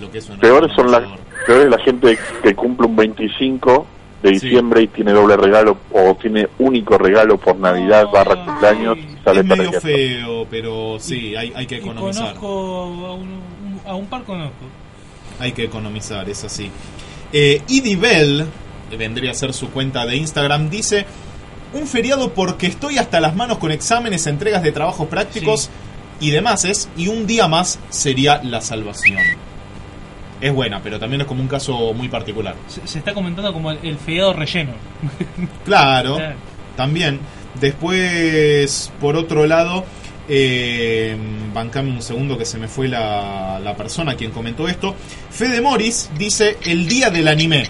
Lo 0.00 0.10
que 0.10 0.18
es 0.18 0.28
una 0.28 0.38
Peores 0.38 0.72
son 0.76 0.90
la, 0.90 1.00
peor 1.46 1.62
es 1.64 1.70
la 1.70 1.78
gente 1.78 2.18
que 2.42 2.54
cumple 2.54 2.86
un 2.86 2.96
25 2.96 3.86
de 4.24 4.38
Sí. 4.38 4.46
diciembre 4.46 4.82
y 4.82 4.86
tiene 4.88 5.12
doble 5.12 5.36
regalo 5.36 5.76
o 5.92 6.14
tiene 6.16 6.48
único 6.58 6.96
regalo 6.98 7.36
por 7.38 7.56
Navidad 7.56 8.06
barra 8.12 8.44
cumpleaños 8.44 8.98
sale 9.22 9.40
Es 9.40 9.46
medio 9.46 9.72
feo, 9.80 10.46
pero 10.50 10.96
sí, 10.98 11.36
hay, 11.36 11.52
hay 11.54 11.66
que 11.66 11.76
Y 11.76 11.78
economizar. 11.78 12.34
conozco 12.34 13.06
a 13.06 13.14
un, 13.14 13.40
a 13.86 13.94
un 13.94 14.06
par 14.06 14.24
conozco. 14.24 14.64
Hay 15.40 15.52
que 15.52 15.64
economizar, 15.64 16.28
es 16.28 16.42
así. 16.44 16.70
Eh, 17.32 17.60
que 18.90 18.96
vendría 18.96 19.32
a 19.32 19.34
ser 19.34 19.52
su 19.52 19.70
cuenta 19.70 20.06
de 20.06 20.16
Instagram, 20.16 20.70
dice: 20.70 21.06
Un 21.72 21.86
feriado 21.86 22.32
porque 22.32 22.66
estoy 22.66 22.98
hasta 22.98 23.20
las 23.20 23.34
manos 23.34 23.58
con 23.58 23.72
exámenes, 23.72 24.26
entregas 24.26 24.62
de 24.62 24.72
trabajos 24.72 25.08
prácticos 25.08 25.70
y 26.20 26.30
demás 26.30 26.64
es, 26.64 26.88
y 26.96 27.08
un 27.08 27.26
día 27.26 27.48
más 27.48 27.78
sería 27.90 28.40
la 28.44 28.60
salvación. 28.60 29.18
Es 30.44 30.52
buena, 30.52 30.80
pero 30.82 30.98
también 30.98 31.22
es 31.22 31.26
como 31.26 31.40
un 31.40 31.48
caso 31.48 31.94
muy 31.94 32.08
particular. 32.08 32.54
Se, 32.68 32.86
se 32.86 32.98
está 32.98 33.14
comentando 33.14 33.50
como 33.52 33.70
el, 33.70 33.78
el 33.82 33.96
feriado 33.96 34.34
relleno. 34.34 34.72
Claro, 35.64 36.16
Claro. 36.16 36.36
también. 36.76 37.18
Después, 37.58 38.92
por 39.00 39.16
otro 39.16 39.46
lado, 39.46 39.84
eh, 40.28 41.16
bancame 41.54 41.90
un 41.92 42.02
segundo 42.02 42.36
que 42.36 42.44
se 42.44 42.58
me 42.58 42.68
fue 42.68 42.88
la, 42.88 43.58
la 43.62 43.74
persona 43.74 44.14
quien 44.16 44.32
comentó 44.32 44.68
esto. 44.68 44.94
Fede 45.30 45.60
Moris 45.60 46.10
dice 46.18 46.58
el 46.64 46.86
día 46.88 47.10
del 47.10 47.28
anime. 47.28 47.68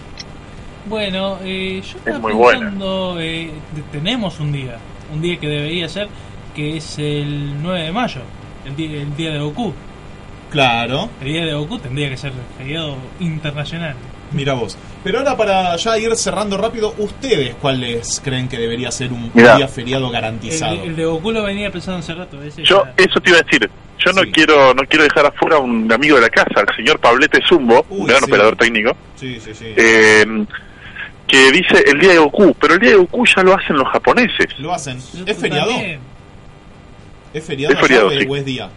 Bueno, 0.88 1.38
eh, 1.44 1.80
yo 1.82 1.98
estaba 1.98 2.18
muy 2.18 2.32
buena. 2.32 2.60
pensando, 2.60 3.16
eh, 3.20 3.50
te- 3.74 3.98
tenemos 3.98 4.38
un 4.40 4.52
día, 4.52 4.78
un 5.12 5.22
día 5.22 5.38
que 5.38 5.46
debería 5.46 5.88
ser, 5.88 6.08
que 6.54 6.76
es 6.78 6.98
el 6.98 7.62
9 7.62 7.82
de 7.84 7.92
mayo, 7.92 8.20
el 8.64 8.76
día, 8.76 9.00
el 9.02 9.16
día 9.16 9.30
de 9.30 9.38
Goku. 9.38 9.72
Claro, 10.54 11.10
El 11.20 11.26
día 11.32 11.44
de 11.46 11.52
Goku 11.54 11.78
tendría 11.80 12.08
que 12.08 12.16
ser 12.16 12.32
feriado 12.56 12.96
internacional. 13.18 13.96
mira 14.30 14.52
vos. 14.54 14.78
Pero 15.02 15.18
ahora 15.18 15.36
para 15.36 15.74
ya 15.76 15.98
ir 15.98 16.14
cerrando 16.14 16.56
rápido, 16.56 16.94
¿ustedes 16.98 17.56
cuáles 17.56 18.20
creen 18.24 18.48
que 18.48 18.56
debería 18.56 18.92
ser 18.92 19.12
un 19.12 19.32
Mirá. 19.34 19.56
día 19.56 19.66
feriado 19.66 20.08
garantizado? 20.10 20.80
el 20.84 20.94
de 20.94 21.04
Goku 21.06 21.32
lo 21.32 21.42
venía 21.42 21.72
pensando 21.72 21.98
hace 21.98 22.14
rato. 22.14 22.40
Ese 22.40 22.62
Yo, 22.62 22.84
ya- 22.84 22.94
eso 23.04 23.20
te 23.20 23.30
iba 23.30 23.40
a 23.40 23.42
decir. 23.42 23.68
Yo 23.98 24.12
no 24.12 24.22
Sí. 24.22 24.30
quiero 24.30 24.74
no 24.74 24.82
quiero 24.88 25.02
dejar 25.04 25.26
afuera 25.26 25.56
a 25.56 25.58
un 25.58 25.92
amigo 25.92 26.14
de 26.16 26.22
la 26.22 26.28
casa, 26.30 26.60
el 26.68 26.76
señor 26.76 27.00
Pablete 27.00 27.40
Zumbo, 27.48 27.84
Uy, 27.90 28.02
un 28.02 28.06
gran 28.06 28.20
sí. 28.20 28.24
operador 28.26 28.56
técnico, 28.56 28.96
Sí, 29.16 29.40
sí, 29.40 29.54
sí. 29.54 29.66
eh, 29.76 30.24
que 31.26 31.50
dice 31.50 31.82
el 31.86 31.98
día 31.98 32.12
de 32.12 32.18
Goku, 32.18 32.54
pero 32.60 32.74
el 32.74 32.80
día 32.80 32.90
de 32.90 32.96
Goku 32.96 33.24
ya 33.26 33.42
lo 33.42 33.54
hacen 33.54 33.76
los 33.76 33.88
japoneses. 33.88 34.56
Lo 34.58 34.72
hacen. 34.72 34.98
¿Es 35.26 35.36
feriado? 35.36 35.70
¿Es 37.32 37.44
feriado, 37.44 37.74
Es 37.74 37.80
feriado, 37.80 38.08
allá 38.10 38.20
sí. 38.20 38.26
o 38.28 38.36
es 38.36 38.44
día? 38.44 38.68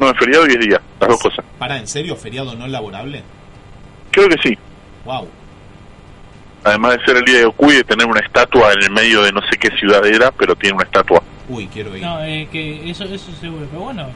No, 0.00 0.10
es 0.10 0.18
feriado 0.18 0.46
y 0.48 0.52
es 0.52 0.60
día, 0.66 0.80
las 0.98 1.08
dos 1.10 1.20
cosas. 1.20 1.44
Para, 1.58 1.76
¿en 1.76 1.86
serio? 1.86 2.16
¿Feriado 2.16 2.54
no 2.54 2.66
laborable? 2.66 3.22
Creo 4.10 4.28
que 4.28 4.36
sí. 4.42 4.58
Wow. 5.04 5.28
Además 6.64 6.96
de 6.98 7.04
ser 7.04 7.16
el 7.18 7.24
día 7.24 7.38
de 7.38 7.44
Goku 7.44 7.70
y 7.70 7.76
de 7.76 7.84
tener 7.84 8.06
una 8.06 8.20
estatua 8.20 8.72
en 8.72 8.82
el 8.84 8.90
medio 8.90 9.22
de 9.22 9.30
no 9.32 9.40
sé 9.42 9.58
qué 9.58 9.68
ciudad 9.78 10.04
era, 10.06 10.30
pero 10.30 10.56
tiene 10.56 10.74
una 10.76 10.84
estatua. 10.84 11.22
Uy, 11.48 11.66
quiero 11.68 11.94
ir. 11.96 12.02
No, 12.02 12.22
eh, 12.24 12.48
que 12.50 12.90
eso, 12.90 13.04
eso 13.04 13.30
seguro. 13.40 13.66
Pero 13.70 13.82
bueno, 13.82 14.08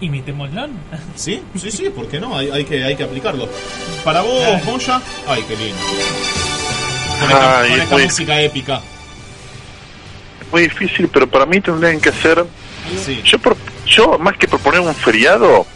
imitémoslo. 0.00 0.66
¿Sí? 1.14 1.42
Sí, 1.56 1.70
sí, 1.70 1.88
¿por 1.90 2.08
qué 2.08 2.18
no? 2.20 2.36
Hay, 2.36 2.50
hay 2.50 2.64
que, 2.64 2.82
hay 2.82 2.96
que 2.96 3.04
aplicarlo. 3.04 3.48
Para 4.04 4.22
vos, 4.22 4.42
Ay. 4.44 4.62
Moya. 4.64 5.00
Ay, 5.28 5.44
qué 5.46 5.56
lindo. 5.56 5.78
Con 7.20 7.30
esta, 7.30 7.60
Ay, 7.60 7.68
con 7.70 7.76
es 7.78 7.82
esta 7.84 7.94
muy- 7.94 8.04
música 8.04 8.40
épica. 8.40 8.80
Es 10.40 10.52
muy 10.52 10.62
difícil, 10.62 11.08
pero 11.12 11.26
para 11.28 11.46
mí 11.46 11.60
tendrían 11.60 12.00
que 12.00 12.08
hacer... 12.08 12.44
Sí. 12.98 13.20
Yo, 13.24 13.38
pro- 13.38 13.56
yo 13.86 14.18
más 14.18 14.36
que 14.36 14.48
proponer 14.48 14.80
un 14.80 14.94
feriado, 14.94 15.66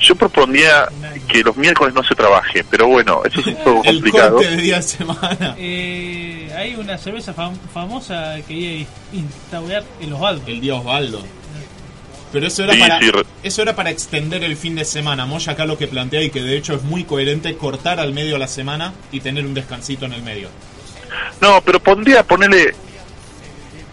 yo 0.00 0.14
propondría 0.14 0.88
que 1.28 1.42
los 1.42 1.56
miércoles 1.56 1.94
no 1.94 2.02
se 2.04 2.14
trabaje, 2.14 2.64
pero 2.70 2.86
bueno, 2.88 3.22
eso 3.24 3.40
es 3.40 3.46
un 3.46 3.54
poco 3.56 3.82
El 3.84 3.94
complicado. 3.96 4.32
corte 4.36 4.50
de 4.50 4.56
día 4.62 4.76
de 4.76 4.82
semana. 4.82 5.54
Eh, 5.58 6.52
hay 6.56 6.74
una 6.76 6.98
cerveza 6.98 7.34
fam- 7.34 7.56
famosa 7.72 8.36
que 8.46 8.52
iba 8.54 8.88
a 9.12 9.16
instaurar 9.16 9.84
el 10.00 10.12
Osvaldo. 10.12 10.42
El 10.46 10.60
día 10.60 10.74
Osvaldo. 10.74 11.24
Pero 12.32 12.48
eso 12.48 12.64
era, 12.64 12.74
Sí, 12.74 12.80
para, 12.80 12.98
sí, 13.00 13.10
eso 13.44 13.62
era 13.62 13.76
para 13.76 13.90
extender 13.90 14.42
el 14.44 14.56
fin 14.56 14.74
de 14.74 14.84
semana. 14.84 15.24
Moya 15.26 15.52
acá 15.52 15.64
lo 15.64 15.78
que 15.78 15.86
plantea 15.86 16.22
y 16.22 16.28
que 16.30 16.42
de 16.42 16.56
hecho 16.56 16.74
es 16.74 16.82
muy 16.82 17.04
coherente 17.04 17.56
cortar 17.56 18.00
al 18.00 18.12
medio 18.12 18.36
la 18.36 18.48
semana 18.48 18.92
y 19.12 19.20
tener 19.20 19.46
un 19.46 19.54
descansito 19.54 20.04
en 20.06 20.12
el 20.12 20.22
medio. 20.22 20.48
No, 21.40 21.60
pero 21.62 21.80
pondría 21.80 22.22
ponerle... 22.24 22.74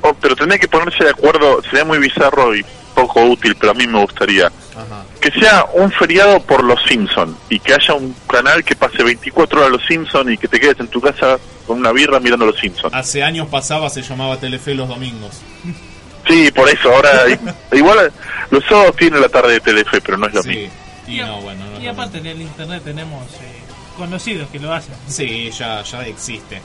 oh, 0.04 0.14
pero 0.22 0.36
tendría 0.36 0.60
que 0.60 0.68
ponerse 0.68 1.04
de 1.04 1.10
acuerdo, 1.10 1.62
sería 1.64 1.84
muy 1.86 1.98
bizarro 1.98 2.56
y 2.56 2.64
poco 2.96 3.24
útil, 3.26 3.56
pero 3.60 3.72
a 3.72 3.76
mí 3.76 3.88
me 3.88 4.00
gustaría. 4.02 4.48
Ajá. 4.48 5.04
Que 5.20 5.32
sea 5.32 5.66
un 5.74 5.92
feriado 5.92 6.40
por 6.42 6.64
los 6.64 6.80
Simpson 6.88 7.36
y 7.50 7.60
que 7.60 7.74
haya 7.74 7.94
un 7.96 8.16
canal 8.28 8.64
que 8.64 8.76
pase 8.76 9.04
24 9.04 9.60
horas 9.60 9.72
los 9.72 9.86
Simpson 9.88 10.32
y 10.32 10.38
que 10.38 10.48
te 10.48 10.60
quedes 10.60 10.80
en 10.80 10.88
tu 10.88 11.02
casa 11.02 11.38
con 11.66 11.80
una 11.80 11.92
birra 11.92 12.20
mirando 12.20 12.46
los 12.46 12.60
Simpson. 12.60 12.94
Hace 12.94 13.24
años 13.24 13.48
pasaba, 13.48 13.90
se 13.90 14.02
llamaba 14.02 14.38
Telefe 14.40 14.76
los 14.76 14.88
domingos. 14.88 15.42
Sí, 16.28 16.52
por 16.52 16.70
eso, 16.70 16.94
ahora 16.94 17.24
igual 17.72 18.12
los 18.52 18.64
sábados 18.66 18.96
tiene 18.96 19.20
la 19.20 19.30
tarde 19.30 19.54
de 19.54 19.60
Telefe, 19.60 20.00
pero 20.02 20.18
no 20.18 20.28
es 20.28 20.34
lo 20.34 20.44
Sí. 20.44 20.50
mismo. 20.50 20.74
Y 21.08 21.18
no, 21.18 21.42
bueno, 21.42 21.66
no 21.74 21.82
y 21.82 21.88
aparte 21.88 22.20
en 22.20 22.26
el 22.28 22.42
internet 22.42 22.82
tenemos 22.86 23.26
eh, 23.42 23.60
conocidos 23.98 24.48
que 24.50 24.60
lo 24.60 24.74
hacen. 24.74 24.96
Sí, 25.08 25.52
ya, 25.52 25.82
ya 25.84 26.06
existe. 26.08 26.62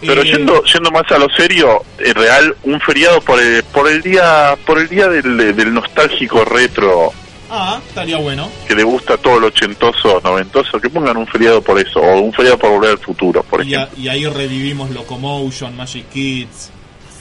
Pero 0.00 0.22
Eh, 0.22 0.24
yendo 0.24 0.62
yendo 0.64 0.90
más 0.90 1.10
a 1.12 1.18
lo 1.18 1.28
serio, 1.30 1.82
en 1.98 2.14
real 2.14 2.54
un 2.64 2.80
feriado 2.80 3.20
por 3.22 3.40
el, 3.40 3.62
por 3.64 3.88
el 3.88 4.02
día 4.02 4.56
por 4.66 4.78
el 4.78 4.88
día 4.88 5.08
del, 5.08 5.54
del 5.56 5.72
nostálgico 5.74 6.44
retro 6.44 7.12
Ah, 7.50 7.80
estaría 7.86 8.16
bueno. 8.18 8.50
que 8.66 8.74
le 8.74 8.82
gusta 8.82 9.16
todo 9.16 9.38
lo 9.38 9.46
ochentoso, 9.46 10.20
noventoso, 10.24 10.80
que 10.80 10.90
pongan 10.90 11.16
un 11.16 11.26
feriado 11.26 11.62
por 11.62 11.78
eso 11.78 12.00
o 12.00 12.20
un 12.20 12.32
feriado 12.32 12.58
por 12.58 12.70
volver 12.70 12.90
al 12.92 12.98
futuro, 12.98 13.42
por 13.44 13.64
Y, 13.64 13.74
a- 13.74 13.82
ejemplo. 13.84 14.02
y 14.02 14.08
ahí 14.08 14.26
revivimos 14.26 14.90
Locomotion, 14.90 15.76
Magic 15.76 16.08
Kids. 16.10 16.70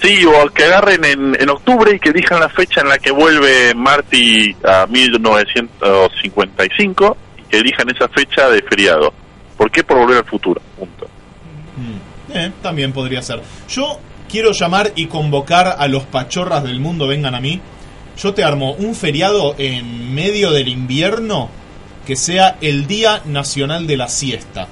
Sí, 0.02 0.26
o 0.26 0.50
que 0.50 0.64
agarren 0.66 1.06
en, 1.06 1.38
en 1.40 1.50
octubre 1.50 1.96
y 1.96 2.00
que 2.00 2.10
elijan 2.10 2.40
la 2.40 2.50
fecha 2.50 2.82
en 2.82 2.90
la 2.90 2.98
que 2.98 3.12
vuelve 3.12 3.74
Marty 3.76 4.56
a 4.66 4.86
1955 4.88 7.18
y 7.38 7.42
que 7.44 7.58
elijan 7.60 7.90
esa 7.90 8.08
fecha 8.10 8.50
de 8.50 8.62
feriado. 8.64 9.14
¿Por 9.58 9.70
qué? 9.72 9.84
Por 9.84 9.98
volver 10.00 10.18
al 10.18 10.26
futuro. 10.26 10.62
Punto. 10.78 11.03
Eh, 12.34 12.52
también 12.62 12.94
podría 12.94 13.22
ser. 13.22 13.42
Yo 13.70 14.00
quiero 14.30 14.52
llamar 14.52 14.92
y 14.96 15.06
convocar 15.06 15.76
a 15.78 15.88
los 15.88 16.04
pachorras 16.04 16.64
del 16.64 16.80
mundo, 16.80 17.08
vengan 17.08 17.36
a 17.36 17.40
mí. 17.40 17.62
Yo 18.18 18.34
te 18.34 18.44
armo 18.44 18.74
un 18.74 18.96
feriado 18.96 19.56
en 19.58 20.14
medio 20.14 20.52
del 20.52 20.68
invierno 20.68 21.50
que 22.06 22.16
sea 22.16 22.58
el 22.62 22.88
Día 22.88 23.22
Nacional 23.26 23.88
de 23.88 23.98
la 23.98 24.08
Siesta. 24.08 24.68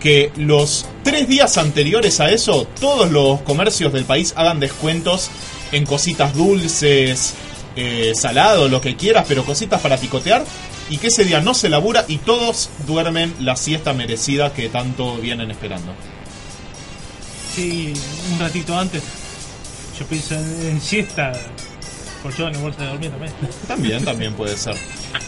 Que 0.00 0.30
los 0.36 0.86
tres 1.02 1.28
días 1.28 1.58
anteriores 1.58 2.20
a 2.20 2.30
eso, 2.30 2.66
todos 2.80 3.10
los 3.10 3.40
comercios 3.40 3.92
del 3.92 4.04
país 4.04 4.32
hagan 4.36 4.60
descuentos 4.60 5.30
en 5.72 5.84
cositas 5.84 6.34
dulces, 6.34 7.34
eh, 7.76 8.12
salado, 8.14 8.68
lo 8.68 8.80
que 8.80 8.96
quieras, 8.96 9.24
pero 9.28 9.44
cositas 9.44 9.80
para 9.80 9.96
picotear. 9.96 10.44
Y 10.90 10.98
que 10.98 11.08
ese 11.08 11.24
día 11.24 11.40
no 11.40 11.54
se 11.54 11.68
labura 11.68 12.04
y 12.08 12.18
todos 12.18 12.70
duermen 12.86 13.34
la 13.40 13.56
siesta 13.56 13.92
merecida 13.92 14.52
que 14.52 14.68
tanto 14.68 15.16
vienen 15.16 15.50
esperando. 15.50 15.92
Sí, 17.58 17.92
un 18.32 18.38
ratito 18.38 18.78
antes. 18.78 19.02
Yo 19.98 20.06
pienso 20.06 20.36
en, 20.36 20.66
en 20.68 20.80
siesta, 20.80 21.32
colchón 22.22 22.54
y 22.54 22.58
bolsa 22.58 22.82
de 22.82 22.86
dormir 22.90 23.10
también. 23.10 23.32
También, 23.66 24.04
también 24.04 24.34
puede 24.34 24.56
ser. 24.56 24.76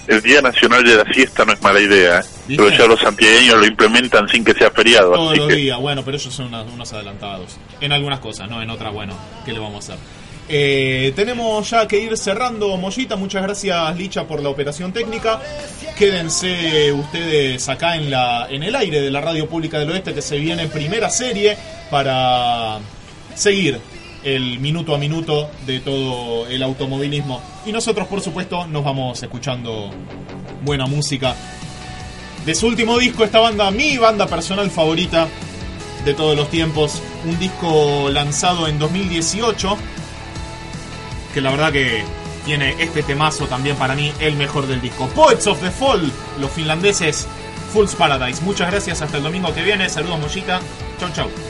El 0.07 0.23
Día 0.23 0.41
Nacional 0.41 0.85
de 0.85 0.95
la 0.95 1.05
Siesta 1.13 1.45
no 1.45 1.53
es 1.55 1.61
mala 1.61 1.81
idea, 1.81 2.21
¿eh? 2.21 2.25
Pero 2.47 2.69
ya 2.71 2.87
los 2.87 3.01
santiagueños 3.01 3.57
lo 3.59 3.67
implementan 3.67 4.29
sin 4.29 4.45
que 4.45 4.53
sea 4.55 4.71
feriado. 4.71 5.13
Todos 5.13 5.31
así 5.33 5.39
los 5.41 5.49
que- 5.49 5.55
días, 5.57 5.79
bueno, 5.81 6.05
pero 6.05 6.17
ellos 6.19 6.33
son 6.33 6.47
unos, 6.47 6.73
unos 6.73 6.93
adelantados. 6.93 7.57
En 7.81 7.91
algunas 7.91 8.21
cosas, 8.21 8.49
¿no? 8.49 8.63
En 8.63 8.71
otras, 8.71 8.93
bueno, 8.93 9.15
¿qué 9.45 9.53
le 9.53 9.59
vamos 9.59 9.89
a 9.91 9.95
hacer? 9.95 10.05
Eh, 10.53 11.13
tenemos 11.15 11.71
ya 11.71 11.87
que 11.87 12.01
ir 12.01 12.17
cerrando, 12.17 12.77
Mollita. 12.77 13.15
Muchas 13.15 13.41
gracias, 13.41 13.97
Licha, 13.97 14.27
por 14.27 14.43
la 14.43 14.49
operación 14.49 14.93
técnica. 14.93 15.41
Quédense 15.97 16.91
ustedes 16.93 17.69
acá 17.69 17.95
en, 17.95 18.11
la, 18.11 18.49
en 18.51 18.65
el 18.65 18.75
aire 18.75 19.01
de 19.01 19.13
la 19.13 19.21
Radio 19.21 19.49
Pública 19.49 19.79
del 19.79 19.91
Oeste, 19.91 20.13
que 20.13 20.23
se 20.23 20.39
viene 20.39 20.67
primera 20.67 21.09
serie 21.09 21.57
para 21.89 22.81
seguir 23.37 23.79
el 24.25 24.59
minuto 24.59 24.93
a 24.93 24.99
minuto 24.99 25.49
de 25.67 25.79
todo 25.79 26.49
el 26.49 26.65
automovilismo. 26.65 27.41
Y 27.65 27.71
nosotros, 27.71 28.09
por 28.09 28.21
supuesto, 28.21 28.67
nos 28.67 28.83
vamos 28.83 29.23
escuchando 29.23 29.91
buena 30.65 30.87
música. 30.87 31.37
De 32.45 32.57
su 32.57 32.67
último 32.67 32.99
disco, 32.99 33.23
esta 33.23 33.39
banda, 33.39 33.71
mi 33.71 33.99
banda 33.99 34.27
personal 34.27 34.69
favorita 34.69 35.29
de 36.05 36.13
todos 36.13 36.37
los 36.37 36.51
tiempos. 36.51 37.01
Un 37.25 37.39
disco 37.39 38.09
lanzado 38.11 38.67
en 38.67 38.81
2018. 38.81 39.79
Que 41.35 41.41
la 41.41 41.51
verdad 41.51 41.73
que 41.73 42.05
tiene 42.45 42.75
este 42.79 43.03
temazo 43.03 43.47
también 43.47 43.77
para 43.77 43.95
mí, 43.95 44.13
el 44.21 44.37
mejor 44.37 44.67
del 44.67 44.81
disco. 44.81 45.09
Poets 45.09 45.47
of 45.47 45.61
the 45.61 45.71
Fall, 45.71 46.11
los 46.39 46.51
finlandeses, 46.51 47.27
Fool's 47.73 47.95
Paradise. 47.95 48.43
Muchas 48.43 48.71
gracias, 48.71 49.03
hasta 49.03 49.19
el 49.19 49.23
domingo 49.23 49.53
que 49.55 49.63
viene. 49.63 49.89
Saludos, 49.89 50.19
Mollita. 50.19 50.61
Chau, 50.99 51.11
chau. 51.13 51.50